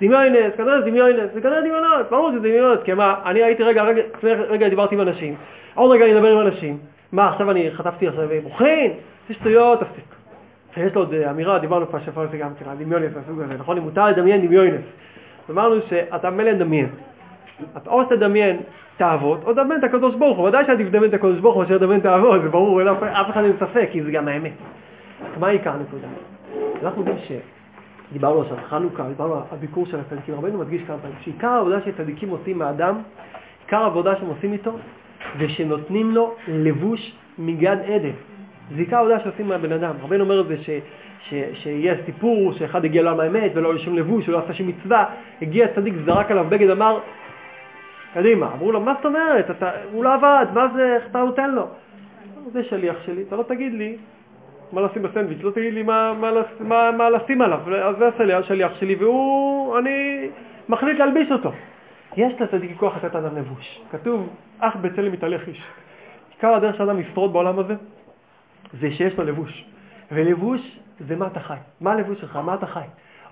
דמיונס, 0.00 0.54
כנראה 0.56 0.80
זה 0.80 0.90
דמיונס, 0.90 1.30
זה 1.34 1.40
כנראה 1.40 1.60
דמיונות, 1.60 2.10
ברור 2.10 2.30
שזה 2.30 2.40
דמיונות, 2.40 2.82
כי 2.82 2.94
מה, 2.94 3.14
אני 3.24 3.42
הייתי 3.42 3.62
רגע, 3.62 3.82
רגע, 3.82 4.02
רגע 4.48 4.68
דיברתי 4.68 4.94
עם 4.94 5.00
אנשים, 5.00 5.34
עוד 5.74 5.90
רגע 5.90 6.04
אני 6.04 6.16
אדבר 6.16 6.32
עם 6.32 6.46
אנשים, 6.46 6.78
מה, 7.12 7.28
עכשיו 7.28 7.50
אני 7.50 7.70
חטפתי 7.70 8.08
עכשיו 8.08 8.28
מוחין? 8.42 8.92
זה 9.28 9.34
שטויות, 9.34 9.80
תפסיק. 9.80 10.04
יש 10.76 10.94
לו 10.94 11.00
עוד 11.00 11.14
אה, 11.14 11.30
אמירה, 11.30 11.58
דיברנו 11.58 11.86
פה 11.90 12.00
שפה 12.00 12.24
לפי 12.24 12.38
גם 12.38 12.50
כן, 12.54 12.66
דמיונס 12.78 13.16
מהסוג 13.16 13.40
הזה, 13.40 13.54
נכון? 13.54 13.76
אם 13.76 13.82
מותר 13.82 14.06
לדמיין 14.06 14.46
דמיונס. 14.46 14.82
אמרנו 15.50 15.76
שאתה 15.88 16.30
מלא 16.30 16.50
לדמיין. 16.50 16.88
או 17.86 18.04
שתדמיין 18.04 18.56
תאוות, 18.96 19.44
או 19.44 19.52
תדמיין 19.52 19.78
את 19.78 19.84
הקדוש 19.84 20.14
ברוך 20.14 20.38
הוא. 20.38 20.48
ודאי 20.48 20.64
שעדיף 20.66 20.86
לדמיין 20.86 21.08
את 21.08 21.14
הקדוש 21.14 21.38
ברוך 21.38 21.54
הוא 21.54 21.62
מאשר 21.62 21.74
לדמיין 21.74 22.00
תאוות, 22.00 22.42
זה 22.42 22.48
ברור, 22.48 22.82
אף 22.92 23.30
אחד 23.30 23.44
אין 23.44 23.52
ספק, 23.60 23.88
כי 23.92 24.02
זה 24.02 24.10
גם 24.10 24.28
האמת. 24.28 24.52
מה 25.40 25.48
עיקר 25.48 25.70
הנקודה? 25.70 26.08
אנחנו 26.82 27.00
יודעים 27.00 27.16
שדיברנו 28.10 28.40
עכשיו 28.40 28.56
חנוכה, 28.68 29.02
דיברנו 29.08 29.34
על 29.34 29.40
הביקור 29.52 29.86
של 29.86 30.00
הצדיקים, 30.00 30.34
רבנו 30.34 30.58
מדגיש 30.58 30.82
כמה 30.86 30.98
פעמים, 30.98 31.16
שעיקר 31.20 31.48
העבודה 31.48 31.80
שצדיקים 31.80 32.28
עושים 32.28 32.58
מהאדם, 32.58 32.94
עיקר 33.64 33.82
העבודה 33.82 34.16
שהם 34.16 34.28
עושים 34.28 34.52
איתו, 34.52 34.72
זה 35.38 35.48
שנותנים 35.48 36.10
לו 36.10 36.34
לבוש 36.48 37.12
מגן 37.38 37.78
עדן. 37.78 38.10
זה 38.70 38.76
עיקר 38.76 38.96
העבודה 38.96 39.20
שעושים 39.20 39.48
מהבן 39.48 39.72
אדם. 39.72 39.94
רבנו 40.02 40.24
אומר 40.24 40.40
את 40.40 40.46
זה 40.46 40.56
ש, 40.56 40.70
ש, 41.28 41.34
שיהיה 41.54 41.94
סיפור 42.06 42.52
שאחד 42.52 42.84
הגיע 42.84 43.02
לעולם 43.02 43.20
האמת 43.20 43.50
ולא 43.54 43.74
לשום 43.74 43.96
לבוש, 43.96 44.26
הוא 44.26 44.32
לא 44.32 44.38
עשה 44.38 44.54
שום 44.54 44.68
מצווה, 44.68 45.04
הגיע 45.42 45.66
צדיק, 45.74 45.94
זרק 46.04 46.30
עליו 46.30 46.46
בגד, 46.48 46.70
אמר, 46.70 46.98
קדימה. 48.14 48.52
אמרו 48.52 48.72
לו, 48.72 48.80
מה 48.80 48.94
זאת 48.96 49.06
אומרת? 49.06 49.50
אתה, 49.50 49.70
הוא 49.92 50.04
לא 50.04 50.14
עבד, 50.14 50.46
מה 50.54 50.66
זה, 50.74 50.96
איך 50.96 51.06
אתה 51.10 51.18
נותן 51.18 51.50
לו? 51.50 51.66
זה 52.52 52.64
שליח 52.64 52.96
שלי, 53.06 53.22
אתה 53.22 53.36
לא 53.36 53.42
תגיד 53.42 53.72
לי 53.72 53.96
מה 54.72 54.80
לשים 54.80 55.02
בסנדוויץ', 55.02 55.42
לא 55.42 55.50
תגיד 55.50 55.74
לי 55.74 55.82
מה, 55.82 56.12
מה, 56.14 56.30
מה, 56.60 56.90
מה 56.90 57.10
לשים 57.10 57.42
עליו, 57.42 57.60
אז 57.84 57.96
זה 57.98 58.36
השליח 58.36 58.74
שלי 58.74 58.94
והוא, 58.94 59.78
אני 59.78 60.28
מחליט 60.68 60.98
להלביש 60.98 61.32
אותו. 61.32 61.52
יש 62.16 62.32
לצדיק 62.40 62.76
כוח 62.76 62.96
לתת 62.96 63.16
אדם 63.16 63.36
לבוש. 63.36 63.80
כתוב, 63.90 64.28
אך 64.58 64.76
בצלם 64.76 65.12
מתהלך 65.12 65.48
איש. 65.48 65.62
עיקר 66.34 66.54
הדרך 66.54 66.76
של 66.76 66.82
אדם 66.82 67.00
לשרוד 67.00 67.32
בעולם 67.32 67.58
הזה, 67.58 67.74
זה 68.80 68.90
שיש 68.90 69.18
לו 69.18 69.24
לבוש. 69.24 69.64
ולבוש 70.12 70.80
זה 71.00 71.16
מה 71.16 71.26
אתה 71.26 71.40
חי. 71.40 71.54
מה 71.80 71.92
הלבוש 71.92 72.20
שלך? 72.20 72.36
מה 72.36 72.54
אתה 72.54 72.66
חי? 72.66 72.80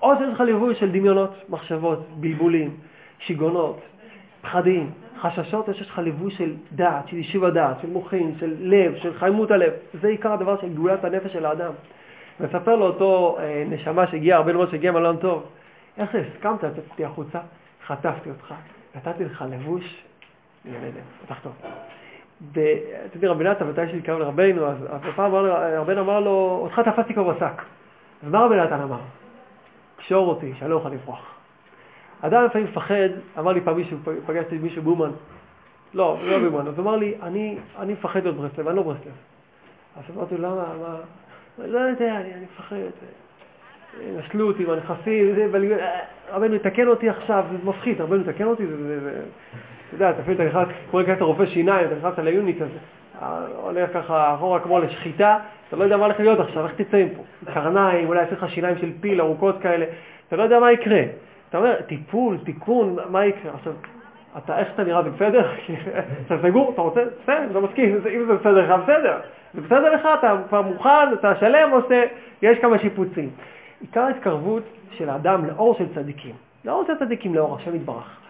או 0.02 0.12
שיש 0.18 0.34
לך 0.34 0.40
לבוש 0.40 0.80
של 0.80 0.90
דמיונות, 0.90 1.34
מחשבות, 1.48 2.06
בלבולים, 2.20 2.76
שיגונות, 3.18 3.80
פחדים, 4.42 4.90
חששות, 5.20 5.66
שיש 5.66 5.90
לך 5.90 6.00
לבוש 6.04 6.38
של 6.38 6.54
דעת, 6.72 7.08
של 7.08 7.16
יישוב 7.16 7.44
הדעת, 7.44 7.76
של 7.82 7.88
מוחין, 7.90 8.34
של 8.40 8.54
לב, 8.60 8.96
של 8.96 9.18
חיימות 9.18 9.50
הלב. 9.50 9.72
זה 10.00 10.08
עיקר 10.08 10.32
הדבר 10.32 10.60
של 10.60 10.74
גאולת 10.74 11.04
הנפש 11.04 11.32
של 11.32 11.46
האדם. 11.46 11.72
מספר 12.40 12.76
לו 12.76 12.86
אותו 12.86 13.36
אה, 13.40 13.64
נשמה 13.68 14.06
שהגיע, 14.06 14.36
הרבה 14.36 14.52
מאוד 14.52 14.70
שהגיע 14.70 14.92
מעולם 14.92 15.16
טוב, 15.16 15.46
איך 15.98 16.12
זה, 16.12 16.24
הסכמת 16.34 16.64
לצאת 16.64 16.84
איתי 16.92 17.04
החוצה? 17.04 17.38
חטפתי 17.86 18.30
אותך, 18.30 18.54
נתתי 18.94 19.24
לך 19.24 19.44
לבוש, 19.50 20.02
ילד, 20.64 20.92
פתח 21.26 21.38
טוב. 21.42 21.52
ואתה 22.52 23.16
יודע, 23.16 23.28
רבי 23.28 23.44
נתן, 23.44 23.68
מתי 23.68 23.88
שהתקרב 23.90 24.18
לרבנו, 24.18 24.66
אז 24.66 24.76
הפעם 24.90 25.34
רבנו 25.78 26.00
אמר 26.00 26.20
לו, 26.20 26.60
אותך 26.62 26.80
תפסתי 26.88 27.14
כבר 27.14 27.32
בשק. 27.32 27.62
אז 28.26 28.30
מה 28.30 28.44
רבי 28.44 28.56
נתן 28.56 28.80
אמר? 28.80 29.00
קשור 29.96 30.28
אותי, 30.28 30.52
שאני 30.58 30.70
לא 30.70 30.74
אוכל 30.74 30.88
לברוח. 30.88 31.37
אדם 32.20 32.44
לפעמים 32.44 32.66
מפחד, 32.70 33.08
אמר 33.38 33.52
לי 33.52 33.60
פעם 33.60 33.76
מישהו, 33.76 33.98
פגשתי 34.26 34.58
מישהו 34.58 34.82
באומן, 34.82 35.10
לא, 35.94 36.18
לא 36.22 36.38
באומן, 36.38 36.66
אז 36.66 36.78
הוא 36.78 36.82
אמר 36.82 36.96
לי, 36.96 37.14
אני, 37.22 37.58
אני 37.78 37.92
מפחד 37.92 38.22
להיות 38.22 38.36
ברסלב, 38.36 38.68
אני 38.68 38.76
לא 38.76 38.82
ברסלב. 38.82 39.12
אז 39.96 40.16
אמרתי 40.16 40.36
לו, 40.36 40.42
למה, 40.42 40.64
מה, 40.80 40.96
לא 41.66 41.78
יודע, 41.78 42.16
אני, 42.16 42.34
אני 42.34 42.44
מפחד, 42.54 42.76
נשלו 44.16 44.46
אותי 44.46 44.64
בנכסים, 44.64 45.34
רבנו 46.32 46.54
יתקן 46.54 46.86
אותי 46.86 47.08
עכשיו, 47.08 47.44
זה 47.50 47.58
מפחיד, 47.64 48.00
רבנו 48.00 48.20
יתקן 48.20 48.44
אותי, 48.44 48.64
אתה 48.64 49.94
יודע, 49.94 50.10
אתה 50.10 50.20
אפילו 50.20 50.44
נכנס, 50.44 50.68
כמו 50.90 51.00
להיכנס 51.00 51.20
לרופא 51.20 51.46
שיניים, 51.46 51.86
אתה 51.86 51.94
נכנס 51.94 52.18
ליוניק 52.18 52.56
הזה, 52.62 52.78
הולך 53.56 53.90
ככה 53.94 54.34
אחורה 54.34 54.60
כמו 54.60 54.78
לשחיטה, 54.78 55.38
אתה 55.68 55.76
לא 55.76 55.84
יודע 55.84 55.96
מה 55.96 56.04
הולך 56.04 56.20
להיות 56.20 56.40
עכשיו, 56.40 56.64
איך 56.64 56.74
תצא 56.74 57.04
מפה? 57.04 57.22
קרניים, 57.54 58.08
אולי 58.08 58.20
יעשה 58.20 58.32
לך 58.32 58.50
שיניים 58.50 58.78
של 58.78 58.90
פיל 59.00 59.20
ארוכות 59.20 59.56
כאלה, 59.62 59.86
אתה 60.28 60.36
לא 60.36 60.42
יודע 60.42 60.60
מה 60.60 60.72
יקרה. 60.72 61.02
אתה 61.48 61.58
אומר, 61.58 61.80
טיפול, 61.82 62.38
תיקון, 62.44 62.96
מה 63.10 63.26
יקרה? 63.26 63.52
עכשיו, 63.54 63.72
אתה, 64.38 64.58
איך 64.58 64.68
שאתה 64.68 64.84
נראה 64.84 65.02
זה 65.02 65.10
בסדר? 65.10 65.52
אתה 66.26 66.34
סגור, 66.42 66.70
אתה 66.74 66.80
רוצה? 66.80 67.00
בסדר, 67.22 67.50
אתה 67.50 67.60
מסכים, 67.60 67.94
אם 67.94 68.26
זה 68.26 68.34
בסדר 68.34 68.74
לך, 68.74 68.82
בסדר. 68.82 69.20
זה 69.54 69.60
בסדר 69.60 69.94
לך, 69.94 70.08
אתה 70.18 70.36
כבר 70.48 70.62
מוכן, 70.62 71.12
אתה 71.12 71.32
שלם, 71.40 71.72
או 71.72 71.78
שיש 71.88 72.58
כמה 72.58 72.78
שיפוצים. 72.78 73.30
עיקר 73.80 74.00
ההתקרבות 74.00 74.62
של 74.90 75.10
האדם 75.10 75.44
לאור 75.44 75.74
של 75.78 75.94
צדיקים, 75.94 76.34
לאור 76.64 76.84
של 76.86 76.98
צדיקים, 76.98 77.34
לאור 77.34 77.56
השם 77.56 77.74
יתברך, 77.74 78.20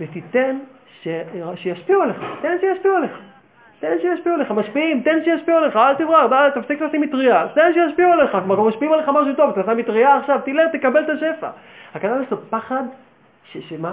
ותיתן 0.00 0.58
ש... 1.02 1.08
שישפיעו 1.54 2.02
עליך, 2.02 2.16
תן 2.42 2.56
שישפיעו 2.60 2.96
עליך. 2.96 3.20
תן 3.84 3.96
שישפיעו 4.02 4.34
עליך, 4.34 4.50
משפיעים, 4.50 5.00
תן 5.00 5.18
שישפיעו 5.24 5.58
עליך, 5.58 5.76
אל 5.76 5.94
תברח, 5.94 6.50
תפסיק 6.54 6.82
לשים 6.82 7.00
מטריה, 7.00 7.46
תן 7.54 7.72
שישפיעו 7.74 8.12
עליך, 8.12 8.30
כבר 8.44 8.62
משפיעים 8.62 8.92
עליך 8.92 9.08
משהו 9.08 9.34
טוב, 9.36 9.50
אתה 9.50 9.62
שם 9.62 9.76
מטריה 9.76 10.16
עכשיו, 10.16 10.40
תלך, 10.44 10.72
תקבל 10.72 11.04
את 11.04 11.08
השפע. 11.08 11.48
יש 11.94 12.30
לו 12.30 12.36
פחד, 12.50 12.82
שמה? 13.52 13.92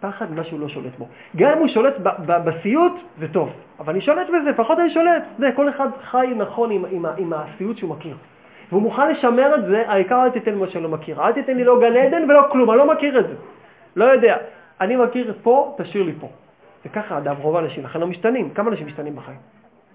פחד 0.00 0.32
ממה 0.32 0.44
שהוא 0.44 0.60
לא 0.60 0.68
שולט 0.68 0.98
בו. 0.98 1.08
גם 1.36 1.52
אם 1.52 1.58
הוא 1.58 1.68
שולט 1.68 1.94
בסיוט, 2.26 2.92
זה 3.18 3.28
טוב, 3.28 3.52
אבל 3.80 3.92
אני 3.92 4.00
שולט 4.00 4.26
בזה, 4.28 4.50
לפחות 4.50 4.78
אני 4.78 4.90
שולט. 4.90 5.22
זה, 5.38 5.50
כל 5.56 5.68
אחד 5.68 5.88
חי 6.10 6.32
נכון 6.36 6.70
עם, 6.70 6.84
עם, 6.90 7.06
עם 7.16 7.32
הסיוט 7.32 7.76
שהוא 7.78 7.90
מכיר. 7.90 8.16
והוא 8.68 8.82
מוכן 8.82 9.10
לשמר 9.10 9.54
את 9.54 9.64
זה, 9.64 9.82
העיקר 9.86 10.24
אל 10.24 10.30
תיתן 10.30 10.54
מה 10.54 10.66
שלא 10.66 10.88
מכיר. 10.88 11.26
אל 11.26 11.32
תיתן 11.32 11.56
לי 11.56 11.64
לא 11.64 11.80
גן 11.80 11.96
עדן 11.96 12.30
ולא 12.30 12.42
כלום, 12.52 12.70
אני 12.70 12.78
לא 12.78 12.86
מכיר 12.86 13.18
את 13.18 13.28
זה. 13.28 13.34
לא 13.96 14.04
יודע. 14.04 14.36
אני 14.80 14.96
מכיר 14.96 15.34
פה, 15.42 15.76
תשאיר 15.78 16.02
לי 16.02 16.12
פה. 16.20 16.28
וככה 16.86 17.18
אדם, 17.18 17.36
רוב 17.36 17.56
האנשים, 17.56 17.84
לכן 17.84 18.00
לא 18.00 18.06
משתנים. 18.06 18.50
כמה 18.50 18.70
אנשים 18.70 18.86
משתנים 18.86 19.16
בחיים? 19.16 19.38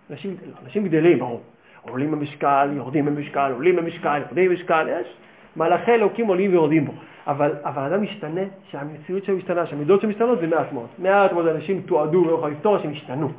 אנשים, 0.09 0.35
אנשים 0.65 0.87
גדלים, 0.87 1.19
ברור. 1.19 1.41
עולים 1.81 2.11
במשקל, 2.11 2.69
יורדים 2.73 3.05
במשקל, 3.05 3.51
עולים 3.53 3.75
במשקל, 3.75 4.21
יורדים 4.21 4.49
במשקל, 4.49 4.87
יש. 4.89 5.07
מלאכי 5.55 5.91
אלוקים 5.91 6.27
עולים 6.27 6.51
ויורדים 6.51 6.85
בו. 6.85 6.93
אבל, 7.27 7.51
אבל 7.63 7.81
אדם 7.81 8.01
משתנה, 8.01 8.41
שהמציאות 8.69 9.23
שלו 9.23 9.37
משתנה, 9.37 9.65
שהמידות 9.65 10.01
שלו 10.01 10.09
משתנות 10.09 10.39
זה 10.39 10.47
מעט 10.47 10.71
מאוד. 10.73 10.87
מעט 10.97 11.33
מאוד 11.33 11.47
אנשים 11.47 11.81
תועדו 11.81 12.25
לאורך 12.25 12.43
ההיסטוריה 12.43 12.81
שהם 12.81 12.91
השתנו. 12.91 13.31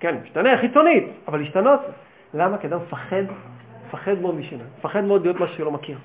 כן, 0.00 0.14
משתנה 0.24 0.58
חיצונית, 0.58 1.04
אבל 1.28 1.38
להשתנות. 1.38 1.80
למה? 2.34 2.58
כי 2.58 2.66
אדם 2.66 2.78
מפחד, 2.78 3.22
מפחד 3.88 4.18
מאוד 4.20 4.34
משינוי, 4.34 4.66
מפחד 4.78 5.04
מאוד 5.04 5.22
להיות 5.22 5.40
משהו 5.40 5.56
שלא 5.56 5.70
מכיר. 5.70 5.98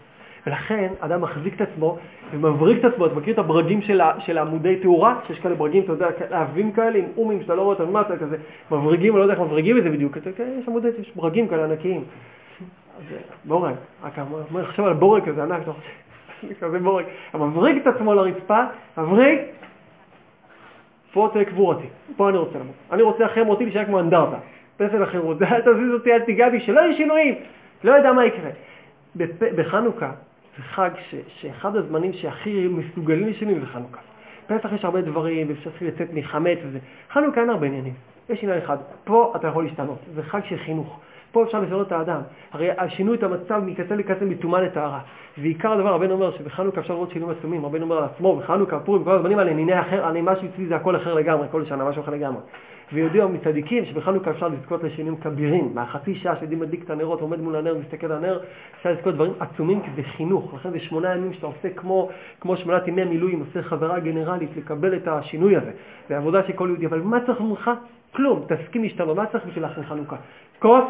ולכן 0.48 0.93
אדם 1.00 1.22
מחזיק 1.22 1.56
את 1.56 1.62
עצמו 1.62 1.98
ומבריק 2.32 2.80
את 2.80 2.86
עצמו, 2.86 3.06
אתה 3.06 3.16
מכיר 3.16 3.34
את 3.34 3.39
הברגים 3.39 3.82
של, 3.82 4.02
של 4.20 4.38
עמודי 4.38 4.76
תאורה? 4.76 5.20
שיש 5.28 5.39
כאלה 5.39 5.56
ברגים, 5.56 5.84
אתה 5.84 5.91
יודע, 5.91 6.08
להבים 6.32 6.72
כאלה 6.72 7.00
עם 7.00 7.06
אומים 7.18 7.41
שאתה 7.41 7.56
לא 7.56 7.62
רואה 7.62 7.76
אותם 7.76 7.89
למטה, 7.89 8.18
כזה 8.18 8.38
מבריגים, 8.72 9.14
אני 9.14 9.20
לא 9.20 9.24
יודע 9.24 9.34
איך 9.34 9.41
מבריגים 9.41 9.78
את 9.78 9.84
זה 9.84 9.89
בדיוק, 9.89 10.18
יש 10.18 10.68
עמודי, 10.68 10.88
יש 11.00 11.12
ברגים 11.16 11.48
כאלה 11.48 11.64
ענקיים. 11.64 12.04
בורג, 13.45 13.74
רק 14.04 14.20
אומר, 14.52 14.66
חושב 14.66 14.84
על 14.84 14.93
בורג 14.93 15.26
כזה 15.26 15.43
ענק, 15.43 15.62
כזה 16.60 16.80
בורג, 16.80 17.06
מבריג 17.34 17.78
את 17.78 17.88
עצמו 17.88 18.14
לרצפה, 18.14 18.64
מבריג, 18.98 19.39
פה 21.14 21.30
תהיה 21.34 21.45
קבורתי, 21.45 21.88
פה 22.18 22.30
אני 22.30 22.38
רוצה 22.38 22.60
למות. 22.60 22.76
אני 22.91 23.02
רוצה 23.02 23.26
אחרי 23.26 23.43
מותי 23.43 23.64
להישאר 23.64 23.86
כמו 23.86 24.00
אנדרטה, 24.00 24.38
פסל 24.78 25.04
החירות, 25.04 25.41
אל 25.41 25.62
תזיז 25.62 25.93
אותי, 25.93 26.14
אל 26.14 26.20
תיגע 26.20 26.50
בי, 26.50 26.60
שלא 26.60 26.80
יהיו 26.80 26.98
שינויים, 26.98 27.36
לא 27.84 27.91
יודע 27.91 28.14
מה 28.14 28.26
יקרה. 28.26 28.50
בחנוכה 29.56 30.12
זה 30.58 30.64
חג 30.64 30.89
ש, 31.10 31.16
שאחד 31.28 31.76
הזמנים 31.76 32.14
שהכי 32.14 32.68
מסוגלים 32.68 33.28
לשינויים 33.28 33.60
זה 33.60 33.66
חנוכה. 33.66 34.01
פסח 34.47 34.74
יש 34.74 34.86
הרבה 34.86 35.01
דברים, 35.01 35.47
ואפשר 35.49 35.70
לצאת 35.82 36.08
מחמץ 36.14 36.58
וזה. 36.64 36.80
חנוכה 37.14 37.41
אין 37.41 37.49
הרבה 37.49 37.68
עניינים. 37.68 37.93
יש 38.30 38.43
עניין 38.43 38.58
אחד, 38.58 38.78
פה 39.03 39.34
אתה 39.36 39.47
יכול 39.47 39.64
להשתנות, 39.64 39.97
זה 40.16 40.24
חג 40.24 40.39
של 40.49 40.58
חינוך. 40.58 40.99
פה 41.32 41.43
אפשר 41.43 41.60
לשנות 41.60 41.88
את 41.88 41.91
האדם. 41.91 42.22
הרי 42.51 42.70
שינו 42.89 43.14
את 43.14 43.24
המצב 43.24 43.62
מקצה 43.66 43.95
לקצה 43.95 44.26
מטומאה 44.26 44.62
לטהרה. 44.62 44.99
ועיקר 45.38 45.72
הדבר, 45.72 45.93
רבנו 45.93 46.14
אומר 46.14 46.32
שבחנוכה 46.32 46.82
אפשר 46.82 46.93
לראות 46.93 47.12
שינויים 47.12 47.38
עצומים. 47.38 47.66
רבנו 47.66 47.84
אומר 47.84 47.97
על 47.97 48.03
עצמו, 48.03 48.36
בחנוכה, 48.36 48.80
פורים, 48.80 49.03
כל 49.03 49.12
הזמנים 49.12 49.39
האלה, 49.39 49.53
ניני 49.53 49.80
אחר, 49.80 50.10
אני 50.10 50.22
משהו 50.24 50.47
אצלי 50.53 50.66
זה 50.68 50.76
הכל 50.76 50.95
אחר 50.95 51.14
לגמרי, 51.14 51.47
כל 51.51 51.66
שנה 51.66 51.89
משהו 51.89 52.01
אחר 52.01 52.12
לגמרי. 52.12 52.41
ויודעים 52.94 53.34
מצדיקים 53.34 53.86
שבחנוכה 53.86 54.32
אפשר 54.32 54.48
לזכות 54.48 54.84
לשינויים 54.84 55.18
כבירים. 55.18 55.72
מהחצי 55.74 56.16
שעה 56.16 56.36
שיודעים 56.36 56.60
מדליק 56.60 56.84
את 56.84 56.90
הנרות, 56.90 57.22
עומד 57.22 57.40
מול 57.40 57.56
הנר, 57.56 57.78
מסתכל 57.78 58.06
על 58.06 58.12
הנר, 58.12 58.40
אפשר 58.78 58.92
לזכות 58.92 59.14
דברים 59.14 59.34
עצומים 59.40 59.82
כי 59.82 59.88
זה 59.96 60.04
חינוך. 60.04 60.54
לכן 60.54 60.72
זה 60.72 60.80
שמונה 60.80 61.16
ימים 61.16 61.34
שאתה 61.34 61.48
עושה 61.48 61.70
כמו, 61.76 62.10
כמו 62.42 62.58
שמונת 62.58 62.88
ימי 62.88 63.04
מילואים, 63.04 63.40
עושה 63.40 63.62
חברה 63.62 64.00
גנרלית 64.00 64.50
לקבל 64.58 64.96
את 64.96 65.08
השינוי 65.08 65.56
הזה. 65.56 65.72
זה 66.10 66.18
עבודה 66.18 66.44
של 66.48 66.54
כל 66.54 66.68
יהודי. 66.68 66.86
אבל 66.86 67.02
מה 67.02 67.26
צריך 67.26 67.42
ממך? 67.42 67.72
כלום. 68.12 68.46
תסכים 68.48 68.84
להשתנות. 68.84 69.18
מה 69.18 69.26
צריך 69.26 69.46
בשביל 69.46 69.64
להכין 69.64 69.84
חנוכה? 69.84 70.16
כוס, 70.60 70.84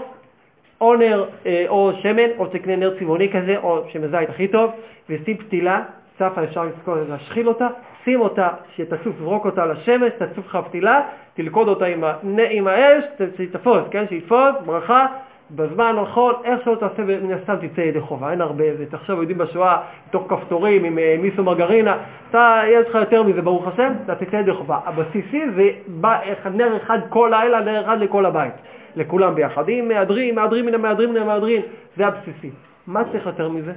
או 0.81 0.95
נר 0.95 1.25
אה, 1.45 1.65
או 1.67 1.91
שמן, 2.01 2.29
או 2.37 2.45
תקנה 2.47 2.75
נר 2.75 2.99
צבעוני 2.99 3.31
כזה, 3.31 3.57
או 3.57 3.83
שמן 3.89 4.07
זית 4.07 4.29
הכי 4.29 4.47
טוב, 4.47 4.71
ושים 5.09 5.37
פתילה, 5.37 5.83
צפה 6.19 6.43
אפשר 6.43 6.63
להשחיל 7.09 7.47
אותה, 7.47 7.67
שים 8.03 8.21
אותה, 8.21 8.49
שתצוף, 8.75 9.15
זרוק 9.19 9.45
אותה 9.45 9.65
לשמש, 9.65 10.11
תצוף 10.17 10.45
לך 10.47 10.57
פתילה, 10.65 11.01
תלכוד 11.33 11.67
אותה 11.67 11.85
עם, 11.85 12.03
עם 12.49 12.67
האש, 12.67 13.03
שתפוס, 13.37 13.81
כן, 13.91 14.05
שיתפוס, 14.09 14.55
ברכה, 14.65 15.05
בזמן 15.51 15.95
הנכון, 15.97 16.33
איך 16.43 16.63
שלא 16.63 16.75
תעשה, 16.75 17.03
מן 17.03 17.31
הסתם 17.31 17.67
תצא 17.67 17.81
ידי 17.81 18.01
חובה, 18.01 18.31
אין 18.31 18.41
הרבה, 18.41 18.63
תחשוב, 18.89 19.19
יודעים 19.19 19.37
בשואה, 19.37 19.77
בתוך 20.09 20.25
כפתורים 20.29 20.83
עם 20.83 20.99
אה, 20.99 21.15
מיסו 21.19 21.43
מרגרינה, 21.43 21.97
אתה, 22.29 22.61
יש 22.67 22.87
לך 22.89 22.95
יותר 22.95 23.23
מזה, 23.23 23.41
ברוך 23.41 23.67
השם, 23.67 23.93
אתה 24.05 24.15
תצא 24.15 24.35
ידי 24.35 24.53
חובה. 24.53 24.79
הבסיסי 24.85 25.41
זה 25.55 25.69
בא, 25.87 26.19
נר 26.53 26.77
אחד 26.77 26.99
כל 27.09 27.31
לילה, 27.33 27.61
נר 27.61 27.85
אחד 27.85 27.99
לכל 27.99 28.25
הבית. 28.25 28.53
לכולם 28.95 29.35
ביחד. 29.35 29.69
אם 29.69 29.85
מהדרים, 29.87 30.35
מהדרים 30.35 30.65
מן 30.65 30.73
המהדרים 30.73 31.09
מן 31.09 31.17
המהדרים, 31.17 31.61
זה 31.97 32.07
הבסיסי. 32.07 32.49
מה 32.87 33.03
צריך 33.11 33.25
יותר 33.25 33.49
מזה? 33.49 33.73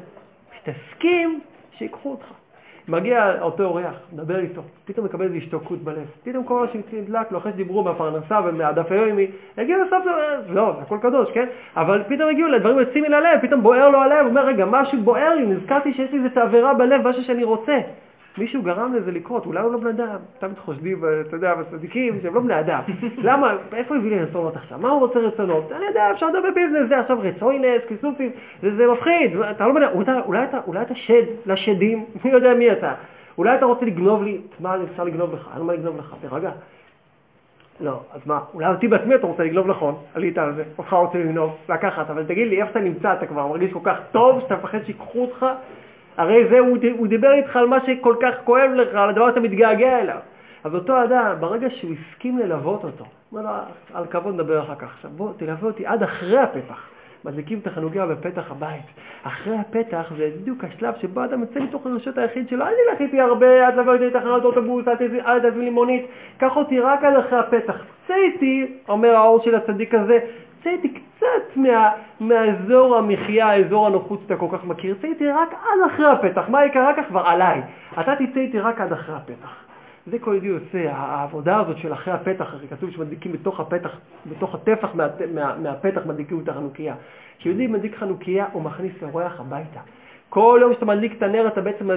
שתסכים 0.57 1.41
שיקחו 1.81 2.11
אותך. 2.11 2.26
מגיע 2.89 3.43
אותו 3.43 3.64
אורח, 3.64 3.95
מדבר 4.12 4.39
איתו, 4.39 4.62
פתאום 4.85 5.07
מקבל 5.07 5.24
איזו 5.24 5.37
השתוקקות 5.37 5.78
בלב. 5.78 6.07
פתאום 6.24 6.45
כל 6.45 6.61
מה 6.61 6.66
שנדלק 6.72 7.33
לו 7.33 7.39
אחרי 7.39 7.53
שדיברו 7.53 7.83
מהפרנסה 7.83 8.41
ומהדף 8.45 8.93
היומי, 8.93 9.26
הגיע 9.59 9.76
לסוף, 9.78 10.05
לא, 10.49 10.72
זה 10.76 10.83
הכל 10.83 10.99
קדוש, 11.03 11.31
כן? 11.35 11.47
אבל 11.76 12.03
פתאום 12.09 12.31
הגיעו 12.31 12.49
לדברים 12.49 12.78
יוצאים 12.78 13.05
מן 13.05 13.12
הלב, 13.12 13.41
פתאום 13.43 13.62
בוער 13.62 13.89
לו 13.89 13.99
הלב, 13.99 14.20
הוא 14.20 14.28
אומר, 14.28 14.47
רגע, 14.47 14.64
משהו 14.64 14.99
בוער 15.03 15.35
לי, 15.35 15.47
נזכרתי 15.47 15.93
שיש 15.93 16.12
לי 16.12 16.18
איזו 16.18 16.28
תעברה 16.35 16.74
בלב, 16.74 17.09
משהו 17.09 17.22
שאני 17.22 17.45
רוצה. 17.45 17.78
מישהו 18.39 18.62
גרם 18.62 18.95
לזה 18.95 19.11
לקרות, 19.11 19.47
אולי 19.47 19.61
הוא 19.61 19.72
לא 19.72 19.78
בן 19.78 19.87
אדם, 19.87 20.16
תמיד 20.39 20.59
חושדים, 20.59 21.05
אתה 21.28 21.37
יודע, 21.37 21.55
בצדיקים 21.55 22.18
שהם 22.22 22.35
לא 22.35 22.41
בני 22.41 22.61
אדם. 22.61 22.81
למה, 23.28 23.57
איפה 23.72 23.97
הביא 23.97 24.11
לי 24.11 24.22
רצונות 24.22 24.57
עכשיו? 24.57 24.78
מה 24.78 24.91
הוא 24.91 25.01
רוצה 25.01 25.18
רצונות? 25.18 25.72
אני 25.72 25.85
יודע, 25.85 26.11
אפשר 26.12 26.26
לדבר 26.26 26.49
ביזנס, 26.55 26.89
זה 26.89 26.99
עכשיו 26.99 27.18
רצוינס, 27.20 27.83
כיסופים, 27.89 28.31
זה, 28.62 28.87
מפחיד, 28.93 29.41
אתה 29.51 29.66
לא 29.66 29.74
בן 29.74 29.83
אדם, 29.83 30.20
אולי, 30.26 30.45
אתה, 30.45 30.61
אולי 30.66 30.83
אתה 30.83 30.95
שד 30.95 31.24
לשדים, 31.47 32.05
מי 32.24 32.31
יודע 32.31 32.55
מי 32.55 32.72
אתה. 32.72 32.95
אולי 33.39 33.55
אתה 33.55 33.64
רוצה 33.64 33.87
לגנוב 33.87 34.22
לי, 34.22 34.41
מה 34.61 34.76
אפשר 34.91 35.05
לגנוב 35.05 35.35
לך? 35.35 35.51
אין 35.57 35.62
מה 35.62 35.72
לגנוב 35.72 35.99
לך, 35.99 36.14
תירגע. 36.20 36.51
לא, 37.81 38.01
אז 38.12 38.20
מה, 38.26 38.41
אולי 38.55 38.66
אותי 38.66 38.89
בעצמי 38.89 39.14
אתה 39.14 39.26
רוצה 39.26 39.43
לגנוב 39.45 39.66
נכון, 39.66 39.95
עלית 40.14 40.39
על 40.39 40.55
זה, 40.55 40.64
אותך 40.78 40.93
רוצה 40.93 41.18
לגנוב, 41.18 41.57
לקחת, 41.68 42.11
אבל 42.11 42.24
תגיד 42.24 42.49
לי, 42.49 42.61
איפה 42.61 42.70
אתה 42.70 42.81
נמצא, 42.81 43.12
אתה 43.12 43.26
כבר 43.26 43.47
מרגיש 43.47 43.72
כל 43.72 43.78
כך 43.83 43.97
טוב, 44.12 44.41
שאתה 44.41 44.57
מפחד 44.57 44.78
שיקחו 44.87 45.20
אותך 45.20 45.47
הרי 46.21 46.49
זה, 46.51 46.59
הוא, 46.59 46.79
הוא 46.99 47.07
דיבר 47.07 47.33
איתך 47.33 47.57
על 47.57 47.66
מה 47.66 47.79
שכל 47.87 48.14
כך 48.23 48.35
כואב 48.45 48.71
לך, 48.75 48.89
על 48.95 49.09
הדבר 49.09 49.29
שאתה 49.31 49.41
מתגעגע 49.41 49.99
אליו. 50.01 50.18
אז 50.64 50.75
אותו 50.75 51.05
אדם, 51.05 51.35
ברגע 51.41 51.71
שהוא 51.71 51.93
הסכים 51.93 52.39
ללוות 52.39 52.85
אותו, 52.85 53.05
אומר 53.33 53.43
לו, 53.43 53.49
על 53.95 54.07
כבוד 54.07 54.35
נדבר 54.35 54.62
אחר 54.62 54.75
כך. 54.75 54.95
עכשיו 54.95 55.11
בוא, 55.11 55.33
תלווה 55.37 55.68
אותי 55.68 55.87
עד 55.87 56.03
אחרי 56.03 56.39
הפתח. 56.39 56.89
מדליקים 57.25 57.59
את 57.59 57.66
החנוכיה 57.66 58.07
בפתח 58.07 58.51
הבית. 58.51 58.83
אחרי 59.23 59.57
הפתח 59.57 60.12
זה 60.16 60.31
בדיוק 60.41 60.64
השלב 60.64 60.95
שבו 61.01 61.25
אדם 61.25 61.41
יוצא 61.41 61.61
מתוך 61.61 61.87
הרשות 61.87 62.18
היחיד 62.18 62.49
שלו, 62.49 62.64
אל 62.64 62.73
תלך 62.91 63.01
איתי 63.01 63.21
הרבה, 63.21 63.66
אל 63.68 63.83
תבוא 63.83 63.93
איתי 63.93 64.07
לתחנת 64.07 64.45
אוטובוס, 64.45 64.89
אל 65.27 65.51
תביא 65.51 65.62
לי 65.62 65.71
מונית, 65.71 66.07
קח 66.39 66.57
אותי 66.57 66.81
רק 66.81 67.05
עד 67.05 67.16
אחרי 67.16 67.39
הפתח. 67.39 67.75
צא 68.09 68.14
איתי, 68.14 68.66
אומר 68.89 69.16
האור 69.16 69.43
של 69.45 69.55
הצדיק 69.55 69.95
הזה, 69.95 70.18
צא 70.64 70.71
איתי 70.71 71.01
קצת 71.21 71.57
מה, 71.57 71.91
מהאזור 72.21 72.97
המחיה, 72.97 73.49
האזור 73.49 73.87
הנוחות 73.87 74.21
שאתה 74.23 74.37
כל 74.37 74.47
כך 74.53 74.64
מכיר, 74.64 74.95
צא 75.03 75.07
איתי 75.07 75.29
רק 75.29 75.49
עד 75.53 75.93
אחרי 75.93 76.07
הפתח, 76.07 76.49
מה 76.49 76.64
יקרה 76.64 76.93
כך 76.97 77.09
כבר 77.09 77.21
עליי, 77.21 77.62
אתה 78.01 78.14
תצא 78.16 78.41
איתי 78.41 78.59
רק 78.59 78.81
עד 78.81 78.93
אחרי 78.93 79.14
הפתח. 79.16 79.57
זה 80.07 80.18
כל 80.18 80.35
ידי 80.37 80.49
עושה, 80.49 80.93
העבודה 80.93 81.61
הזאת 81.61 81.79
של 81.79 81.93
אחרי 81.93 82.14
הפתח, 82.14 82.55
הרי 82.55 82.68
כתוב 82.68 82.91
שמדליקים 82.91 83.33
בתוך 83.33 83.61
הפתח, 83.61 83.91
בתוך 84.27 84.55
הטפח 84.55 84.95
מה, 84.95 85.07
מה, 85.35 85.57
מהפתח 85.59 86.01
מדליקים 86.07 86.41
את 86.45 86.49
החנוכיה. 86.49 86.95
כשיהודי 87.39 87.66
מדליק 87.66 87.97
חנוכיה 87.97 88.47
הוא 88.53 88.62
מכניס 88.62 88.93
אורח 89.03 89.41
הביתה. 89.41 89.81
כל 90.31 90.59
יום 90.62 90.72
שאתה 90.72 90.85
מדליק 90.85 91.16
את 91.16 91.22
הנר 91.22 91.47
אתה 91.47 91.61
בעצם, 91.61 91.91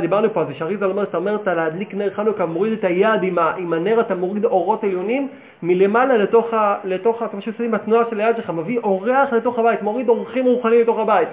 דיברנו 0.00 0.32
פה 0.32 0.40
על 0.40 0.46
זה, 0.46 0.54
שאריזה 0.54 0.84
אומר, 0.84 1.02
אתה 1.02 1.16
אומר, 1.16 1.34
אתה 1.34 1.54
להדליק 1.54 1.94
נר 1.94 2.10
חנוכה, 2.10 2.46
מוריד 2.46 2.72
את 2.72 2.84
היד 2.84 3.22
עם, 3.22 3.38
ה, 3.38 3.54
עם 3.56 3.72
הנר, 3.72 4.00
אתה 4.00 4.14
מוריד 4.14 4.44
אורות 4.44 4.84
עליונים 4.84 5.28
מלמעלה 5.62 6.16
לתוך, 6.16 6.54
ה, 6.54 6.76
לתוך 6.84 7.22
אתה 7.22 7.36
פשוט 7.36 7.60
עם 7.60 7.74
התנועה 7.74 8.04
של 8.10 8.20
היד 8.20 8.36
שלך, 8.36 8.50
מביא 8.50 8.78
אורח 8.78 9.32
לתוך 9.32 9.58
הבית, 9.58 9.82
מוריד 9.82 10.08
אורחים 10.08 10.46
רוחניים 10.46 10.80
לתוך 10.80 10.98
הבית. 10.98 11.28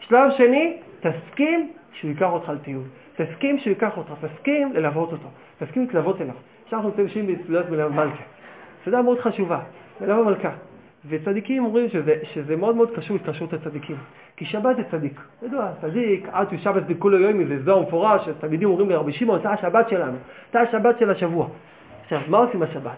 שלב 0.00 0.30
שני, 0.36 0.76
תסכים 1.00 1.70
שהוא 1.92 2.10
ייקח 2.10 2.28
אותך 2.32 2.48
לטיול. 2.48 2.82
תסכים 3.16 3.58
שהוא 3.58 3.70
ייקח 3.70 3.96
אותך, 3.96 4.12
תסכים 4.20 4.72
ללוות 4.72 5.12
אותו, 5.12 5.28
תסכים 5.58 5.82
להתלוות 5.82 6.20
אליו. 6.20 6.34
עכשיו 6.64 6.78
אנחנו 6.78 6.92
נמצאים 6.98 7.26
בסביבות 7.26 7.70
מלווה 7.70 8.04
מלכה. 8.04 8.22
סעודה 8.84 9.02
מאוד 9.02 9.18
חשובה, 9.20 9.58
מלווה 10.00 10.24
מלכה. 10.24 10.50
וצדיקים 11.08 11.64
אומרים 11.64 11.88
שזה, 11.88 12.14
שזה 12.22 12.56
מאוד 12.56 12.76
מאוד 12.76 12.90
קשור 12.96 13.16
להתקשרות 13.16 13.52
לצדיקים. 13.52 13.96
כי 14.36 14.44
שבת 14.44 14.76
זה 14.76 14.82
צדיק. 14.90 15.20
ידוע, 15.42 15.68
צדיק, 15.80 16.28
עד 16.32 16.48
שבת 16.58 16.82
בכולו 16.82 17.18
יומי, 17.18 17.46
זה 17.46 17.62
זוהר 17.62 17.82
מפורש, 17.82 18.28
תלמידים 18.40 18.68
אומרים 18.68 18.90
לרבי 18.90 19.12
שמעון, 19.12 19.40
אתה 19.40 19.50
השבת 19.50 19.88
שלנו, 19.88 20.16
אתה 20.50 20.60
השבת 20.60 20.98
של 20.98 21.10
השבוע. 21.10 21.48
עכשיו, 22.02 22.20
מה 22.28 22.38
עושים 22.38 22.60
בשבת? 22.60 22.96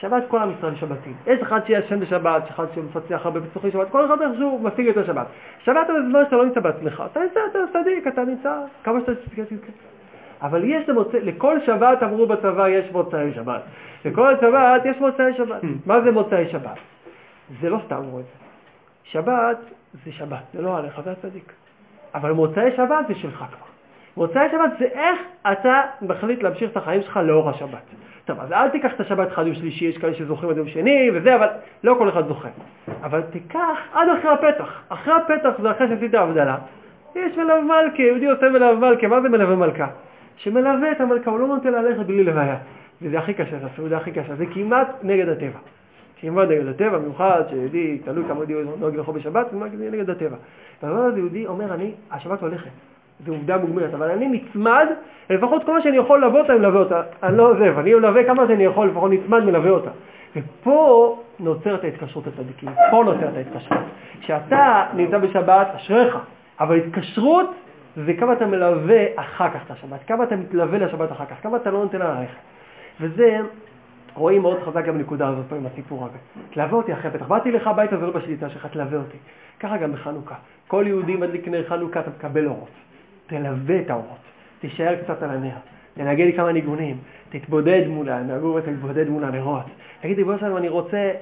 שבת 0.00 0.22
כל 0.28 0.38
עם 0.38 0.52
ישראל 0.58 0.74
שבתים. 0.76 1.14
יש 1.26 1.40
אחד 1.42 1.60
שישן 1.66 2.00
בשבת, 2.00 2.42
אחד 2.50 2.64
שמפצח 2.74 3.20
הרבה 3.24 3.40
בצורכי 3.40 3.70
שבת, 3.70 3.90
כל 3.90 4.04
אחד 4.06 4.22
איכשהו 4.22 4.60
משיג 4.62 4.88
את 4.88 4.96
השבת. 4.96 5.26
שבת 5.64 5.86
זה 5.86 5.92
זמן 6.08 6.24
שאתה 6.24 6.36
לא 6.36 6.44
נמצא 6.44 6.60
בעצמך, 6.60 7.02
אתה 7.12 7.20
נמצא, 7.20 7.40
אתה 7.50 7.58
צדיק, 7.72 8.06
אתה 8.06 8.24
נמצא 8.24 8.60
כמה 8.84 9.00
שאתה 9.00 9.12
תזכה. 9.14 9.72
אבל 10.42 10.64
יש 10.64 10.88
למוצא, 10.88 11.18
לכל 11.22 11.58
שבת 11.66 12.02
אמרו 12.02 12.26
בצבא 12.26 12.68
יש 12.68 12.92
מוצאי 12.92 13.32
שבת. 13.34 13.62
לכל 14.04 14.34
שבת 14.40 14.82
יש 14.84 14.96
מוצאי 15.00 15.34
שבת. 15.36 15.60
מה 15.86 16.00
זה 16.00 16.10
מוצאי 16.10 16.48
שבת? 16.52 16.78
זה 17.60 17.70
לא 17.70 17.78
סתם 17.86 18.02
זה. 18.12 18.22
שבת 19.04 19.58
זה 20.04 20.12
שבת, 20.12 20.42
זה 20.54 20.62
לא 20.62 20.78
עליך, 20.78 21.00
זה 21.04 21.12
הצדיק. 21.12 21.52
אבל 22.14 22.32
מוצאי 22.32 22.70
שבת 22.76 23.06
זה 23.08 23.14
שלך 23.14 23.36
כבר. 23.36 23.66
מוצאי 24.16 24.48
שבת 24.52 24.70
זה 24.78 24.84
איך 24.84 25.20
אתה 25.52 25.82
מחליט 26.02 26.42
להמשיך 26.42 26.70
את 26.70 26.76
החיים 26.76 27.02
שלך 27.02 27.16
לאור 27.16 27.50
השבת. 27.50 27.82
טוב, 28.24 28.40
אז 28.40 28.52
אל 28.52 28.68
תיקח 28.68 28.92
את 28.94 29.00
השבת 29.00 29.32
חד 29.32 29.46
יום 29.46 29.54
שלישי, 29.54 29.84
יש 29.84 29.98
כאלה 29.98 30.14
שזוכרים 30.14 30.50
עד 30.50 30.56
יום 30.56 30.68
שני 30.68 31.10
וזה, 31.14 31.34
אבל 31.34 31.46
לא 31.84 31.94
כל 31.98 32.08
אחד 32.08 32.28
זוכר. 32.28 32.48
אבל 33.02 33.22
תיקח 33.22 33.78
עד 33.92 34.08
אחרי 34.18 34.30
הפתח. 34.30 34.82
אחרי 34.88 35.14
הפתח 35.14 35.50
זה 35.62 35.70
אחרי 35.70 35.88
שעשית 35.88 36.14
הבדלה. 36.14 36.56
יש 37.14 37.36
מלווה 37.36 37.60
מלכה, 37.60 38.02
יהודי 38.02 38.26
עושה 38.26 38.48
מלווה 38.48 38.90
מלכה, 38.90 39.08
מה 39.08 39.20
זה 39.20 39.28
מלווה 39.28 39.56
מלכה? 39.56 39.86
שמלווה 40.36 40.92
את 40.92 41.00
המלכה, 41.00 41.30
הוא 41.30 41.40
לא 41.40 41.46
נותן 41.46 41.72
ללכת 41.72 42.06
בלי 42.06 42.24
לוויה. 42.24 42.56
וזה 43.02 43.18
הכי 43.18 43.34
קשה, 43.34 43.56
זה 43.88 43.96
הכי 43.96 44.12
קשה, 44.12 44.34
זה 44.34 44.46
כמעט 44.46 44.88
נגד 45.02 45.28
הטבע. 45.28 45.58
כמעט 46.20 46.48
נגד 46.48 46.66
הטבע, 46.66 46.98
במיוחד 46.98 47.42
שיהודי, 47.50 47.98
תלוי 47.98 48.24
כמה 48.28 48.38
יהודי 48.38 48.70
נוהג 48.80 48.96
לאכול 48.96 49.14
בשבת, 49.14 49.46
זה 49.50 49.90
נגד 49.90 50.10
הטבע. 50.10 50.36
והדבר 50.82 51.00
הזה 51.00 51.18
יהודי 51.18 51.46
אומר, 51.46 51.74
אני, 51.74 51.92
השבת 52.10 52.42
הולכת. 52.42 52.70
זו 53.26 53.32
עובדה 53.32 53.56
מוגמרת, 53.56 53.94
אבל 53.94 54.10
אני 54.10 54.28
נצמד, 54.28 54.86
לפחות 55.30 55.64
כל 55.64 55.72
מה 55.72 55.82
שאני 55.82 55.96
יכול 55.96 56.18
ללוות 56.18 56.40
אותה, 56.40 56.52
אני 56.52 56.60
מלווה 56.60 56.80
אותה. 56.80 57.02
אני 57.22 57.36
לא 57.36 57.50
עוזב, 57.50 57.78
אני 57.78 57.94
מלווה 57.94 58.24
כמה 58.24 58.46
שאני 58.48 58.64
יכול, 58.64 58.88
לפחות 58.88 59.10
נצמד 59.10 59.44
מלווה 59.44 59.70
אותה. 59.70 59.90
ופה 60.36 61.18
נוצרת 61.40 61.84
ההתקשרות 61.84 62.26
הצדיקים, 62.26 62.68
פה 62.90 63.02
נוצרת 63.04 63.36
ההתקשרות. 63.36 63.80
כשאתה 64.20 64.86
נמצא 64.94 65.18
בשבת, 65.18 65.68
אשריך, 65.76 66.18
אבל 66.60 66.76
התקשרות 66.76 67.50
זה 67.96 68.14
כמה 68.14 68.32
אתה 68.32 68.46
מלווה 68.46 69.04
אחר 69.16 69.48
כך 69.50 69.60
את 69.66 69.70
השבת, 69.70 70.00
כמה 70.06 70.24
אתה 70.24 70.36
מתלווה 70.36 70.78
לשבת 70.78 71.12
אחר 71.12 71.24
כך, 71.24 71.42
כמה 71.42 71.56
אתה 71.56 71.70
לא 71.70 71.78
נותן 71.78 71.98
לה 71.98 72.20
ללכת. 72.20 72.36
וזה, 73.00 73.38
רואים 74.14 74.42
מאוד 74.42 74.62
חזק 74.62 74.84
גם 74.84 74.98
בנקודה 74.98 75.28
הזאת 75.28 75.44
פה 75.48 75.56
עם 75.56 75.66
הסיפור 75.66 76.06
הזה. 76.06 76.18
תלווה 76.50 76.72
אותי 76.72 76.92
אחרי 76.92 77.10
הפתח. 77.10 77.26
באתי 77.26 77.50
לך 77.50 77.66
הביתה, 77.66 77.96
זה 77.96 78.06
לא 78.06 78.12
בשליטה 78.12 78.50
שלך, 78.50 78.66
תלווה 78.66 78.98
אותי. 78.98 79.16
ככה 79.60 79.76
גם 79.76 79.92
בחנוכה. 79.92 80.34
כל 80.68 80.84
יהודי 80.86 81.16
מדליק 81.16 81.48
נר 81.48 81.68
חנוכה, 81.68 82.00
אתה 82.00 82.10
מקבל 82.18 82.46
אורות. 82.46 82.70
תלווה 83.30 83.80
את 83.80 83.90
האורות, 83.90 84.18
תישאר 84.60 84.96
קצת 85.04 85.22
על 85.22 85.30
הנר, 85.30 85.54
תנגן 85.94 86.24
לי 86.24 86.32
כמה 86.32 86.52
ניגונים, 86.52 86.96
תתבודד 87.28 87.86
מולה, 87.88 88.22
נגור 88.22 88.54
ותתבודד 88.54 89.08
מול 89.08 89.24
הנרות. 89.24 89.64
תגיד 90.00 90.16
לי, 90.16 90.24
בוא 90.24 90.38
שלנו, 90.38 90.58
אני 90.58 90.68
רוצה 90.68 91.12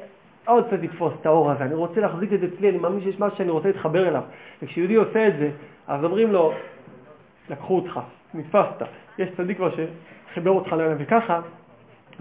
עוד 0.47 0.67
קצת 0.67 0.79
לתפוס 0.83 1.13
את 1.21 1.27
האור 1.27 1.51
הזה, 1.51 1.65
אני 1.65 1.75
רוצה 1.75 2.01
להחזיק 2.01 2.33
את 2.33 2.41
זה 2.41 2.47
אצלי, 2.47 2.69
אני 2.69 2.79
מאמין 2.79 3.01
שיש 3.01 3.21
משהו 3.21 3.39
שאני 3.39 3.51
רוצה 3.51 3.69
להתחבר 3.69 4.09
אליו. 4.09 4.23
וכשיהודי 4.63 4.95
עושה 4.95 5.29
את 5.29 5.33
זה, 5.39 5.51
אז 5.89 6.05
אומרים 6.05 6.33
לו, 6.33 6.53
לקחו 7.51 7.77
אותך, 7.77 8.01
נתפסת, 8.35 8.83
יש 9.19 9.29
צדיק 9.37 9.57
כבר 9.57 9.71
שחיבר 10.31 10.51
אותך 10.51 10.73
לעולם, 10.73 10.97
וככה, 10.99 11.41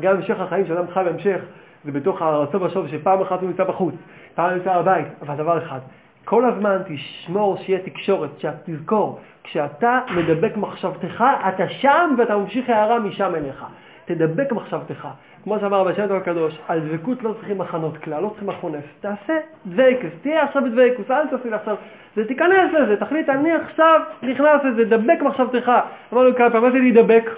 גם 0.01 0.15
המשך 0.15 0.39
החיים 0.39 0.65
של 0.67 0.77
אדם 0.77 0.87
חי 0.93 1.01
בהמשך, 1.05 1.39
זה 1.85 1.91
בתוך 1.91 2.21
הרצון 2.21 2.63
בשוב 2.63 2.87
שפעם 2.87 3.21
אחת 3.21 3.41
הוא 3.41 3.49
נמצא 3.49 3.63
בחוץ, 3.63 3.95
פעם 4.35 4.53
נמצא 4.53 4.81
בבית, 4.81 5.07
אבל 5.21 5.35
דבר 5.35 5.57
אחד, 5.57 5.79
כל 6.25 6.45
הזמן 6.45 6.77
תשמור 6.87 7.57
שיהיה 7.57 7.79
תקשורת, 7.79 8.29
שתזכור, 8.39 9.19
כשאתה 9.43 9.99
מדבק 10.15 10.57
מחשבתך, 10.57 11.23
אתה 11.47 11.69
שם 11.69 12.15
ואתה 12.17 12.37
ממשיך 12.37 12.69
הערה 12.69 12.99
משם 12.99 13.35
אליך. 13.35 13.65
תדבק 14.05 14.51
מחשבתך. 14.51 15.07
כמו 15.43 15.59
שאמר 15.59 15.79
רבי 15.79 15.95
שם 15.95 16.15
הקדוש, 16.15 16.59
על 16.67 16.79
דבקות 16.79 17.23
לא 17.23 17.33
צריכים 17.33 17.57
מחנות 17.57 17.97
כלל, 17.97 18.23
לא 18.23 18.29
צריכים 18.29 18.49
מחונף. 18.49 18.83
תעשה 19.01 19.33
דבקוס, 19.65 20.11
תהיה 20.21 20.43
עכשיו 20.43 20.63
בדבקוס, 20.63 21.11
אל 21.11 21.27
תעשי 21.27 21.53
עכשיו. 21.53 21.75
זה 22.15 22.27
תיכנס 22.27 22.73
לזה, 22.73 22.97
תחליט, 22.97 23.29
אני 23.29 23.51
עכשיו 23.53 24.01
נכנס 24.23 24.63
לזה, 24.63 24.85
דבק 24.85 25.21
מחשבתך. 25.21 25.71
אמרנו 26.13 26.35
כמה 26.35 26.49
פעמים, 26.49 26.63
מה 26.63 26.71
זה 26.71 26.79
להידבק? 26.79 27.29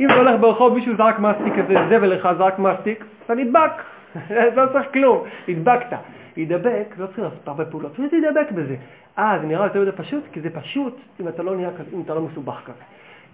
אם 0.00 0.06
אתה 0.06 0.14
הולך 0.14 0.40
ברחוב, 0.40 0.74
מישהו 0.74 0.96
זרק 0.96 1.18
מסטיק 1.18 1.58
איזה 1.58 1.74
זבל 1.88 2.14
לך, 2.14 2.28
זרק 2.38 2.58
מסטיק, 2.58 3.04
אתה 3.26 3.34
נדבק. 3.34 3.72
לא 4.56 4.62
צריך 4.72 4.92
כלום, 4.92 5.24
נדבקת. 5.48 5.96
להידבק, 6.36 6.94
לא 6.98 7.06
צריך 7.06 7.18
לעשות 7.18 7.48
הרבה 7.48 7.64
פעולות, 7.64 7.92
פשוט 7.92 8.12
להידבק 8.12 8.52
בזה. 8.52 8.76
אה, 9.18 9.38
זה 9.40 9.46
נראה 9.46 9.66
יותר 9.66 9.80
מדי 9.80 9.92
פשוט, 9.92 10.24
כי 10.32 10.40
זה 10.40 10.50
פשוט 10.50 10.96
אם 11.20 11.28
אתה 11.28 11.42
לא 11.42 11.56
נהיה 11.56 11.70
כזה, 11.70 11.90
אם 11.94 12.00
אתה 12.00 12.14
לא 12.14 12.22
מסובך 12.22 12.60
כזה. 12.64 12.82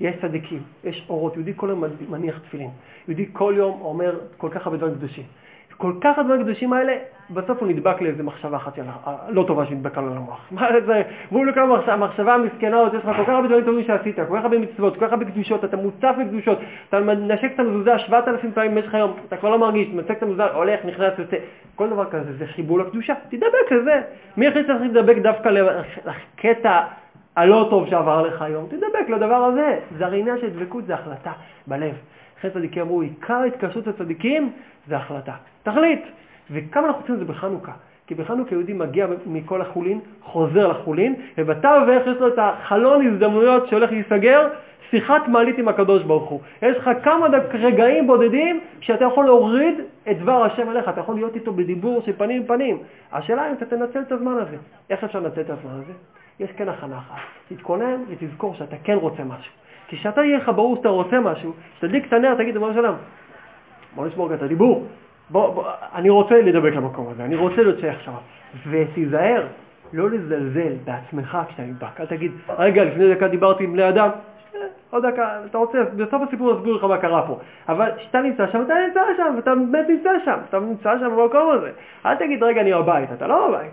יש 0.00 0.16
צדיקים, 0.20 0.62
יש 0.84 1.06
אורות, 1.08 1.36
יהודי 1.36 1.52
כל 1.56 1.68
יום 1.70 1.84
מניח 2.11 2.38
תפילין, 2.38 2.70
יהודי 3.08 3.26
כל 3.32 3.54
יום 3.56 3.80
אומר 3.80 4.18
כל 4.36 4.48
כך 4.50 4.66
הרבה 4.66 4.78
דברים 4.78 4.94
קדושים. 4.94 5.24
כל 5.81 5.93
כך 6.01 6.18
הרבה 6.18 6.35
הקדושים 6.35 6.72
האלה, 6.72 6.93
בסוף 7.31 7.61
הוא 7.61 7.68
נדבק 7.68 8.01
לאיזה 8.01 8.22
מחשבה 8.22 8.57
אחת 8.57 8.74
של, 8.74 8.83
לא 9.28 9.45
טובה 9.47 9.66
שנדבקה 9.66 10.01
לו 10.01 10.14
למוח. 10.14 10.47
מה 10.51 10.68
זה, 10.87 11.03
והוא 11.33 11.47
לקח 11.47 11.61
המחשבה 11.87 12.35
המסכנה 12.35 12.81
הזאת, 12.81 12.95
יש 12.95 13.01
לך 13.05 13.16
כל 13.16 13.22
כך 13.22 13.28
הרבה 13.28 13.49
דברים 13.49 13.64
טובים 13.64 13.85
שעשית, 13.85 14.16
כל 14.16 14.39
כך 14.39 14.43
הרבה 14.43 14.59
מצוות, 14.59 14.97
כל 14.97 15.07
כך 15.07 15.12
הרבה 15.12 15.24
קדושות, 15.24 15.64
אתה 15.64 15.76
מוצף 15.76 16.14
בקדושות, 16.20 16.59
אתה 16.89 17.01
מנשק 17.01 17.51
את 17.55 17.61
המזוזה 17.61 17.99
7,000 17.99 18.53
פעמים 18.53 18.74
במשך 18.74 18.95
היום, 18.95 19.16
אתה 19.28 19.37
כבר 19.37 19.51
לא 19.51 19.59
מרגיש, 19.59 19.89
מנשק 19.89 20.11
את 20.11 20.22
המזוזה, 20.22 20.45
הולך, 20.45 20.81
נכנס, 20.85 21.12
יוצא. 21.18 21.37
כל 21.74 21.91
דבר 21.91 22.11
כזה 22.11 22.33
זה 22.39 22.47
חיבור 22.47 22.78
לקדושה, 22.78 23.14
תדבק 23.28 23.72
לזה. 23.72 24.01
מי 24.37 24.49
החליט 24.49 24.66
שצריך 24.66 24.83
לדבק 24.83 25.16
דווקא 25.16 25.49
לקטע 25.49 26.81
הלא 27.37 27.66
טוב 27.70 27.89
שעבר 27.89 28.22
לך 28.22 28.43
היום? 28.43 28.66
תדבק 28.66 29.09
לדבר 29.09 29.35
הזה. 29.35 29.78
זה 29.99 30.07
הרי 30.07 30.20
עניין 30.20 30.39
של 30.41 30.51
דבקות, 30.51 30.87
זה 30.87 30.95
החלטה 30.95 31.33
בלב. 31.66 31.95
אחרי 32.41 32.51
צדיקים 32.51 32.82
אמרו, 32.82 33.01
עיקר 33.01 33.43
התקשרות 33.47 33.86
הצדיקים 33.86 34.53
זה 34.88 34.97
החלטה. 34.97 35.32
תחליט. 35.62 36.01
וכמה 36.51 36.86
אנחנו 36.86 37.01
עושים 37.01 37.14
את 37.14 37.18
זה 37.18 37.24
בחנוכה? 37.24 37.72
כי 38.07 38.14
בחנוכה 38.14 38.55
יהודי 38.55 38.72
מגיע 38.72 39.07
מכל 39.26 39.61
החולין, 39.61 40.01
חוזר 40.22 40.68
לחולין, 40.68 41.14
ובתווך 41.38 42.07
יש 42.07 42.16
לו 42.20 42.28
את 42.28 42.38
החלון 42.38 43.07
הזדמנויות 43.07 43.68
שהולך 43.68 43.91
להיסגר, 43.91 44.49
שיחת 44.91 45.28
מעלית 45.28 45.59
עם 45.59 45.68
הקדוש 45.68 46.03
ברוך 46.03 46.28
הוא. 46.28 46.41
יש 46.62 46.76
לך 46.76 46.91
כמה 47.03 47.26
רגעים 47.53 48.07
בודדים 48.07 48.61
שאתה 48.80 49.05
יכול 49.05 49.24
להוריד 49.24 49.74
את 50.11 50.18
דבר 50.18 50.45
השם 50.45 50.70
אליך, 50.70 50.88
אתה 50.88 51.01
יכול 51.01 51.14
להיות 51.14 51.34
איתו 51.34 51.53
בדיבור 51.53 52.03
של 52.07 52.12
פנים 52.16 52.47
פנים. 52.47 52.78
השאלה 53.12 53.49
אם 53.49 53.53
אתה 53.53 53.66
תנצל 53.66 54.01
את 54.01 54.12
הזמן 54.12 54.32
הזה. 54.32 54.57
איך 54.91 55.05
אפשר 55.05 55.20
לנצל 55.20 55.41
את 55.41 55.51
הזמן 55.51 55.70
הזה? 55.70 55.93
יש 56.41 56.51
כן 56.57 56.68
הכנה 56.68 56.99
אחת. 56.99 57.16
תתכונן 57.49 57.97
ותזכור 58.09 58.55
שאתה 58.55 58.76
כן 58.84 58.95
רוצה 58.95 59.24
משהו. 59.24 59.53
כשאתה 59.91 60.24
יהיה 60.24 60.38
לך 60.38 60.51
ברור 60.55 60.76
שאתה 60.76 60.88
רוצה 60.88 61.20
משהו, 61.20 61.53
שתדליק 61.78 62.07
את 62.07 62.12
הנר, 62.12 62.34
תגיד, 62.34 62.55
ריבונו 62.55 62.74
שלם, 62.74 62.95
בוא 63.95 64.07
נשמור 64.07 64.34
את 64.34 64.43
הדיבור. 64.43 64.86
בוא, 65.30 65.55
בוא, 65.55 65.64
אני 65.95 66.11
רוצה 66.11 66.41
לדבק 66.41 66.72
למקום 66.72 67.09
הזה, 67.09 67.24
אני 67.24 67.36
רוצה 67.36 67.62
להיות 67.62 67.80
שייך 67.80 68.01
שם. 68.01 68.12
ותיזהר, 68.70 69.47
לא 69.93 70.11
לזלזל 70.11 70.72
בעצמך 70.84 71.38
כשאתה 71.49 71.62
נדבק. 71.62 72.01
אל 72.01 72.07
תגיד, 72.07 72.32
רגע, 72.49 72.84
לפני 72.84 73.14
דקה 73.14 73.28
דיברתי 73.28 73.64
עם 73.64 73.72
בני 73.72 73.88
אדם, 73.88 74.09
אה, 74.55 74.61
עוד 74.91 75.07
דקה, 75.07 75.41
אתה 75.51 75.59
רוצה, 75.59 75.78
בסוף 75.97 76.22
הסיפור 76.28 76.59
אסביר 76.59 76.74
לך 76.74 76.84
מה 76.84 76.99
קרה 76.99 77.26
פה. 77.26 77.38
אבל 77.68 77.91
כשאתה 77.97 78.20
נמצא 78.20 78.47
שם, 78.53 78.62
אתה 78.62 78.74
נמצא 78.86 79.01
שם, 79.16 79.34
ואתה 79.36 79.55
באמת 79.55 79.88
נמצא 79.88 80.11
שם, 80.24 80.38
אתה 80.49 80.61
נמצא 80.61 80.99
שם 80.99 81.11
במקום 81.16 81.51
הזה. 81.51 81.70
אל 82.07 82.16
תגיד, 82.16 82.43
רגע, 82.43 82.61
אני 82.61 82.72
בבית, 82.72 83.12
אתה 83.12 83.26
לא 83.26 83.49
בבית. 83.49 83.70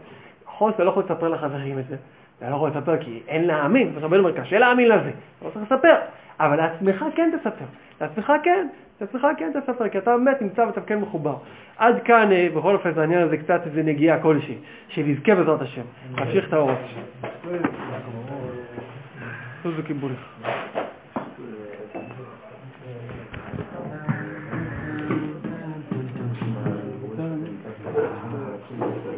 נכון 0.48 0.72
שאתה 0.72 0.84
לא 0.84 0.90
יכול 0.90 1.04
לספר 1.04 1.28
לחברים 1.28 1.80
את 1.80 1.88
זה, 1.88 1.96
אתה 2.38 2.50
לא 2.50 2.56
יכול 2.56 2.70
לספר 2.70 2.98
כי 2.98 3.22
אין 3.28 3.48
להאמין, 3.48 3.94
רבנו 3.96 4.20
אומר, 4.20 4.42
קשה 4.42 4.60
להאמין 4.60 4.90
לזה, 4.90 5.12
לא 5.46 5.50
צריך 5.50 5.72
לספר, 5.72 5.96
אבל 6.40 6.56
לעצמך 6.56 7.06
כן 7.16 7.32
תספר, 7.38 7.66
לעצמך 8.02 8.34
כן, 8.44 8.68
לעצמך 9.02 9.28
כן 9.38 9.52
תספר, 9.60 9.90
כי 9.90 9.98
אתה 9.98 10.18
באמת 10.18 10.42
נמצא 10.42 10.62
ואתה 10.62 10.82
כן 10.82 11.00
מחובר. 11.00 11.36
עד 11.78 12.02
כאן, 12.04 12.32
אה, 12.32 12.48
בכל 12.56 12.76
אופן, 12.76 12.94
זה 12.94 13.02
העניין 13.02 13.22
הזה 13.22 13.38
קצת 13.38 13.62
איזה 13.66 13.84
נגיעה 13.84 14.20
כלשהי, 14.20 14.58
שנזכה 14.88 15.36
בעזרת 15.36 15.62
השם, 15.62 15.82
להמשיך 16.18 16.48
את 16.48 16.54
האורות. 16.54 16.78